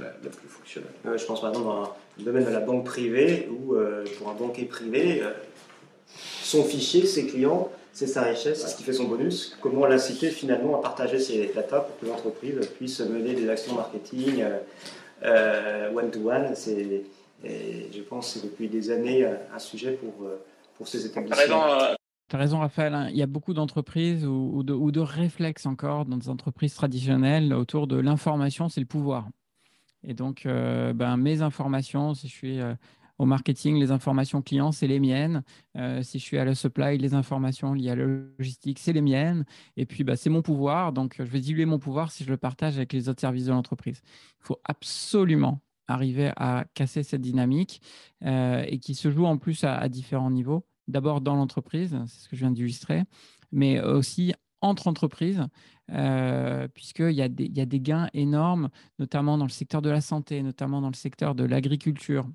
la, 0.00 0.30
plus 0.30 0.48
fonctionnelle. 0.48 0.90
je 1.04 1.24
pense 1.24 1.40
par 1.40 1.50
exemple 1.50 1.66
dans 1.66 1.94
le 2.18 2.24
domaine 2.24 2.44
de 2.44 2.50
la 2.50 2.60
banque 2.60 2.84
privée, 2.84 3.48
où 3.50 3.74
pour 4.18 4.28
un 4.28 4.34
banquier 4.34 4.66
privé, 4.66 5.22
son 6.42 6.62
fichier, 6.62 7.06
ses 7.06 7.26
clients, 7.26 7.72
c'est 7.96 8.06
sa 8.06 8.24
richesse, 8.24 8.60
c'est 8.60 8.68
ce 8.68 8.76
qui 8.76 8.82
fait 8.82 8.92
son 8.92 9.08
bonus. 9.08 9.56
Comment 9.62 9.86
l'inciter 9.86 10.28
finalement 10.28 10.78
à 10.78 10.82
partager 10.82 11.18
ses 11.18 11.50
data 11.54 11.80
pour 11.80 11.98
que 11.98 12.04
l'entreprise 12.04 12.60
puisse 12.76 13.00
mener 13.00 13.32
des 13.32 13.48
actions 13.48 13.74
marketing 13.74 14.44
euh, 15.22 15.90
one-to-one 15.94 16.54
C'est, 16.54 17.04
je 17.42 18.02
pense 18.02 18.34
c'est 18.34 18.44
depuis 18.44 18.68
des 18.68 18.90
années 18.90 19.24
un 19.24 19.58
sujet 19.58 19.92
pour, 19.92 20.26
euh, 20.26 20.44
pour 20.76 20.88
ces 20.88 21.06
établissements. 21.06 21.96
Tu 22.28 22.36
as 22.36 22.38
raison, 22.38 22.58
Raphaël. 22.58 22.92
Hein. 22.92 23.08
Il 23.12 23.16
y 23.16 23.22
a 23.22 23.26
beaucoup 23.26 23.54
d'entreprises 23.54 24.26
ou, 24.26 24.62
de, 24.62 24.74
ou, 24.74 24.90
de, 24.92 25.00
réflexes 25.00 25.64
encore 25.64 26.04
dans 26.04 26.18
des 26.18 26.28
entreprises 26.28 26.74
traditionnelles 26.74 27.54
autour 27.54 27.86
de 27.86 27.96
l'information, 27.96 28.68
c'est 28.68 28.80
le 28.80 28.86
pouvoir. 28.86 29.26
Et 30.04 30.12
donc, 30.12 30.44
euh, 30.44 30.92
ben, 30.92 31.16
mes 31.16 31.40
informations, 31.40 32.12
si 32.12 32.28
je 32.28 32.34
suis 32.34 32.60
au 33.18 33.24
marketing, 33.24 33.78
les 33.78 33.90
informations 33.90 34.42
clients, 34.42 34.72
c'est 34.72 34.86
les 34.86 35.00
miennes. 35.00 35.42
Euh, 35.76 36.02
si 36.02 36.18
je 36.18 36.24
suis 36.24 36.38
à 36.38 36.44
la 36.44 36.54
supply, 36.54 36.98
les 36.98 37.14
informations 37.14 37.72
liées 37.72 37.90
à 37.90 37.96
la 37.96 38.04
logistique, 38.04 38.78
c'est 38.78 38.92
les 38.92 39.00
miennes. 39.00 39.44
Et 39.76 39.86
puis, 39.86 40.04
bah, 40.04 40.16
c'est 40.16 40.30
mon 40.30 40.42
pouvoir. 40.42 40.92
Donc, 40.92 41.16
je 41.18 41.22
vais 41.22 41.40
diluer 41.40 41.64
mon 41.64 41.78
pouvoir 41.78 42.12
si 42.12 42.24
je 42.24 42.30
le 42.30 42.36
partage 42.36 42.76
avec 42.76 42.92
les 42.92 43.08
autres 43.08 43.20
services 43.20 43.46
de 43.46 43.52
l'entreprise. 43.52 44.02
Il 44.40 44.44
faut 44.46 44.60
absolument 44.64 45.60
arriver 45.88 46.32
à 46.36 46.66
casser 46.74 47.02
cette 47.02 47.22
dynamique 47.22 47.80
euh, 48.24 48.64
et 48.66 48.78
qui 48.78 48.94
se 48.94 49.10
joue 49.10 49.24
en 49.24 49.38
plus 49.38 49.64
à, 49.64 49.88
différents 49.88 50.30
niveaux. 50.30 50.66
D'abord 50.88 51.20
dans 51.20 51.36
l'entreprise, 51.36 51.96
c'est 52.06 52.24
ce 52.24 52.28
que 52.28 52.36
je 52.36 52.40
viens 52.40 52.50
d'illustrer, 52.50 53.04
mais 53.50 53.80
aussi 53.80 54.34
entre 54.60 54.88
entreprises, 54.88 55.42
euh, 55.92 56.66
puisqu'il 56.68 57.12
y, 57.12 57.22
a 57.22 57.28
des, 57.28 57.46
y 57.46 57.60
a 57.60 57.66
des 57.66 57.80
gains 57.80 58.08
énormes, 58.14 58.68
notamment 58.98 59.38
dans 59.38 59.44
le 59.44 59.50
secteur 59.50 59.82
de 59.82 59.90
la 59.90 60.00
santé, 60.00 60.42
notamment 60.42 60.80
dans 60.80 60.88
le 60.88 60.94
secteur 60.94 61.34
de 61.34 61.44
l'agriculture, 61.44 62.26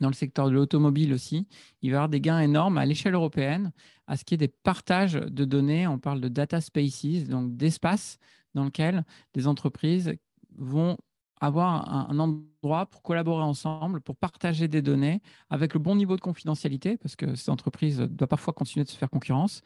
dans 0.00 0.08
le 0.08 0.14
secteur 0.14 0.48
de 0.48 0.52
l'automobile 0.52 1.12
aussi, 1.12 1.46
il 1.82 1.90
va 1.90 1.94
y 1.94 1.96
avoir 1.96 2.08
des 2.08 2.20
gains 2.20 2.40
énormes 2.40 2.78
à 2.78 2.86
l'échelle 2.86 3.14
européenne 3.14 3.72
à 4.06 4.16
ce 4.16 4.24
qui 4.24 4.34
est 4.34 4.38
des 4.38 4.48
partages 4.48 5.14
de 5.14 5.44
données. 5.44 5.86
On 5.86 5.98
parle 5.98 6.20
de 6.20 6.28
data 6.28 6.60
spaces, 6.60 7.28
donc 7.28 7.56
d'espaces 7.56 8.18
dans 8.54 8.64
lesquels 8.64 9.04
des 9.34 9.46
entreprises 9.46 10.14
vont 10.56 10.96
avoir 11.40 12.10
un, 12.10 12.18
endroit 12.18 12.86
pour 12.86 13.02
collaborer 13.02 13.42
ensemble, 13.42 14.00
pour 14.02 14.16
partager 14.16 14.68
des 14.68 14.82
données 14.82 15.22
avec 15.48 15.72
le 15.72 15.80
bon 15.80 15.96
niveau 15.96 16.16
de 16.16 16.20
confidentialité, 16.20 16.98
parce 16.98 17.16
que 17.16 17.34
ces 17.34 17.50
entreprises 17.50 17.98
doivent 17.98 18.28
parfois 18.28 18.52
continuer 18.52 18.84
de 18.84 18.90
se 18.90 18.96
faire 18.96 19.08
concurrence, 19.08 19.62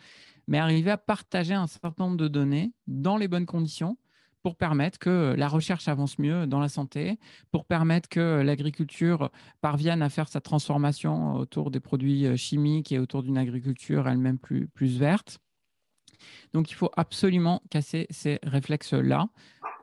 mais 0.47 0.59
arriver 0.59 0.93
à 0.93 0.99
partager 0.99 1.55
un 1.55 1.67
certain 1.67 2.05
nombre 2.05 2.17
de 2.17 2.29
données 2.29 2.73
dans 2.87 3.17
les 3.17 3.27
bonnes 3.27 3.47
conditions 3.47 3.97
pour 4.45 4.57
permettre 4.57 4.99
que 4.99 5.35
la 5.39 5.49
recherche 5.49 5.89
avance 5.89 6.19
mieux 6.19 6.47
dans 6.47 6.61
la 6.61 6.69
santé, 6.69 7.19
pour 7.51 7.65
permettre 7.65 8.11
que 8.11 8.43
l'agriculture 8.43 9.31
parvienne 9.63 10.03
à 10.03 10.11
faire 10.11 10.29
sa 10.29 10.43
transformation 10.43 11.37
autour 11.37 11.71
des 11.71 11.81
produits 11.81 12.27
euh, 12.27 12.37
chimiques 12.37 12.93
et 12.93 12.99
autour 12.99 13.23
d'une 13.23 13.39
agriculture 13.39 14.07
elle-même 14.07 14.39
plus, 14.39 14.69
verte. 14.99 15.39
Donc, 16.53 16.71
il 16.71 16.75
faut 16.75 16.91
absolument 16.95 17.63
casser 17.71 18.07
ces 18.11 18.39
réflexes-là 18.43 19.29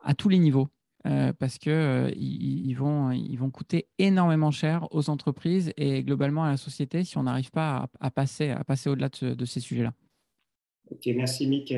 à 0.03 0.13
tous 0.13 0.29
les 0.29 0.37
niveaux. 0.37 0.69
Euh, 1.07 1.33
parce 1.33 1.57
qu'ils 1.57 1.71
euh, 1.71 2.11
ils 2.15 2.75
vont, 2.75 3.09
ils 3.09 3.35
vont 3.35 3.49
coûter 3.49 3.87
énormément 3.97 4.51
cher 4.51 4.87
aux 4.91 5.09
entreprises 5.09 5.73
et 5.75 6.03
globalement 6.03 6.43
à 6.43 6.51
la 6.51 6.57
société 6.57 7.03
si 7.03 7.17
on 7.17 7.23
n'arrive 7.23 7.49
pas 7.49 7.89
à, 7.99 8.11
passer, 8.11 8.51
à 8.51 8.63
passer 8.63 8.91
au-delà 8.91 9.09
de, 9.09 9.33
de, 9.33 9.45
ces 9.45 9.59
sujets-là. 9.59 9.93
Ok, 10.91 11.09
merci 11.15 11.47
Mick. 11.47 11.73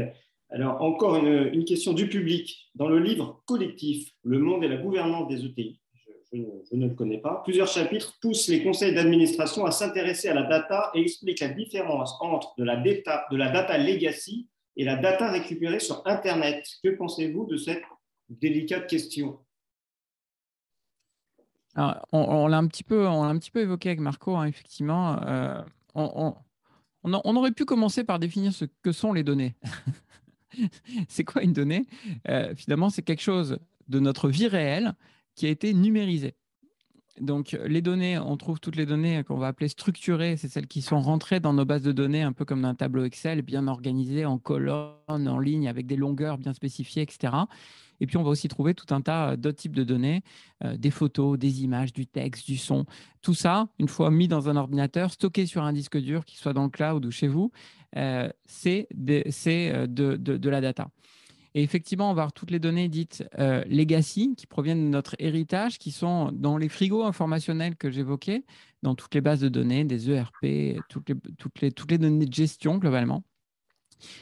Alors, 0.54 0.84
encore 0.84 1.16
une, 1.16 1.66
question 1.66 1.94
du 1.94 2.08
public. 2.08 2.70
Dans 2.76 2.88
le 2.88 3.00
livre 3.00 3.42
collectif 3.48 4.12
Le 4.24 4.38
monde 4.38 4.64
et 4.64 4.68
la 4.68 4.78
gouvernance 4.78 5.28
des 5.28 5.44
ETI, 5.46 5.82
je, 6.32 6.38
ne, 6.76 6.88
le 6.88 6.94
connais 6.94 7.18
pas, 7.18 7.42
plusieurs 7.44 7.68
chapitres 7.68 8.18
poussent 8.22 8.48
les 8.48 8.64
conseils 8.64 8.94
d'administration 8.94 9.66
à 9.66 9.72
s'intéresser 9.72 10.30
à 10.30 10.36
la 10.36 10.44
data 10.44 10.92
et 10.94 11.02
expliquent 11.02 11.40
la 11.40 11.50
différence 11.50 12.16
entre 12.22 12.54
de 12.60 12.64
la, 12.64 12.78
data, 12.78 13.26
de 13.32 13.38
la 13.38 13.50
data 13.50 13.80
legacy 13.80 14.48
et 14.78 14.86
la 14.86 14.96
data 14.96 15.32
récupérée 15.32 15.80
sur 15.80 16.06
Internet. 16.06 16.68
Que 16.84 16.90
pensez-vous 16.90 17.48
de 17.48 17.58
cette 17.58 17.84
délicate 18.30 18.88
question? 18.88 19.40
On, 22.12 22.48
l'a 22.48 22.58
un 22.58 22.68
petit 22.68 22.84
peu, 22.84 23.08
un 23.08 23.38
petit 23.40 23.50
peu 23.50 23.62
évoqué 23.62 23.90
avec 23.90 24.02
Marco, 24.02 24.36
hein, 24.36 24.46
effectivement. 24.46 25.20
Euh, 25.24 25.60
on, 25.96 26.36
aurait 27.36 27.52
pu 27.52 27.66
commencer 27.66 28.04
par 28.04 28.20
définir 28.20 28.54
ce 28.54 28.66
que 28.84 28.92
sont 28.92 29.14
les 29.14 29.24
données. 29.24 29.56
c'est 31.08 31.24
quoi 31.24 31.44
une 31.44 31.54
donnée? 31.54 31.86
Euh, 32.30 32.54
Finalement, 32.56 32.90
c'est 32.90 33.02
quelque 33.02 33.22
chose 33.22 33.58
de 33.88 34.00
notre 34.00 34.30
vie 34.30 34.48
réelle 34.48 34.94
qui 35.36 35.46
a 35.46 35.50
été 35.50 35.74
numérisé. 35.74 36.36
Donc, 37.22 37.58
les 37.66 37.82
données, 37.82 38.18
on 38.18 38.38
trouve 38.38 38.60
toutes 38.60 38.76
les 38.76 38.88
données 38.88 39.24
qu'on 39.24 39.38
va 39.38 39.48
appeler 39.48 39.68
structurées, 39.68 40.36
c'est 40.36 40.48
celles 40.48 40.66
qui 40.68 40.82
sont 40.82 41.00
rentrées 41.00 41.40
dans 41.40 41.54
nos 41.54 41.64
bases 41.64 41.84
de 41.84 41.92
données, 41.92 42.24
un 42.24 42.34
peu 42.34 42.44
comme 42.44 42.62
dans 42.62 42.70
un 42.70 42.76
tableau 42.76 43.04
Excel, 43.04 43.44
bien 43.44 43.68
organisées 43.68 44.26
en 44.26 44.40
colonnes, 44.40 44.98
en 45.08 45.40
ligne, 45.40 45.68
avec 45.68 45.86
des 45.86 45.96
longueurs 45.96 46.40
bien 46.40 46.54
spécifiées, 46.54 47.04
etc. 47.04 47.34
Et 48.00 48.08
puis, 48.08 48.18
on 48.18 48.24
va 48.24 48.30
aussi 48.30 48.48
trouver 48.48 48.74
tout 48.74 48.94
un 48.94 49.02
tas 49.02 49.38
d'autres 49.38 49.58
types 49.58 49.76
de 49.76 49.84
données, 49.84 50.24
euh, 50.64 50.76
des 50.76 50.92
photos, 50.92 51.38
des 51.38 51.64
images, 51.64 51.94
du 51.94 52.08
texte, 52.08 52.48
du 52.48 52.58
son. 52.58 52.86
Tout 53.22 53.36
ça, 53.36 53.68
une 53.80 53.88
fois 53.88 54.10
mis 54.10 54.28
dans 54.28 54.50
un 54.50 54.56
ordinateur, 54.56 55.12
stocké 55.12 55.46
sur 55.46 55.64
un 55.64 55.72
disque 55.72 55.98
dur, 55.98 56.26
qui 56.26 56.38
soit 56.38 56.54
dans 56.54 56.64
le 56.64 56.70
cloud 56.70 57.06
ou 57.06 57.12
chez 57.12 57.28
vous, 57.28 57.52
euh, 57.96 58.30
c'est 58.46 58.88
euh, 58.92 59.88
de, 59.88 60.50
la 60.50 60.62
data. 60.62 60.90
Et 61.56 61.62
effectivement, 61.62 62.10
on 62.10 62.14
va 62.14 62.24
avoir 62.24 62.34
toutes 62.34 62.52
les 62.52 62.60
données 62.60 62.90
dites 62.90 63.24
euh, 63.38 63.64
legacy 63.66 64.34
qui 64.36 64.48
proviennent 64.48 64.86
de 64.86 64.90
notre 64.90 65.16
héritage, 65.20 65.78
qui 65.78 65.92
sont 65.92 66.32
dans 66.32 66.58
les 66.58 66.70
frigos 66.70 67.04
informationnels 67.04 67.76
que 67.76 67.92
j'évoquais, 67.92 68.44
dans 68.82 68.96
toutes 68.96 69.14
les 69.14 69.22
bases 69.22 69.42
de 69.42 69.50
données, 69.50 69.86
des 69.86 70.10
ERP, 70.10 70.80
toutes 70.90 71.10
les, 71.62 71.98
données 71.98 72.26
de 72.26 72.34
gestion 72.34 72.78
globalement. 72.78 73.24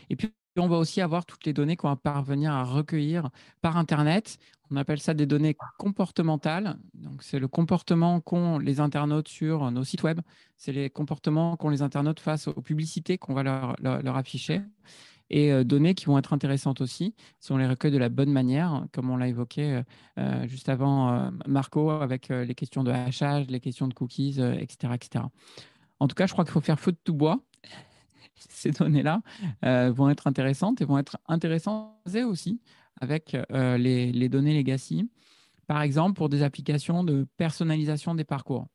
Et 0.09 0.17
puis, 0.17 0.29
on 0.57 0.67
va 0.67 0.77
aussi 0.77 0.99
avoir 0.99 1.25
toutes 1.25 1.45
les 1.45 1.53
données 1.53 1.77
qu'on 1.77 1.87
va 1.87 1.95
parvenir 1.95 2.51
à 2.51 2.65
recueillir 2.65 3.29
par 3.61 3.77
Internet. 3.77 4.37
On 4.69 4.75
appelle 4.75 4.99
ça 4.99 5.13
des 5.13 5.25
données 5.25 5.55
comportementales. 5.77 6.77
Donc, 6.93 7.23
c'est 7.23 7.39
le 7.39 7.47
comportement 7.47 8.19
qu'ont 8.19 8.59
les 8.59 8.81
internautes 8.81 9.29
sur 9.29 9.71
nos 9.71 9.85
sites 9.85 10.03
web. 10.03 10.19
C'est 10.57 10.73
les 10.73 10.89
comportements 10.89 11.55
qu'ont 11.55 11.69
les 11.69 11.81
internautes 11.81 12.19
face 12.19 12.49
aux 12.49 12.61
publicités 12.61 13.17
qu'on 13.17 13.33
va 13.33 13.43
leur 13.79 14.17
afficher 14.17 14.61
et 15.31 15.51
euh, 15.51 15.63
données 15.63 15.95
qui 15.95 16.05
vont 16.05 16.17
être 16.17 16.33
intéressantes 16.33 16.81
aussi 16.81 17.15
si 17.39 17.51
on 17.51 17.57
les 17.57 17.65
recueille 17.65 17.91
de 17.91 17.97
la 17.97 18.09
bonne 18.09 18.31
manière, 18.31 18.85
comme 18.91 19.09
on 19.09 19.17
l'a 19.17 19.29
évoqué 19.29 19.63
euh, 19.63 19.83
euh, 20.19 20.47
juste 20.47 20.69
avant 20.69 21.31
Marco 21.47 21.89
avec 21.89 22.29
les 22.29 22.53
questions 22.53 22.83
de 22.83 22.91
hachage, 22.91 23.47
les 23.47 23.59
questions 23.59 23.87
de 23.87 23.93
cookies, 23.93 24.39
etc., 24.59 24.93
etc. 24.93 25.25
En 25.99 26.07
tout 26.07 26.15
cas, 26.15 26.27
je 26.27 26.33
crois 26.33 26.43
qu'il 26.43 26.51
faut 26.51 26.61
faire 26.61 26.79
feu 26.79 26.91
de 26.91 26.97
tout 27.03 27.13
bois. 27.13 27.39
Ces 28.35 28.71
données-là 28.71 29.21
vont 29.91 30.09
être 30.09 30.27
intéressantes 30.27 30.81
et 30.81 30.85
vont 30.85 30.97
être 30.97 31.17
intéressantes 31.27 31.93
aussi 32.25 32.59
avec 32.99 33.37
les, 33.51 34.11
les 34.11 34.29
données 34.29 34.55
legacy, 34.55 35.09
par 35.67 35.81
exemple 35.81 36.17
pour 36.17 36.29
des 36.29 36.43
applications 36.43 37.03
de 37.03 37.25
personnalisation 37.37 38.15
des 38.15 38.25
parcours. 38.25 38.67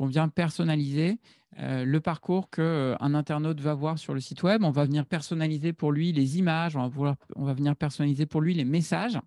On 0.00 0.06
vient 0.06 0.30
personnaliser 0.30 1.18
euh, 1.58 1.84
le 1.84 2.00
parcours 2.00 2.48
qu'un 2.48 2.62
euh, 2.62 2.96
internaute 3.00 3.60
va 3.60 3.74
voir 3.74 3.98
sur 3.98 4.14
le 4.14 4.20
site 4.20 4.42
web. 4.42 4.64
On 4.64 4.70
va 4.70 4.86
venir 4.86 5.04
personnaliser 5.04 5.74
pour 5.74 5.92
lui 5.92 6.10
les 6.10 6.38
images, 6.38 6.74
on 6.74 6.88
va, 6.88 7.16
venir 7.52 7.76
personnaliser 7.76 8.24
pour 8.24 8.40
lui 8.40 8.54
les 8.54 8.64
messages 8.64 9.20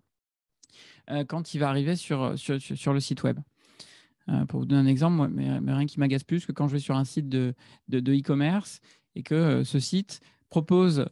euh, 1.10 1.24
quand 1.24 1.54
il 1.54 1.58
va 1.58 1.68
arriver 1.68 1.94
sur, 1.94 2.30
le 2.32 3.00
site 3.00 3.22
web. 3.22 3.38
pour 4.48 4.60
vous 4.60 4.66
donner 4.66 4.80
un 4.80 4.90
exemple, 4.90 5.28
mais, 5.28 5.72
rien 5.72 5.86
qui 5.86 6.00
m'agace 6.00 6.24
plus 6.24 6.44
que 6.44 6.50
quand 6.50 6.66
je 6.66 6.72
vais 6.72 6.80
sur 6.80 6.96
un 6.96 7.04
site 7.04 7.28
de 7.28 7.54
e-commerce 7.88 8.80
et 9.14 9.22
que 9.22 9.62
ce 9.62 9.78
site 9.78 10.20
propose 10.50 11.06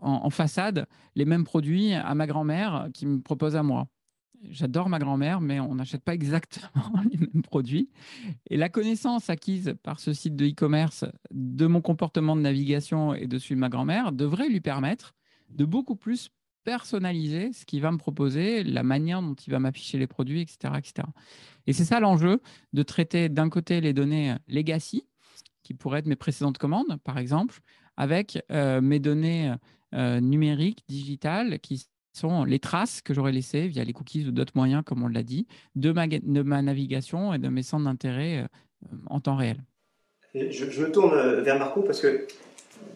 en, 0.00 0.30
façade 0.30 0.86
les 1.16 1.24
mêmes 1.24 1.42
produits 1.42 1.92
à 1.92 2.14
ma 2.14 2.28
grand-mère 2.28 2.88
qui 2.94 3.04
me 3.04 3.20
propose 3.20 3.56
à 3.56 3.64
moi 3.64 3.88
j'adore 4.50 4.88
ma 4.88 4.98
grand-mère, 4.98 5.40
mais 5.40 5.60
on 5.60 5.74
n'achète 5.74 6.02
pas 6.02 6.14
exactement 6.14 6.92
les 7.10 7.18
mêmes 7.18 7.42
produits. 7.42 7.90
Et 8.50 8.56
la 8.56 8.68
connaissance 8.68 9.30
acquise 9.30 9.74
par 9.82 10.00
ce 10.00 10.12
site 10.12 10.36
de 10.36 10.46
e-commerce 10.46 11.04
de 11.30 11.66
mon 11.66 11.80
comportement 11.80 12.36
de 12.36 12.40
navigation 12.40 13.14
et 13.14 13.26
de 13.26 13.38
celui 13.38 13.54
de 13.56 13.60
ma 13.60 13.68
grand-mère 13.68 14.12
devrait 14.12 14.48
lui 14.48 14.60
permettre 14.60 15.14
de 15.50 15.64
beaucoup 15.64 15.96
plus 15.96 16.30
personnaliser 16.64 17.52
ce 17.52 17.64
qu'il 17.64 17.80
va 17.80 17.90
me 17.90 17.96
proposer, 17.96 18.62
la 18.62 18.82
manière 18.82 19.22
dont 19.22 19.34
il 19.34 19.50
va 19.50 19.58
m'afficher 19.58 19.96
les 19.96 20.06
produits, 20.06 20.42
etc. 20.42 20.74
etc. 20.76 21.08
Et 21.66 21.72
c'est 21.72 21.84
ça 21.84 21.98
l'enjeu 21.98 22.42
de 22.74 22.82
traiter 22.82 23.28
d'un 23.28 23.48
côté 23.48 23.80
les 23.80 23.94
données 23.94 24.34
legacy, 24.48 25.06
qui 25.62 25.74
pourraient 25.74 26.00
être 26.00 26.06
mes 26.06 26.16
précédentes 26.16 26.58
commandes, 26.58 26.98
par 27.04 27.18
exemple, 27.18 27.60
avec 27.96 28.42
euh, 28.50 28.80
mes 28.80 28.98
données 28.98 29.54
euh, 29.94 30.20
numériques, 30.20 30.84
digitales, 30.88 31.58
qui 31.60 31.86
sont 32.12 32.44
les 32.44 32.58
traces 32.58 33.00
que 33.00 33.14
j'aurais 33.14 33.32
laissées 33.32 33.68
via 33.68 33.84
les 33.84 33.92
cookies 33.92 34.26
ou 34.26 34.30
d'autres 34.30 34.52
moyens, 34.54 34.82
comme 34.84 35.02
on 35.02 35.08
l'a 35.08 35.22
dit, 35.22 35.46
de 35.76 35.92
ma, 35.92 36.62
navigation 36.62 37.32
et 37.34 37.38
de 37.38 37.48
mes 37.48 37.62
centres 37.62 37.84
d'intérêt 37.84 38.38
euh, 38.38 38.96
en 39.06 39.20
temps 39.20 39.36
réel. 39.36 39.58
je, 40.34 40.82
me 40.82 40.90
tourne 40.90 41.14
euh, 41.14 41.40
vers 41.42 41.58
Marco 41.58 41.82
parce 41.82 42.00
que 42.00 42.26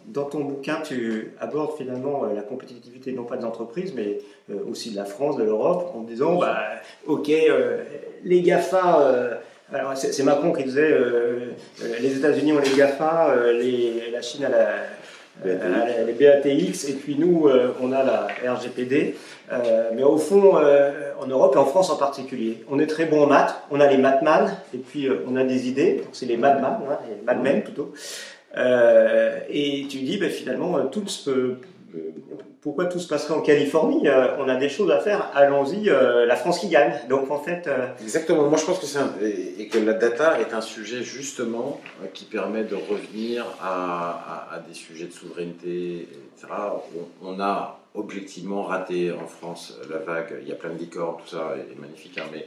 dans 0.07 0.25
ton 0.25 0.45
bouquin, 0.45 0.81
tu 0.83 1.33
abordes 1.41 1.77
finalement 1.77 2.25
euh, 2.25 2.35
la 2.35 2.43
compétitivité 2.43 3.13
non 3.13 3.25
pas 3.25 3.37
des 3.37 3.45
entreprises, 3.45 3.93
mais 3.95 4.19
aussi 4.69 4.91
de 4.91 4.97
la 4.97 5.05
France, 5.05 5.37
de 5.37 5.45
l'Europe, 5.45 5.93
en 5.95 6.03
disant, 6.03 6.39
bah, 6.39 6.59
OK, 7.07 7.31
les 8.25 8.43
GAFA... 8.43 9.41
alors 9.73 9.97
c'est 9.97 10.23
Macron 10.23 10.53
qui 10.53 10.65
disait 10.65 10.95
les 12.01 12.17
États-Unis 12.19 12.53
ont 12.53 12.61
les 12.61 12.77
GAFA, 12.77 13.35
la 13.53 14.23
Chine 14.23 14.45
a 14.45 14.51
la, 14.51 14.69
euh, 15.45 16.07
les 16.07 16.13
BATX, 16.13 16.89
et 16.89 16.95
puis 16.95 17.17
nous, 17.19 17.49
euh, 17.49 17.75
on 17.81 17.93
a 17.93 18.03
la 18.03 18.29
RGPD. 18.53 19.17
Euh, 19.51 19.91
mais 19.95 20.03
au 20.03 20.19
fond, 20.19 20.55
en 21.21 21.27
Europe 21.27 21.55
et 21.55 21.59
en 21.59 21.67
France 21.67 21.91
en 21.91 21.97
particulier, 21.97 22.65
on 22.71 22.79
est 22.79 22.87
très 22.87 23.07
bon 23.07 23.25
en 23.25 23.27
maths, 23.27 23.55
on 23.71 23.81
a 23.81 23.87
les 23.87 23.99
mathman, 23.99 24.57
et 24.75 24.79
puis 24.79 25.09
on 25.27 25.37
a 25.37 25.45
des 25.45 25.69
idées, 25.69 26.05
c'est 26.13 26.27
les 26.27 26.37
madman, 26.37 26.79
hein, 26.91 26.99
les 27.09 27.23
madmen 27.25 27.63
plutôt. 27.63 27.93
et 28.57 29.87
tu 29.89 29.99
dis, 29.99 30.17
ben, 30.19 30.31
finalement, 30.31 30.79
tout 30.87 31.07
se 31.09 31.57
pourquoi 32.63 32.87
tout 32.87 33.01
se 33.01 33.09
passerait 33.09 33.35
en 33.35 33.43
Californie 33.43 34.09
euh, 34.09 34.37
On 34.39 34.49
a 34.49 34.55
des 34.55 34.69
choses 34.69 34.91
à 34.93 35.01
faire, 35.01 35.31
allons-y, 35.35 35.91
euh, 35.91 36.25
la 36.27 36.37
France 36.37 36.61
qui 36.61 36.69
gagne. 36.69 36.95
Donc 37.09 37.31
en 37.31 37.39
fait. 37.39 37.67
Euh, 37.67 37.89
Exactement, 38.01 38.49
moi 38.49 38.57
je 38.57 38.65
pense 38.65 38.79
que 38.79 38.87
c'est 38.87 39.01
et, 39.59 39.67
que 39.67 39.79
la 39.79 39.95
data 39.95 40.41
est 40.41 40.55
un 40.55 40.61
sujet 40.61 41.03
justement 41.03 41.81
qui 42.15 42.25
permet 42.25 42.63
de 42.63 42.77
revenir 42.77 43.45
à, 43.61 44.63
des 44.69 44.75
sujets 44.75 45.07
de 45.07 45.13
souveraineté, 45.13 46.09
etc. 46.37 46.53
On, 47.21 47.41
a 47.41 47.81
objectivement 47.95 48.63
raté 48.63 49.13
en 49.13 49.27
France 49.27 49.77
la 49.91 49.99
vague, 49.99 50.39
il 50.43 50.49
y 50.49 50.53
a 50.53 50.55
plein 50.55 50.71
de 50.71 50.79
licornes, 50.79 51.17
tout 51.23 51.35
ça 51.35 51.55
est, 51.57 51.79
magnifique, 51.79 52.17
hein, 52.19 52.27
mais 52.33 52.47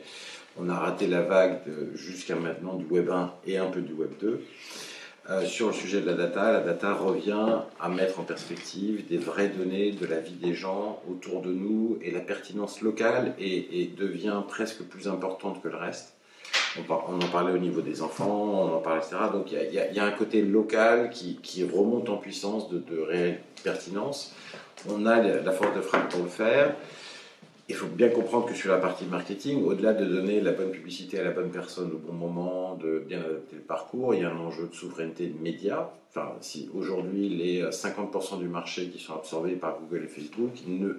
on 0.57 0.69
a 0.69 0.75
raté 0.75 1.07
la 1.07 1.21
vague 1.21 1.59
jusqu'à 1.93 2.35
maintenant 2.35 2.75
du 2.75 2.85
Web 2.85 3.09
1 3.09 3.33
et 3.47 3.57
un 3.57 3.67
peu 3.67 3.81
du 3.81 3.93
Web 3.93 4.11
2. 4.21 4.41
Euh, 5.29 5.43
sur 5.43 5.67
le 5.67 5.73
sujet 5.73 6.01
de 6.01 6.05
la 6.05 6.13
data, 6.13 6.51
la 6.51 6.59
data 6.59 6.93
revient 6.93 7.61
à 7.79 7.89
mettre 7.89 8.19
en 8.19 8.23
perspective 8.23 9.07
des 9.07 9.17
vraies 9.17 9.49
données 9.49 9.91
de 9.91 10.05
la 10.05 10.19
vie 10.19 10.35
des 10.35 10.53
gens 10.53 11.01
autour 11.09 11.41
de 11.41 11.51
nous 11.51 11.97
et 12.03 12.11
la 12.11 12.19
pertinence 12.19 12.81
locale 12.81 13.33
et, 13.39 13.89
devient 13.97 14.43
presque 14.47 14.83
plus 14.83 15.07
importante 15.07 15.63
que 15.63 15.67
le 15.67 15.77
reste. 15.77 16.13
On, 16.77 16.93
en 16.93 17.27
parlait 17.31 17.53
au 17.53 17.57
niveau 17.57 17.81
des 17.81 18.03
enfants, 18.03 18.69
on 18.69 18.75
en 18.75 18.81
parle, 18.81 18.99
etc. 18.99 19.15
Donc 19.33 19.51
il 19.51 19.73
y, 19.73 19.99
a 19.99 20.05
un 20.05 20.11
côté 20.11 20.43
local 20.43 21.09
qui, 21.09 21.63
remonte 21.63 22.09
en 22.09 22.17
puissance 22.17 22.69
de, 22.69 22.77
de 22.77 22.99
réelle 22.99 23.39
pertinence. 23.63 24.35
On 24.87 25.07
a 25.07 25.21
la 25.21 25.51
force 25.51 25.75
de 25.75 25.81
frappe 25.81 26.09
pour 26.09 26.21
le 26.21 26.29
faire 26.29 26.75
il 27.67 27.75
faut 27.75 27.87
bien 27.87 28.09
comprendre 28.09 28.45
que 28.45 28.53
sur 28.53 28.71
la 28.71 28.77
partie 28.77 29.05
marketing, 29.05 29.63
au-delà 29.63 29.93
de 29.93 30.05
donner 30.05 30.39
la 30.39 30.51
bonne 30.51 30.71
publicité 30.71 31.19
à 31.19 31.23
la 31.23 31.31
bonne 31.31 31.49
personne 31.49 31.91
au 31.91 31.97
bon 31.97 32.13
moment, 32.13 32.75
de 32.75 32.99
bien 32.99 33.19
adapter 33.19 33.55
le 33.55 33.63
parcours, 33.63 34.13
il 34.13 34.21
y 34.21 34.23
a 34.23 34.29
un 34.29 34.37
enjeu 34.37 34.67
de 34.67 34.73
souveraineté 34.73 35.27
de 35.27 35.41
médias. 35.41 35.89
Aujourd'hui 36.73 37.27
les 37.27 37.63
50% 37.63 38.39
du 38.39 38.47
marché 38.47 38.87
qui 38.87 38.99
sont 39.03 39.15
absorbés 39.15 39.55
par 39.55 39.77
Google 39.81 40.05
et 40.05 40.07
Facebook 40.07 40.51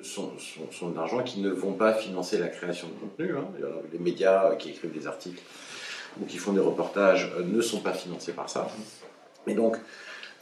sont, 0.03 0.33
sont, 0.39 0.71
sont 0.71 0.91
d'argent 0.91 1.23
qui 1.23 1.41
ne 1.41 1.49
vont 1.49 1.73
pas 1.73 1.95
financer 1.95 2.37
la 2.37 2.49
création 2.49 2.89
de 2.89 2.93
contenu, 3.01 3.35
hein. 3.35 3.47
les 3.91 3.99
médias 3.99 4.55
qui 4.57 4.69
écrivent 4.69 4.93
des 4.93 5.07
articles 5.07 5.43
ou 6.21 6.27
qui 6.27 6.37
font 6.37 6.53
des 6.53 6.61
reportages 6.61 7.33
euh, 7.39 7.45
ne 7.45 7.61
sont 7.63 7.81
pas 7.81 7.93
financés 7.93 8.33
par 8.33 8.51
ça. 8.51 8.69
Et 9.47 9.55
donc, 9.55 9.77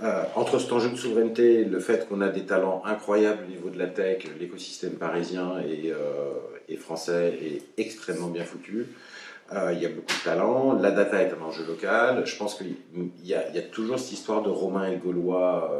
euh, 0.02 0.24
entre 0.34 0.58
cet 0.58 0.72
enjeu 0.72 0.90
de 0.90 0.96
souveraineté, 0.96 1.64
le 1.64 1.78
fait 1.78 2.08
qu'on 2.08 2.20
a 2.20 2.28
des 2.28 2.44
talents 2.44 2.82
incroyables 2.84 3.44
au 3.46 3.50
niveau 3.50 3.70
de 3.70 3.78
la 3.78 3.86
tech, 3.86 4.24
l'écosystème 4.40 4.94
parisien 4.94 5.60
et, 5.60 5.92
euh, 5.92 6.76
français 6.78 7.38
est 7.40 7.62
extrêmement 7.80 8.26
bien 8.26 8.44
foutu. 8.44 8.88
Euh, 9.52 9.70
il 9.72 9.80
y 9.80 9.86
a 9.86 9.88
beaucoup 9.88 10.12
de 10.12 10.24
talents. 10.24 10.72
La 10.72 10.90
data 10.90 11.22
est 11.22 11.32
un 11.32 11.42
enjeu 11.42 11.64
local. 11.64 12.26
Je 12.26 12.36
pense 12.36 12.56
qu'il 12.56 12.74
y, 13.22 13.34
a 13.34 13.62
toujours 13.62 13.98
cette 13.98 14.12
histoire 14.12 14.42
de 14.42 14.50
Romain 14.50 14.90
et 14.90 14.96
Gaulois 14.96 15.70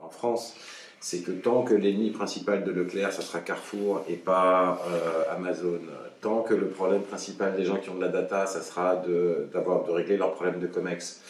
en 0.00 0.08
France. 0.08 0.54
C'est 1.00 1.22
que 1.22 1.32
tant 1.32 1.62
que 1.62 1.74
l'ennemi 1.74 2.10
principal 2.10 2.62
de 2.62 2.70
Leclerc, 2.70 3.12
ça 3.12 3.22
sera 3.22 3.40
Carrefour 3.40 4.04
et 4.08 4.14
pas 4.14 4.80
Amazon, 5.30 5.80
tant 6.20 6.42
que 6.42 6.54
le 6.54 6.68
problème 6.68 7.02
principal 7.02 7.56
des 7.56 7.64
gens 7.64 7.76
qui 7.76 7.90
ont 7.90 7.96
de 7.96 8.02
la 8.02 8.08
data, 8.08 8.46
ça 8.46 8.60
sera 8.60 8.96
de, 8.96 9.48
d'avoir, 9.52 9.84
de 9.84 9.90
régler 9.90 10.16
leurs 10.16 10.34
problèmes 10.34 10.60
de 10.60 10.66
COMEX, 10.66 11.20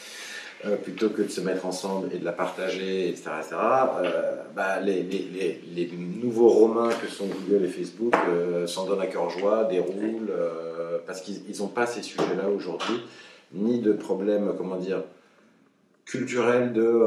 euh, 0.65 0.75
plutôt 0.77 1.11
que 1.11 1.23
de 1.23 1.29
se 1.29 1.41
mettre 1.41 1.67
ensemble 1.67 2.09
et 2.13 2.19
de 2.19 2.25
la 2.25 2.33
partager, 2.33 3.09
etc., 3.09 3.31
euh, 4.03 4.43
bah, 4.57 4.81
les, 4.81 5.89
nouveaux 6.21 6.49
romains 6.49 6.91
que 7.01 7.07
sont 7.07 7.27
Google 7.27 7.65
et 7.65 7.69
Facebook 7.69 8.13
euh, 8.29 8.67
s'en 8.67 8.85
donnent 8.85 9.01
à 9.01 9.07
cœur 9.07 9.31
joie, 9.31 9.65
déroulent, 9.65 10.33
parce 11.07 11.21
qu'ils 11.21 11.61
n'ont 11.61 11.69
pas 11.69 11.87
ces 11.87 12.03
sujets-là 12.03 12.49
aujourd'hui, 12.49 13.01
ni 13.53 13.79
de 13.79 13.93
problème, 13.93 14.53
comment 14.59 14.77
dire, 14.77 15.05
culturel 16.05 16.73
de 16.73 17.05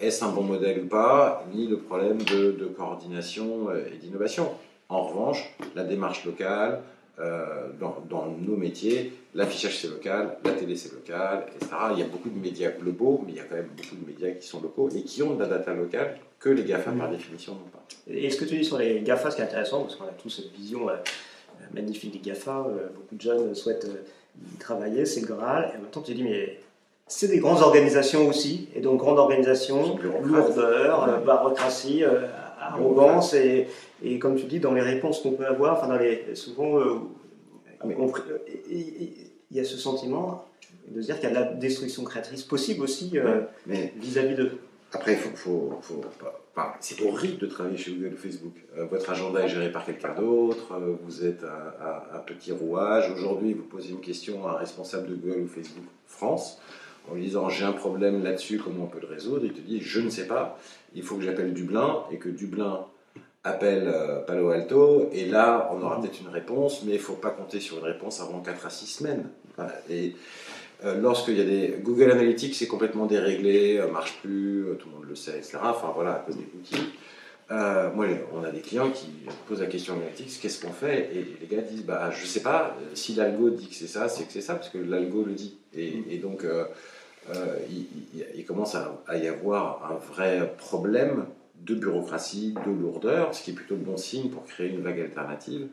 est-ce 0.00 0.24
un 0.24 0.28
bon 0.28 0.42
modèle 0.42 0.84
ou 0.84 0.86
pas, 0.86 1.44
ni 1.52 1.66
de 1.66 1.74
problème 1.74 2.18
de 2.22 2.72
coordination 2.76 3.68
et 3.72 3.96
d'innovation. 3.96 4.52
En 4.88 5.02
revanche, 5.02 5.56
la 5.74 5.82
démarche 5.82 6.24
locale, 6.24 6.82
euh, 7.22 7.68
dans, 7.78 8.26
nos 8.40 8.56
métiers. 8.56 9.12
L'affichage 9.34 9.78
c'est 9.78 9.88
local, 9.88 10.36
la 10.44 10.52
télé 10.52 10.74
c'est 10.74 10.92
local, 10.92 11.46
etc. 11.54 11.72
Il 11.92 12.00
y 12.00 12.02
a 12.02 12.06
beaucoup 12.06 12.28
de 12.28 12.38
médias 12.38 12.70
globaux, 12.70 13.22
mais 13.24 13.32
il 13.32 13.36
y 13.36 13.40
a 13.40 13.44
quand 13.44 13.54
même 13.54 13.70
beaucoup 13.76 13.94
de 13.94 14.06
médias 14.06 14.30
qui 14.32 14.46
sont 14.46 14.60
locaux 14.60 14.88
et 14.90 15.02
qui 15.02 15.22
ont 15.22 15.34
de 15.34 15.40
la 15.40 15.46
data 15.48 15.72
locale 15.72 16.18
que 16.40 16.48
les 16.48 16.64
GAFA 16.64 16.90
par 16.90 17.10
définition 17.10 17.52
n'ont 17.52 17.70
pas. 17.72 17.84
Et 18.08 18.28
ce 18.28 18.36
que 18.36 18.44
tu 18.44 18.56
dis 18.56 18.64
sur 18.64 18.76
les 18.78 19.00
GAFA, 19.02 19.30
ce 19.30 19.36
qui 19.36 19.42
est 19.42 19.44
intéressant, 19.44 19.82
parce 19.82 19.94
qu'on 19.94 20.04
a 20.04 20.12
tous 20.20 20.30
cette 20.30 20.52
vision 20.52 20.88
euh, 20.88 20.94
magnifique 21.72 22.12
des 22.12 22.30
GAFA, 22.30 22.66
euh, 22.68 22.88
beaucoup 22.94 23.14
de 23.14 23.20
jeunes 23.20 23.54
souhaitent 23.54 23.86
y 24.54 24.56
travailler, 24.56 25.04
c'est 25.04 25.20
le 25.20 25.28
Graal, 25.28 25.70
et 25.72 25.76
en 25.78 25.82
même 25.82 25.90
temps 25.90 26.02
tu 26.02 26.14
dis, 26.14 26.24
mais 26.24 26.58
c'est 27.06 27.28
des 27.28 27.38
grandes 27.38 27.62
organisations 27.62 28.26
aussi, 28.26 28.68
et 28.74 28.80
donc 28.80 28.98
grandes 28.98 29.18
organisations, 29.18 29.96
lourdeur, 29.98 31.22
barocratie, 31.24 32.04
arrogance 32.68 33.34
et, 33.34 33.68
et, 34.02 34.18
comme 34.18 34.36
tu 34.36 34.44
dis, 34.46 34.60
dans 34.60 34.72
les 34.72 34.80
réponses 34.80 35.20
qu'on 35.20 35.32
peut 35.32 35.46
avoir, 35.46 35.78
enfin 35.78 35.88
dans 35.88 35.96
les, 35.96 36.34
souvent, 36.34 36.78
euh, 36.78 36.94
ah, 37.80 37.86
il 38.70 39.30
y 39.50 39.60
a 39.60 39.64
ce 39.64 39.76
sentiment 39.76 40.44
de 40.88 41.00
se 41.00 41.06
dire 41.06 41.20
qu'il 41.20 41.28
y 41.28 41.32
a 41.32 41.34
de 41.34 41.40
la 41.40 41.52
destruction 41.52 42.04
créatrice 42.04 42.42
possible 42.42 42.82
aussi 42.82 43.12
vis-à-vis 43.96 44.34
de. 44.34 44.52
Après, 44.94 45.12
il 45.12 45.18
faut, 45.18 45.78
faut, 45.80 46.02
c'est 46.80 47.02
horrible 47.02 47.38
de 47.38 47.46
travailler 47.46 47.78
chez 47.78 47.92
Google 47.92 48.14
ou 48.14 48.18
Facebook. 48.18 48.52
votre 48.90 49.08
agenda 49.10 49.40
est 49.40 49.48
géré 49.48 49.72
par 49.72 49.86
quelqu'un 49.86 50.14
d'autre, 50.14 50.78
vous 51.02 51.24
êtes 51.24 51.42
un, 51.44 52.16
un, 52.16 52.18
petit 52.18 52.52
rouage. 52.52 53.10
Aujourd'hui, 53.10 53.54
vous 53.54 53.62
posez 53.62 53.90
une 53.90 54.00
question 54.00 54.46
à 54.46 54.52
un 54.52 54.56
responsable 54.56 55.08
de 55.08 55.14
Google 55.14 55.42
ou 55.44 55.48
Facebook 55.48 55.84
France 56.06 56.60
en 57.10 57.14
lui 57.14 57.22
disant 57.22 57.48
j'ai 57.48 57.64
un 57.64 57.72
problème 57.72 58.22
là-dessus, 58.22 58.58
comment 58.58 58.84
on 58.84 58.86
peut 58.86 59.00
le 59.00 59.08
résoudre 59.08 59.44
Il 59.44 59.52
te 59.52 59.60
dit 59.60 59.80
je 59.80 60.00
ne 60.00 60.10
sais 60.10 60.26
pas, 60.26 60.58
il 60.94 61.02
faut 61.02 61.16
que 61.16 61.22
j'appelle 61.22 61.52
Dublin 61.52 62.04
et 62.10 62.18
que 62.18 62.28
Dublin 62.28 62.86
appelle 63.44 63.88
euh, 63.88 64.20
Palo 64.20 64.50
Alto 64.50 65.08
et 65.12 65.24
là 65.24 65.70
on 65.72 65.82
aura 65.82 66.00
peut-être 66.00 66.20
une 66.20 66.28
réponse, 66.28 66.82
mais 66.84 66.92
il 66.92 66.98
ne 66.98 67.02
faut 67.02 67.14
pas 67.14 67.30
compter 67.30 67.60
sur 67.60 67.78
une 67.78 67.84
réponse 67.84 68.20
avant 68.20 68.40
4 68.40 68.66
à 68.66 68.70
6 68.70 68.86
semaines. 68.86 69.28
Et 69.90 70.14
euh, 70.84 71.00
lorsqu'il 71.00 71.36
y 71.36 71.40
a 71.40 71.44
des. 71.44 71.76
Google 71.82 72.10
Analytics 72.10 72.54
c'est 72.54 72.66
complètement 72.66 73.06
déréglé, 73.06 73.78
euh, 73.78 73.90
marche 73.90 74.18
plus, 74.22 74.66
tout 74.78 74.88
le 74.88 74.94
monde 74.94 75.08
le 75.08 75.14
sait, 75.14 75.38
etc. 75.38 75.58
Enfin 75.62 75.92
voilà, 75.94 76.14
à 76.14 76.18
cause 76.18 76.36
des 76.36 76.44
cookies. 76.44 76.92
Moi, 77.94 78.06
on 78.32 78.44
a 78.44 78.50
des 78.50 78.60
clients 78.60 78.90
qui 78.90 79.08
posent 79.46 79.60
la 79.60 79.66
question 79.66 79.94
Analytics, 79.94 80.40
qu'est-ce 80.40 80.64
qu'on 80.64 80.72
fait? 80.72 81.10
Et 81.14 81.36
les 81.40 81.46
gars 81.46 81.62
disent, 81.62 81.84
bah, 81.84 82.10
je 82.10 82.26
sais 82.26 82.42
pas, 82.42 82.76
si 82.94 83.14
l'algo 83.14 83.50
dit 83.50 83.68
que 83.68 83.74
c'est 83.74 83.86
ça, 83.86 84.08
c'est 84.08 84.24
que 84.24 84.32
c'est 84.32 84.40
ça, 84.40 84.54
parce 84.54 84.68
que 84.68 84.78
l'algo 84.78 85.24
le 85.24 85.32
dit. 85.32 85.58
Et, 85.74 86.18
donc, 86.18 86.44
euh, 86.44 86.64
il, 88.34 88.44
commence 88.44 88.74
à, 88.74 89.16
y 89.16 89.28
avoir 89.28 89.90
un 89.90 89.94
vrai 90.12 90.54
problème 90.58 91.26
de 91.60 91.74
bureaucratie, 91.74 92.54
de 92.66 92.70
lourdeur, 92.70 93.34
ce 93.34 93.42
qui 93.42 93.50
est 93.50 93.54
plutôt 93.54 93.76
bon 93.76 93.96
signe 93.96 94.30
pour 94.30 94.44
créer 94.44 94.68
une 94.68 94.82
vague 94.82 95.00
alternative 95.00 95.68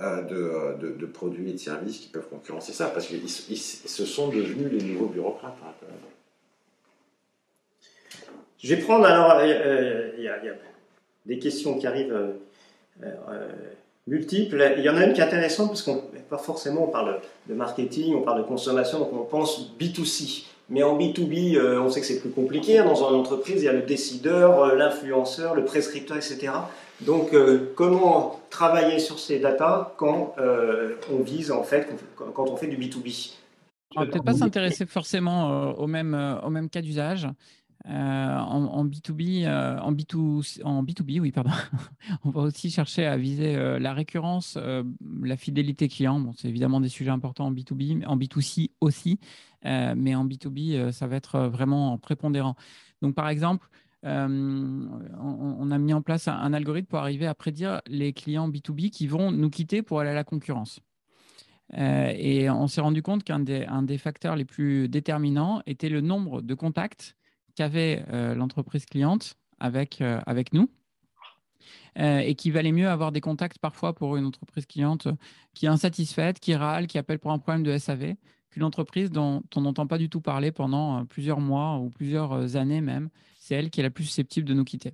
euh, 0.00 0.74
de, 0.76 0.96
de, 0.96 1.06
produits 1.06 1.50
et 1.50 1.52
de 1.52 1.58
services 1.58 1.98
qui 1.98 2.08
peuvent 2.08 2.28
concurrencer 2.28 2.72
ça, 2.72 2.88
parce 2.88 3.06
qu'ils 3.06 3.28
se 3.28 4.04
sont 4.04 4.28
devenus 4.28 4.70
les 4.72 4.82
nouveaux 4.82 5.06
bureaucrates. 5.06 5.56
Hein, 5.62 5.86
Je 8.58 8.74
vais 8.74 8.80
prendre 8.82 9.06
alors, 9.06 9.38
euh, 9.40 10.12
il 10.18 10.24
y, 10.24 10.28
a 10.28 10.38
des 11.26 11.38
questions 11.38 11.78
qui 11.78 11.86
arrivent 11.86 12.34
multiples. 14.06 14.74
Il 14.78 14.84
y 14.84 14.88
en 14.88 14.96
a 14.96 15.04
une 15.04 15.12
qui 15.12 15.20
est 15.20 15.24
intéressante 15.24 15.68
parce 15.68 15.82
qu'on 15.82 16.02
pas 16.28 16.38
forcément 16.38 16.84
on 16.84 16.90
parle 16.90 17.20
de 17.48 17.54
marketing, 17.54 18.14
on 18.14 18.22
parle 18.22 18.42
de 18.42 18.46
consommation, 18.46 18.98
donc 18.98 19.12
on 19.12 19.24
pense 19.24 19.70
B2C. 19.78 20.44
Mais 20.70 20.82
en 20.82 20.98
B2B, 20.98 21.56
euh, 21.56 21.82
on 21.82 21.90
sait 21.90 22.00
que 22.00 22.06
c'est 22.06 22.20
plus 22.20 22.30
compliqué. 22.30 22.78
Dans 22.78 22.94
une 22.94 23.16
entreprise, 23.16 23.60
il 23.60 23.66
y 23.66 23.68
a 23.68 23.72
le 23.72 23.82
décideur, 23.82 24.60
euh, 24.60 24.74
l'influenceur, 24.74 25.54
le 25.54 25.66
prescripteur, 25.66 26.16
etc. 26.16 26.50
Donc, 27.02 27.34
euh, 27.34 27.72
comment 27.76 28.40
travailler 28.48 28.98
sur 28.98 29.18
ces 29.18 29.38
datas 29.38 29.92
quand 29.98 30.34
on 30.38 31.22
vise, 31.22 31.50
en 31.50 31.62
fait, 31.62 31.88
quand 32.16 32.48
on 32.48 32.56
fait 32.56 32.68
du 32.68 32.78
B2B 32.78 33.34
On 33.96 34.00
va 34.00 34.06
peut-être 34.06 34.24
pas 34.24 34.32
s'intéresser 34.34 34.86
forcément 34.86 35.74
au, 35.74 35.86
même, 35.86 36.38
au 36.42 36.48
même 36.48 36.70
cas 36.70 36.80
d'usage. 36.80 37.28
En, 37.84 38.84
B2B, 38.84 39.48
en, 39.48 39.92
B2, 39.92 40.62
en 40.62 40.82
B2B, 40.82 41.20
oui, 41.20 41.32
pardon. 41.32 41.50
on 42.24 42.30
va 42.30 42.42
aussi 42.42 42.70
chercher 42.70 43.06
à 43.06 43.16
viser 43.16 43.56
la 43.78 43.92
récurrence, 43.92 44.58
la 45.22 45.36
fidélité 45.36 45.88
client. 45.88 46.20
Bon, 46.20 46.32
c'est 46.36 46.48
évidemment 46.48 46.80
des 46.80 46.88
sujets 46.88 47.10
importants 47.10 47.46
en 47.46 47.52
B2B, 47.52 48.06
en 48.06 48.16
B2C 48.16 48.70
aussi. 48.80 49.18
Euh, 49.64 49.94
mais 49.96 50.14
en 50.14 50.26
B2B, 50.26 50.74
euh, 50.74 50.92
ça 50.92 51.06
va 51.06 51.16
être 51.16 51.36
euh, 51.36 51.48
vraiment 51.48 51.98
prépondérant. 51.98 52.56
Donc, 53.00 53.14
par 53.14 53.28
exemple, 53.28 53.68
on, 54.04 55.70
a 55.70 55.78
mis 55.78 55.94
en 55.94 56.02
place 56.02 56.26
un, 56.26 56.52
algorithme 56.52 56.88
pour 56.88 56.98
arriver 56.98 57.28
à 57.28 57.34
prédire 57.34 57.80
les 57.86 58.12
clients 58.12 58.48
B2B 58.48 58.90
qui 58.90 59.06
vont 59.06 59.30
nous 59.30 59.48
quitter 59.48 59.82
pour 59.82 60.00
aller 60.00 60.10
à 60.10 60.14
la 60.14 60.24
concurrence. 60.24 60.80
et 61.72 62.50
on 62.50 62.66
s'est 62.66 62.80
rendu 62.80 63.00
compte 63.00 63.22
qu'un 63.22 63.38
des, 63.38 63.98
facteurs 63.98 64.34
les 64.34 64.44
plus 64.44 64.88
déterminants 64.88 65.62
était 65.66 65.88
le 65.88 66.00
nombre 66.00 66.42
de 66.42 66.54
contacts 66.54 67.14
qu'avait 67.54 68.04
l'entreprise 68.34 68.86
cliente 68.86 69.34
avec, 69.60 70.00
avec 70.00 70.52
nous. 70.52 70.70
et 71.96 72.34
qu'il 72.34 72.52
valait 72.52 72.72
mieux 72.72 72.88
avoir 72.88 73.12
des 73.12 73.20
contacts 73.20 73.58
parfois 73.58 73.94
pour 73.94 74.16
une 74.16 74.26
entreprise 74.26 74.66
cliente 74.66 75.08
qui 75.54 75.66
est 75.66 75.68
insatisfaite, 75.68 76.40
qui 76.40 76.54
râle, 76.54 76.86
qui 76.86 76.98
appelle 76.98 77.18
pour 77.18 77.32
un 77.32 77.38
problème 77.38 77.62
de 77.62 77.76
SAV, 77.76 78.14
qu'une 78.52 78.62
entreprise 78.62 79.10
dont 79.10 79.42
on 79.56 79.62
n'entend 79.62 79.86
pas 79.86 79.98
du 79.98 80.08
tout 80.08 80.20
parler 80.20 80.52
pendant 80.52 81.00
euh, 81.00 81.04
plusieurs 81.04 81.40
mois 81.40 81.78
ou 81.78 81.90
plusieurs 81.90 82.32
euh, 82.32 82.56
années 82.56 82.80
même, 82.80 83.08
c'est 83.38 83.54
elle 83.54 83.70
qui 83.70 83.80
est 83.80 83.82
la 83.82 83.90
plus 83.90 84.04
susceptible 84.04 84.46
de 84.46 84.54
nous 84.54 84.64
quitter. 84.64 84.92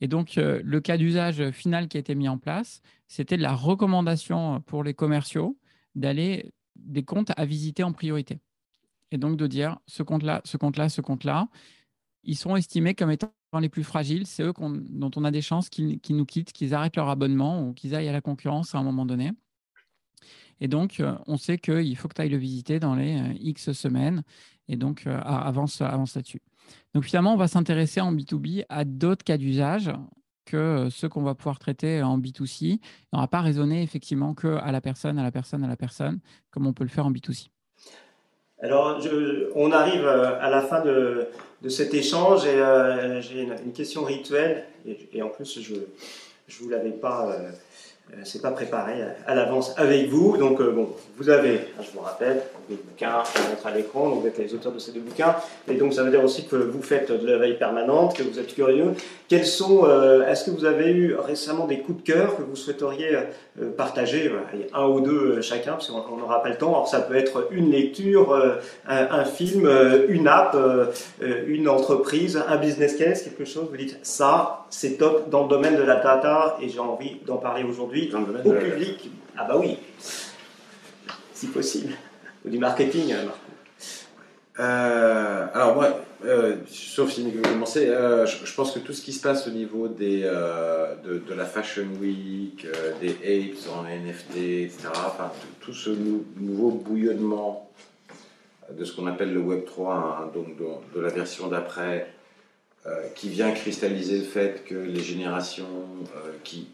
Et 0.00 0.08
donc, 0.08 0.36
euh, 0.36 0.60
le 0.62 0.80
cas 0.80 0.96
d'usage 0.96 1.50
final 1.50 1.88
qui 1.88 1.96
a 1.96 2.00
été 2.00 2.14
mis 2.14 2.28
en 2.28 2.38
place, 2.38 2.82
c'était 3.08 3.36
la 3.36 3.54
recommandation 3.54 4.60
pour 4.60 4.84
les 4.84 4.94
commerciaux 4.94 5.58
d'aller 5.94 6.52
des 6.76 7.02
comptes 7.02 7.32
à 7.36 7.44
visiter 7.44 7.82
en 7.82 7.92
priorité. 7.92 8.40
Et 9.10 9.18
donc 9.18 9.36
de 9.36 9.46
dire 9.46 9.78
ce 9.86 10.02
compte-là, 10.02 10.40
ce 10.44 10.56
compte-là, 10.56 10.88
ce 10.88 11.00
compte-là, 11.00 11.48
ils 12.24 12.36
sont 12.36 12.56
estimés 12.56 12.94
comme 12.94 13.10
étant 13.10 13.32
les 13.60 13.68
plus 13.68 13.84
fragiles. 13.84 14.26
C'est 14.26 14.42
eux 14.42 14.52
dont 14.58 15.10
on 15.16 15.24
a 15.24 15.30
des 15.30 15.42
chances 15.42 15.68
qu'ils 15.68 16.00
nous 16.10 16.26
quittent, 16.26 16.52
qu'ils 16.52 16.74
arrêtent 16.74 16.96
leur 16.96 17.08
abonnement 17.08 17.66
ou 17.66 17.72
qu'ils 17.72 17.94
aillent 17.94 18.08
à 18.08 18.12
la 18.12 18.20
concurrence 18.20 18.74
à 18.74 18.78
un 18.78 18.82
moment 18.82 19.06
donné. 19.06 19.32
Et 20.60 20.68
donc, 20.68 21.00
euh, 21.00 21.16
on 21.26 21.36
sait 21.36 21.58
qu'il 21.58 21.96
faut 21.96 22.06
que 22.06 22.14
tu 22.14 22.22
ailles 22.22 22.28
le 22.28 22.36
visiter 22.36 22.78
dans 22.78 22.94
les 22.94 23.18
euh, 23.18 23.34
X 23.40 23.72
semaines. 23.72 24.22
Et 24.68 24.76
donc, 24.76 25.08
euh, 25.08 25.18
avance, 25.20 25.80
avance 25.80 26.14
là-dessus. 26.14 26.40
Donc, 26.94 27.02
finalement, 27.02 27.34
on 27.34 27.36
va 27.36 27.48
s'intéresser 27.48 28.00
en 28.00 28.14
B2B 28.14 28.64
à 28.68 28.84
d'autres 28.84 29.24
cas 29.24 29.36
d'usage 29.36 29.90
que 30.44 30.88
ceux 30.90 31.08
qu'on 31.08 31.22
va 31.22 31.34
pouvoir 31.34 31.58
traiter 31.58 32.02
en 32.02 32.18
B2C. 32.18 32.78
On 33.12 33.16
ne 33.16 33.22
va 33.22 33.28
pas 33.28 33.40
raisonner 33.40 33.82
effectivement 33.82 34.34
que 34.34 34.48
à 34.48 34.70
la 34.70 34.80
personne, 34.80 35.18
à 35.18 35.24
la 35.24 35.32
personne, 35.32 35.64
à 35.64 35.68
la 35.68 35.76
personne, 35.76 36.20
comme 36.50 36.66
on 36.66 36.72
peut 36.72 36.84
le 36.84 36.90
faire 36.90 37.06
en 37.06 37.12
B2C. 37.12 37.48
Alors, 38.62 39.00
on 39.56 39.72
arrive 39.72 40.06
à 40.06 40.48
la 40.48 40.62
fin 40.62 40.80
de, 40.80 41.28
cet 41.68 41.94
échange 41.94 42.46
et 42.46 42.60
j'ai 43.20 43.42
une, 43.42 43.72
question 43.72 44.04
rituelle 44.04 44.64
et, 44.86 45.22
en 45.22 45.28
plus, 45.28 45.60
je 45.60 45.74
ne 45.74 45.80
vous 46.60 46.68
l'avais 46.68 46.90
pas 46.90 47.36
euh, 48.12 48.16
c'est 48.24 48.42
pas 48.42 48.50
préparé 48.50 48.94
à, 49.26 49.34
l'avance 49.34 49.72
avec 49.78 50.08
vous. 50.08 50.36
Donc, 50.36 50.60
euh, 50.60 50.70
bon, 50.70 50.90
vous 51.16 51.30
avez, 51.30 51.60
je 51.80 51.90
vous 51.92 52.00
rappelle, 52.00 52.42
des 52.68 52.76
bouquins 52.76 53.08
à 53.08 53.50
mettre 53.50 53.66
à 53.66 53.70
l'écran, 53.70 54.08
donc 54.08 54.22
vous 54.22 54.26
êtes 54.26 54.38
les 54.38 54.54
auteurs 54.54 54.72
de 54.72 54.78
ces 54.78 54.92
deux 54.92 55.00
bouquins. 55.00 55.36
Et 55.68 55.74
donc, 55.74 55.94
ça 55.94 56.02
veut 56.02 56.10
dire 56.10 56.22
aussi 56.22 56.46
que 56.46 56.56
vous 56.56 56.82
faites 56.82 57.10
de 57.10 57.26
la 57.26 57.38
veille 57.38 57.58
permanente, 57.58 58.16
que 58.16 58.22
vous 58.22 58.38
êtes 58.38 58.54
curieux. 58.54 58.92
Quels 59.28 59.46
sont, 59.46 59.84
euh, 59.84 60.26
est-ce 60.26 60.44
que 60.44 60.50
vous 60.50 60.64
avez 60.64 60.90
eu 60.90 61.14
récemment 61.14 61.66
des 61.66 61.80
coups 61.80 62.02
de 62.02 62.12
cœur 62.12 62.36
que 62.36 62.42
vous 62.42 62.56
souhaiteriez 62.56 63.16
partager 63.76 64.30
Un 64.74 64.86
ou 64.86 65.00
deux 65.00 65.40
chacun, 65.40 65.72
parce 65.72 65.88
qu'on 65.88 66.16
n'aura 66.16 66.42
pas 66.42 66.48
le 66.48 66.56
temps. 66.56 66.70
Alors, 66.70 66.88
ça 66.88 67.00
peut 67.00 67.16
être 67.16 67.48
une 67.50 67.70
lecture, 67.70 68.38
un, 68.86 69.24
film, 69.24 69.68
une 70.08 70.28
app, 70.28 70.56
une 71.46 71.68
entreprise, 71.68 72.42
un 72.48 72.56
business 72.56 72.96
case, 72.96 73.22
quelque 73.22 73.44
chose. 73.44 73.68
Vous 73.70 73.76
dites, 73.76 73.98
ça, 74.02 74.66
c'est 74.70 74.98
top 74.98 75.28
dans 75.30 75.44
le 75.44 75.48
domaine 75.48 75.76
de 75.76 75.82
la 75.82 75.96
data 75.96 76.56
et 76.60 76.68
j'ai 76.68 76.80
envie 76.80 77.16
d'en 77.26 77.36
parler 77.36 77.64
aujourd'hui 77.64 78.10
au 78.44 78.52
public. 78.52 79.10
Ah 79.36 79.44
bah 79.44 79.56
oui, 79.58 79.78
si 81.32 81.46
possible. 81.46 81.92
Du 82.44 82.58
marketing, 82.58 83.12
euh, 83.12 83.28
euh, 84.58 85.46
alors 85.54 85.76
moi, 85.76 86.00
euh, 86.24 86.56
sauf 86.66 87.12
si 87.12 87.22
vous 87.22 87.40
commencez, 87.40 87.86
je, 87.86 88.54
pense 88.54 88.72
que 88.72 88.80
tout 88.80 88.92
ce 88.92 89.00
qui 89.00 89.12
se 89.12 89.22
passe 89.22 89.46
au 89.46 89.52
niveau 89.52 89.86
des, 89.86 90.22
de, 90.22 91.34
la 91.34 91.44
Fashion 91.44 91.86
Week, 92.00 92.66
des 93.00 93.10
apes 93.10 93.72
en 93.72 93.84
NFT, 93.84 94.36
etc., 94.36 94.88
tout, 95.60 95.72
ce 95.72 95.90
nouveau 96.36 96.70
bouillonnement 96.70 97.70
de 98.76 98.84
ce 98.84 98.96
qu'on 98.96 99.06
appelle 99.06 99.32
le 99.32 99.40
Web 99.40 99.64
3, 99.64 99.94
hein, 99.94 100.30
donc 100.34 100.56
de, 100.56 101.00
la 101.00 101.10
version 101.10 101.46
d'après, 101.46 102.12
qui 103.14 103.28
vient 103.28 103.52
cristalliser 103.52 104.18
le 104.18 104.24
fait 104.24 104.64
que 104.64 104.74
les 104.74 105.00
générations 105.00 105.86
qui 106.42 106.66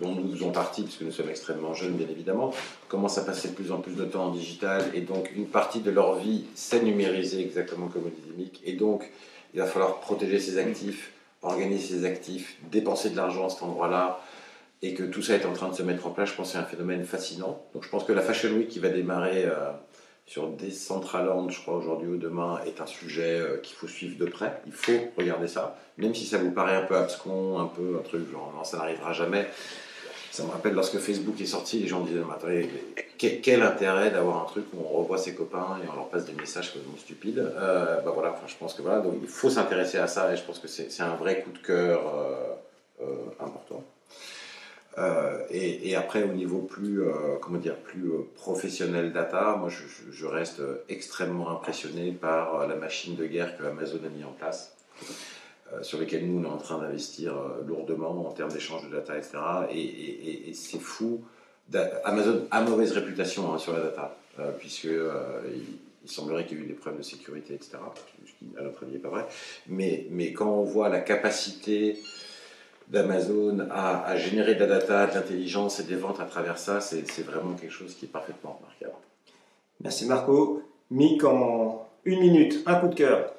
dont 0.00 0.14
nous 0.14 0.30
faisons 0.32 0.52
partie, 0.52 0.82
puisque 0.82 1.02
nous 1.02 1.12
sommes 1.12 1.30
extrêmement 1.30 1.74
jeunes, 1.74 1.94
bien 1.94 2.06
évidemment, 2.08 2.52
commencent 2.88 3.18
à 3.18 3.22
passer 3.24 3.48
de 3.48 3.54
plus 3.54 3.72
en 3.72 3.78
plus 3.78 3.94
de 3.94 4.04
temps 4.04 4.26
en 4.26 4.30
digital, 4.30 4.82
et 4.94 5.00
donc 5.00 5.30
une 5.34 5.46
partie 5.46 5.80
de 5.80 5.90
leur 5.90 6.16
vie 6.16 6.44
s'est 6.54 6.82
numérisée 6.82 7.40
exactement 7.40 7.88
comme 7.88 8.04
le 8.04 8.44
et 8.64 8.72
donc 8.74 9.10
il 9.54 9.60
va 9.60 9.66
falloir 9.66 10.00
protéger 10.00 10.38
ses 10.38 10.58
actifs, 10.58 11.12
organiser 11.42 11.96
ses 11.96 12.04
actifs, 12.04 12.58
dépenser 12.70 13.10
de 13.10 13.16
l'argent 13.16 13.46
à 13.46 13.48
cet 13.48 13.62
endroit-là, 13.62 14.20
et 14.82 14.94
que 14.94 15.02
tout 15.02 15.22
ça 15.22 15.34
est 15.34 15.44
en 15.44 15.52
train 15.52 15.68
de 15.68 15.74
se 15.74 15.82
mettre 15.82 16.06
en 16.06 16.10
place, 16.10 16.30
je 16.30 16.34
pense 16.34 16.48
que 16.48 16.52
c'est 16.52 16.58
un 16.58 16.64
phénomène 16.64 17.04
fascinant. 17.04 17.60
Donc 17.74 17.84
je 17.84 17.88
pense 17.88 18.04
que 18.04 18.12
la 18.12 18.22
Fashion 18.22 18.50
Week 18.50 18.68
qui 18.68 18.78
va 18.78 18.90
démarrer 18.90 19.44
euh, 19.44 19.72
sur 20.26 20.48
Decentraland, 20.50 21.50
je 21.50 21.60
crois, 21.60 21.74
aujourd'hui 21.74 22.08
ou 22.08 22.16
demain, 22.16 22.60
est 22.64 22.80
un 22.80 22.86
sujet 22.86 23.40
euh, 23.40 23.56
qu'il 23.56 23.74
faut 23.74 23.88
suivre 23.88 24.16
de 24.16 24.26
près. 24.26 24.60
Il 24.66 24.72
faut 24.72 25.10
regarder 25.16 25.48
ça, 25.48 25.76
même 25.96 26.14
si 26.14 26.26
ça 26.26 26.38
vous 26.38 26.52
paraît 26.52 26.76
un 26.76 26.82
peu 26.82 26.96
abscon, 26.96 27.58
un 27.58 27.66
peu 27.66 27.96
un 27.98 28.02
truc 28.02 28.30
genre 28.30 28.52
non, 28.56 28.62
ça 28.62 28.76
n'arrivera 28.78 29.12
jamais. 29.12 29.48
Ça 30.30 30.44
me 30.44 30.50
rappelle 30.50 30.74
lorsque 30.74 30.98
Facebook 30.98 31.40
est 31.40 31.46
sorti, 31.46 31.80
les 31.80 31.88
gens 31.88 32.00
disaient 32.00 32.20
attendez, 32.32 32.68
quel, 33.18 33.62
intérêt 33.62 34.10
d'avoir 34.10 34.42
un 34.42 34.46
truc 34.46 34.66
où 34.72 34.78
on 34.84 34.98
revoit 34.98 35.18
ses 35.18 35.34
copains 35.34 35.78
et 35.82 35.88
on 35.90 35.96
leur 35.96 36.08
passe 36.08 36.26
des 36.26 36.34
messages 36.34 36.72
comme 36.72 36.82
stupides. 36.96 37.38
Euh, 37.38 38.00
bah 38.02 38.12
voilà, 38.14 38.40
je 38.46 38.54
pense 38.54 38.74
que 38.74 38.82
voilà, 38.82 39.00
donc 39.00 39.14
il 39.20 39.28
faut 39.28 39.50
s'intéresser 39.50 39.98
à 39.98 40.06
ça 40.06 40.32
et 40.32 40.36
je 40.36 40.42
pense 40.42 40.58
que 40.58 40.68
c'est 40.68 41.02
un 41.02 41.16
vrai 41.16 41.42
coup 41.42 41.50
de 41.50 41.58
cœur, 41.58 42.02
euh, 42.14 42.54
euh, 43.02 43.14
Euh, 44.98 45.44
et, 45.50 45.94
après, 45.94 46.24
au 46.24 46.32
niveau 46.32 46.58
plus, 46.58 47.02
comment 47.40 47.58
dire, 47.58 47.76
plus 47.76 48.10
professionnel 48.34 49.12
data, 49.12 49.56
moi 49.56 49.68
je, 49.68 49.84
je, 50.10 50.26
reste 50.26 50.60
extrêmement 50.88 51.50
impressionné 51.50 52.10
par 52.10 52.66
la 52.66 52.74
machine 52.74 53.14
de 53.14 53.24
guerre 53.26 53.56
que 53.56 53.62
Amazon 53.64 54.00
a 54.04 54.08
mis 54.08 54.24
en 54.24 54.32
place, 54.32 54.76
sur 55.82 56.00
lesquelles 56.00 56.26
nous 56.26 56.40
on 56.40 56.44
est 56.44 56.52
en 56.52 56.56
train 56.56 56.78
d'investir 56.78 57.34
lourdement 57.66 58.26
en 58.26 58.32
termes 58.32 58.52
d'échange 58.52 58.88
de 58.88 58.94
data, 58.94 59.16
etc. 59.16 59.38
Et, 59.70 60.52
c'est 60.54 60.80
fou. 60.80 61.22
Amazon 62.04 62.46
a 62.50 62.62
mauvaise 62.62 62.92
réputation 62.92 63.52
hein, 63.52 63.58
sur 63.58 63.74
la 63.74 63.80
data, 63.80 64.16
puisque 64.58 64.88
il 64.88 66.10
semblerait 66.10 66.46
qu'il 66.46 66.58
y 66.58 66.60
ait 66.62 66.64
eu 66.64 66.68
des 66.68 66.74
problèmes 66.74 67.00
de 67.00 67.06
sécurité, 67.06 67.54
etc. 67.54 67.72
Ce 68.24 68.32
qui, 68.32 68.46
à 68.58 68.62
notre 68.62 68.82
avis, 68.82 68.92
n'est 68.92 68.98
pas 68.98 69.10
vrai. 69.10 69.26
Mais 69.66 70.32
quand 70.32 70.50
on 70.50 70.64
voit 70.64 70.88
la 70.88 71.00
capacité 71.00 71.98
d'Amazon 72.90 73.66
à, 73.70 74.16
générer 74.16 74.54
de 74.54 74.60
la 74.60 74.66
data, 74.66 75.06
de 75.06 75.14
l'intelligence 75.14 75.80
et 75.80 75.84
des 75.84 75.96
ventes 75.96 76.20
à 76.20 76.24
travers 76.24 76.58
ça, 76.58 76.80
c'est 76.80 77.22
vraiment 77.22 77.54
quelque 77.54 77.72
chose 77.72 77.94
qui 77.94 78.06
est 78.06 78.08
parfaitement 78.08 78.58
remarquable. 78.60 79.02
Merci 79.80 80.06
Marco. 80.06 80.62
Mick, 80.90 81.22
en 81.24 81.86
une 82.04 82.20
minute, 82.20 82.62
un 82.66 82.76
coup 82.76 82.88
de 82.88 82.94
cœur. 82.94 83.34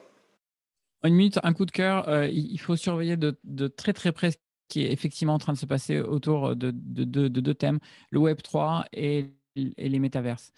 Une 1.03 1.13
minute, 1.13 1.39
un 1.43 1.53
coup 1.53 1.65
de 1.65 1.71
cœur. 1.71 2.09
Euh, 2.09 2.27
il 2.27 2.59
faut 2.59 2.75
surveiller 2.75 3.17
de, 3.17 3.67
très 3.67 3.93
très 3.93 4.11
près 4.11 4.31
ce 4.31 4.37
qui 4.67 4.81
est 4.83 4.91
effectivement 4.91 5.33
en 5.33 5.39
train 5.39 5.53
de 5.53 5.57
se 5.57 5.65
passer 5.65 5.99
autour 5.99 6.55
de, 6.55 6.71
deux 6.71 7.53
thèmes, 7.53 7.79
le 8.11 8.19
Web 8.19 8.41
3 8.41 8.85
et, 8.93 9.27
les 9.55 9.99
métaverses. 9.99 10.51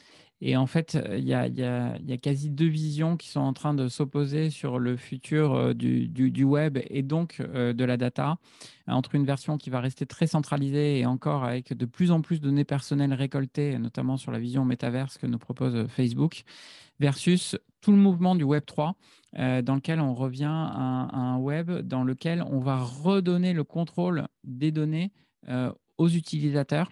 Et 0.43 0.57
en 0.57 0.65
fait, 0.65 0.97
il 1.11 1.23
y, 1.23 1.33
a, 1.33 2.17
quasi 2.17 2.49
deux 2.49 2.67
visions 2.67 3.15
qui 3.15 3.29
sont 3.29 3.39
en 3.39 3.53
train 3.53 3.75
de 3.75 3.87
s'opposer 3.87 4.49
sur 4.49 4.79
le 4.79 4.97
futur 4.97 5.53
euh, 5.53 5.73
du, 5.73 6.43
web 6.43 6.79
et 6.89 7.03
donc 7.03 7.37
euh, 7.39 7.73
de 7.73 7.85
la 7.85 7.95
data, 7.95 8.37
entre 8.87 9.13
une 9.13 9.25
version 9.25 9.59
qui 9.59 9.69
va 9.69 9.79
rester 9.79 10.07
très 10.07 10.25
centralisée 10.25 10.99
et 10.99 11.05
encore 11.05 11.43
avec 11.43 11.73
de 11.73 11.85
plus 11.85 12.09
en 12.09 12.21
plus 12.21 12.41
de 12.41 12.47
données 12.47 12.65
personnelles 12.65 13.13
récoltées, 13.13 13.77
notamment 13.77 14.17
sur 14.17 14.31
la 14.31 14.39
vision 14.39 14.65
métaverse 14.65 15.19
que 15.19 15.27
nous 15.27 15.37
propose 15.37 15.87
Facebook, 15.87 16.43
versus 16.99 17.55
tout 17.81 17.91
le 17.91 17.97
mouvement 17.97 18.35
du 18.35 18.43
Web 18.43 18.65
3, 18.65 18.95
euh, 19.37 19.61
dans 19.61 19.75
lequel 19.75 19.99
on 19.99 20.13
revient 20.13 20.43
à, 20.45 21.09
un 21.13 21.37
web 21.37 21.71
dans 21.71 22.03
lequel 22.03 22.43
on 22.49 22.59
va 22.59 22.77
redonner 22.79 23.53
le 23.53 23.63
contrôle 23.63 24.27
des 24.43 24.71
données 24.71 25.11
aux 25.97 26.09
utilisateurs 26.09 26.91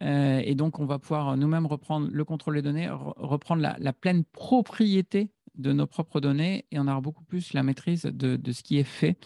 euh, 0.00 0.40
et 0.44 0.54
donc, 0.54 0.78
on 0.78 0.86
va 0.86 0.98
pouvoir 0.98 1.36
nous-mêmes 1.36 1.66
reprendre 1.66 2.08
le 2.10 2.24
contrôle 2.24 2.54
des 2.54 2.62
données, 2.62 2.88
reprendre 2.90 3.62
la, 3.62 3.92
pleine 3.92 4.24
propriété 4.24 5.30
de 5.54 5.72
nos 5.72 5.86
propres 5.86 6.20
données 6.20 6.64
et 6.70 6.78
on 6.78 6.86
aura 6.86 7.00
beaucoup 7.00 7.24
plus 7.24 7.52
la 7.52 7.62
maîtrise 7.62 8.02
de, 8.02 8.52
ce 8.52 8.62
qui 8.62 8.78
est 8.78 8.84
fait. 8.84 9.18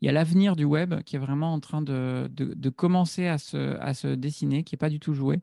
Il 0.00 0.06
y 0.06 0.08
a 0.08 0.12
l'avenir 0.12 0.56
du 0.56 0.64
web 0.64 1.02
qui 1.02 1.16
est 1.16 1.18
vraiment 1.18 1.52
en 1.52 1.60
train 1.60 1.82
de, 1.82 2.28
commencer 2.70 3.26
à 3.26 3.38
se, 3.38 3.78
à 3.78 3.94
se, 3.94 4.08
dessiner, 4.08 4.64
qui 4.64 4.74
n'est 4.74 4.78
pas 4.78 4.90
du 4.90 5.00
tout 5.00 5.14
joué. 5.14 5.40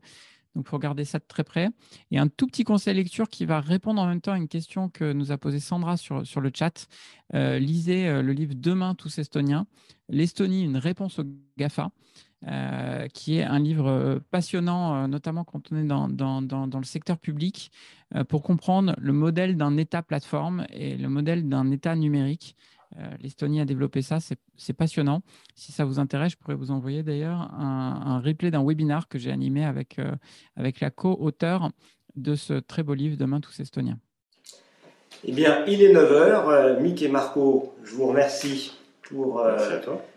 Donc, 0.54 0.66
il 0.66 0.68
faut 0.68 0.76
regarder 0.76 1.04
ça 1.04 1.18
de 1.18 1.24
très 1.26 1.44
près. 1.44 1.70
Et 2.10 2.18
un 2.18 2.28
tout 2.28 2.46
petit 2.46 2.64
conseil 2.64 2.94
lecture 2.94 3.28
qui 3.28 3.46
va 3.46 3.60
répondre 3.60 4.00
en 4.00 4.06
même 4.06 4.20
temps 4.20 4.32
à 4.32 4.36
une 4.36 4.48
question 4.48 4.88
que 4.88 5.12
nous 5.12 5.32
a 5.32 5.38
posée 5.38 5.60
Sandra 5.60 5.96
sur, 5.96 6.26
sur 6.26 6.40
le 6.40 6.50
chat. 6.54 6.88
Euh, 7.34 7.58
lisez 7.58 8.06
euh, 8.06 8.22
le 8.22 8.32
livre 8.32 8.54
Demain, 8.56 8.94
tous 8.94 9.18
Estoniens. 9.18 9.66
L'Estonie, 10.08 10.64
une 10.64 10.76
réponse 10.76 11.18
au 11.18 11.24
GAFA. 11.56 11.90
Euh, 12.48 13.06
qui 13.06 13.36
est 13.36 13.44
un 13.44 13.60
livre 13.60 14.20
passionnant, 14.32 15.06
notamment 15.06 15.44
quand 15.44 15.70
on 15.70 15.76
est 15.76 15.84
dans, 15.84 16.08
dans, 16.08 16.42
dans, 16.42 16.78
le 16.78 16.84
secteur 16.84 17.16
public, 17.16 17.70
pour 18.28 18.42
comprendre 18.42 18.96
le 18.98 19.12
modèle 19.12 19.56
d'un 19.56 19.76
État 19.76 20.02
plateforme 20.02 20.66
et 20.70 20.96
le 20.96 21.08
modèle 21.08 21.48
d'un 21.48 21.70
État 21.70 21.94
numérique. 21.94 22.56
L'Estonie 23.20 23.60
a 23.60 23.64
développé 23.64 24.02
ça, 24.02 24.18
c'est 24.20 24.72
passionnant. 24.72 25.22
Si 25.54 25.72
ça 25.72 25.84
vous 25.84 25.98
intéresse, 25.98 26.32
je 26.32 26.36
pourrais 26.36 26.54
vous 26.54 26.70
envoyer 26.70 27.02
d'ailleurs 27.02 27.40
un, 27.54 28.00
un, 28.04 28.20
replay 28.20 28.50
d'un 28.50 28.64
webinar 28.64 29.08
que 29.08 29.18
j'ai 29.18 29.30
animé 29.30 29.64
avec, 29.64 29.98
avec 30.56 30.80
la 30.80 30.90
co-auteur 30.90 31.70
de 32.16 32.34
ce 32.34 32.54
très 32.54 32.82
beau 32.82 32.94
livre 32.94 33.16
Demain 33.16 33.40
tous 33.40 33.60
Estoniens. 33.60 33.98
Eh 35.24 35.32
bien, 35.32 35.64
il 35.66 35.82
est 35.82 35.92
9h. 35.92 36.80
Mick 36.80 37.02
et 37.02 37.08
Marco, 37.08 37.74
je 37.84 37.94
vous 37.94 38.08
remercie 38.08 38.76
pour 39.02 39.42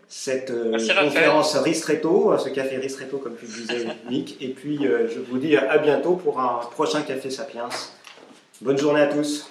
cette 0.08 0.50
euh, 0.50 0.72
conférence 0.72 1.56
Ristretto, 1.56 2.32
euh, 2.32 2.38
ce 2.38 2.48
café 2.48 2.76
Ristretto, 2.76 3.18
comme 3.18 3.36
tu 3.36 3.46
le 3.46 3.52
disais, 3.52 3.86
Nick. 4.10 4.36
Et 4.40 4.48
puis, 4.48 4.86
euh, 4.86 5.08
je 5.08 5.18
vous 5.18 5.38
dis 5.38 5.56
à 5.56 5.78
bientôt 5.78 6.14
pour 6.14 6.40
un 6.40 6.60
prochain 6.70 7.02
Café 7.02 7.30
Sapiens. 7.30 7.68
Bonne 8.60 8.78
journée 8.78 9.00
à 9.00 9.06
tous. 9.06 9.50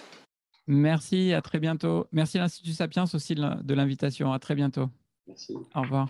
Merci, 0.68 1.34
à 1.34 1.42
très 1.42 1.60
bientôt. 1.60 2.08
Merci 2.12 2.38
à 2.38 2.42
l'Institut 2.42 2.74
Sapiens 2.74 3.06
aussi 3.14 3.36
de 3.36 3.74
l'invitation. 3.74 4.34
À 4.34 4.40
très 4.40 4.56
bientôt. 4.56 4.90
Merci. 5.28 5.54
Au 5.74 5.82
revoir. 5.82 6.10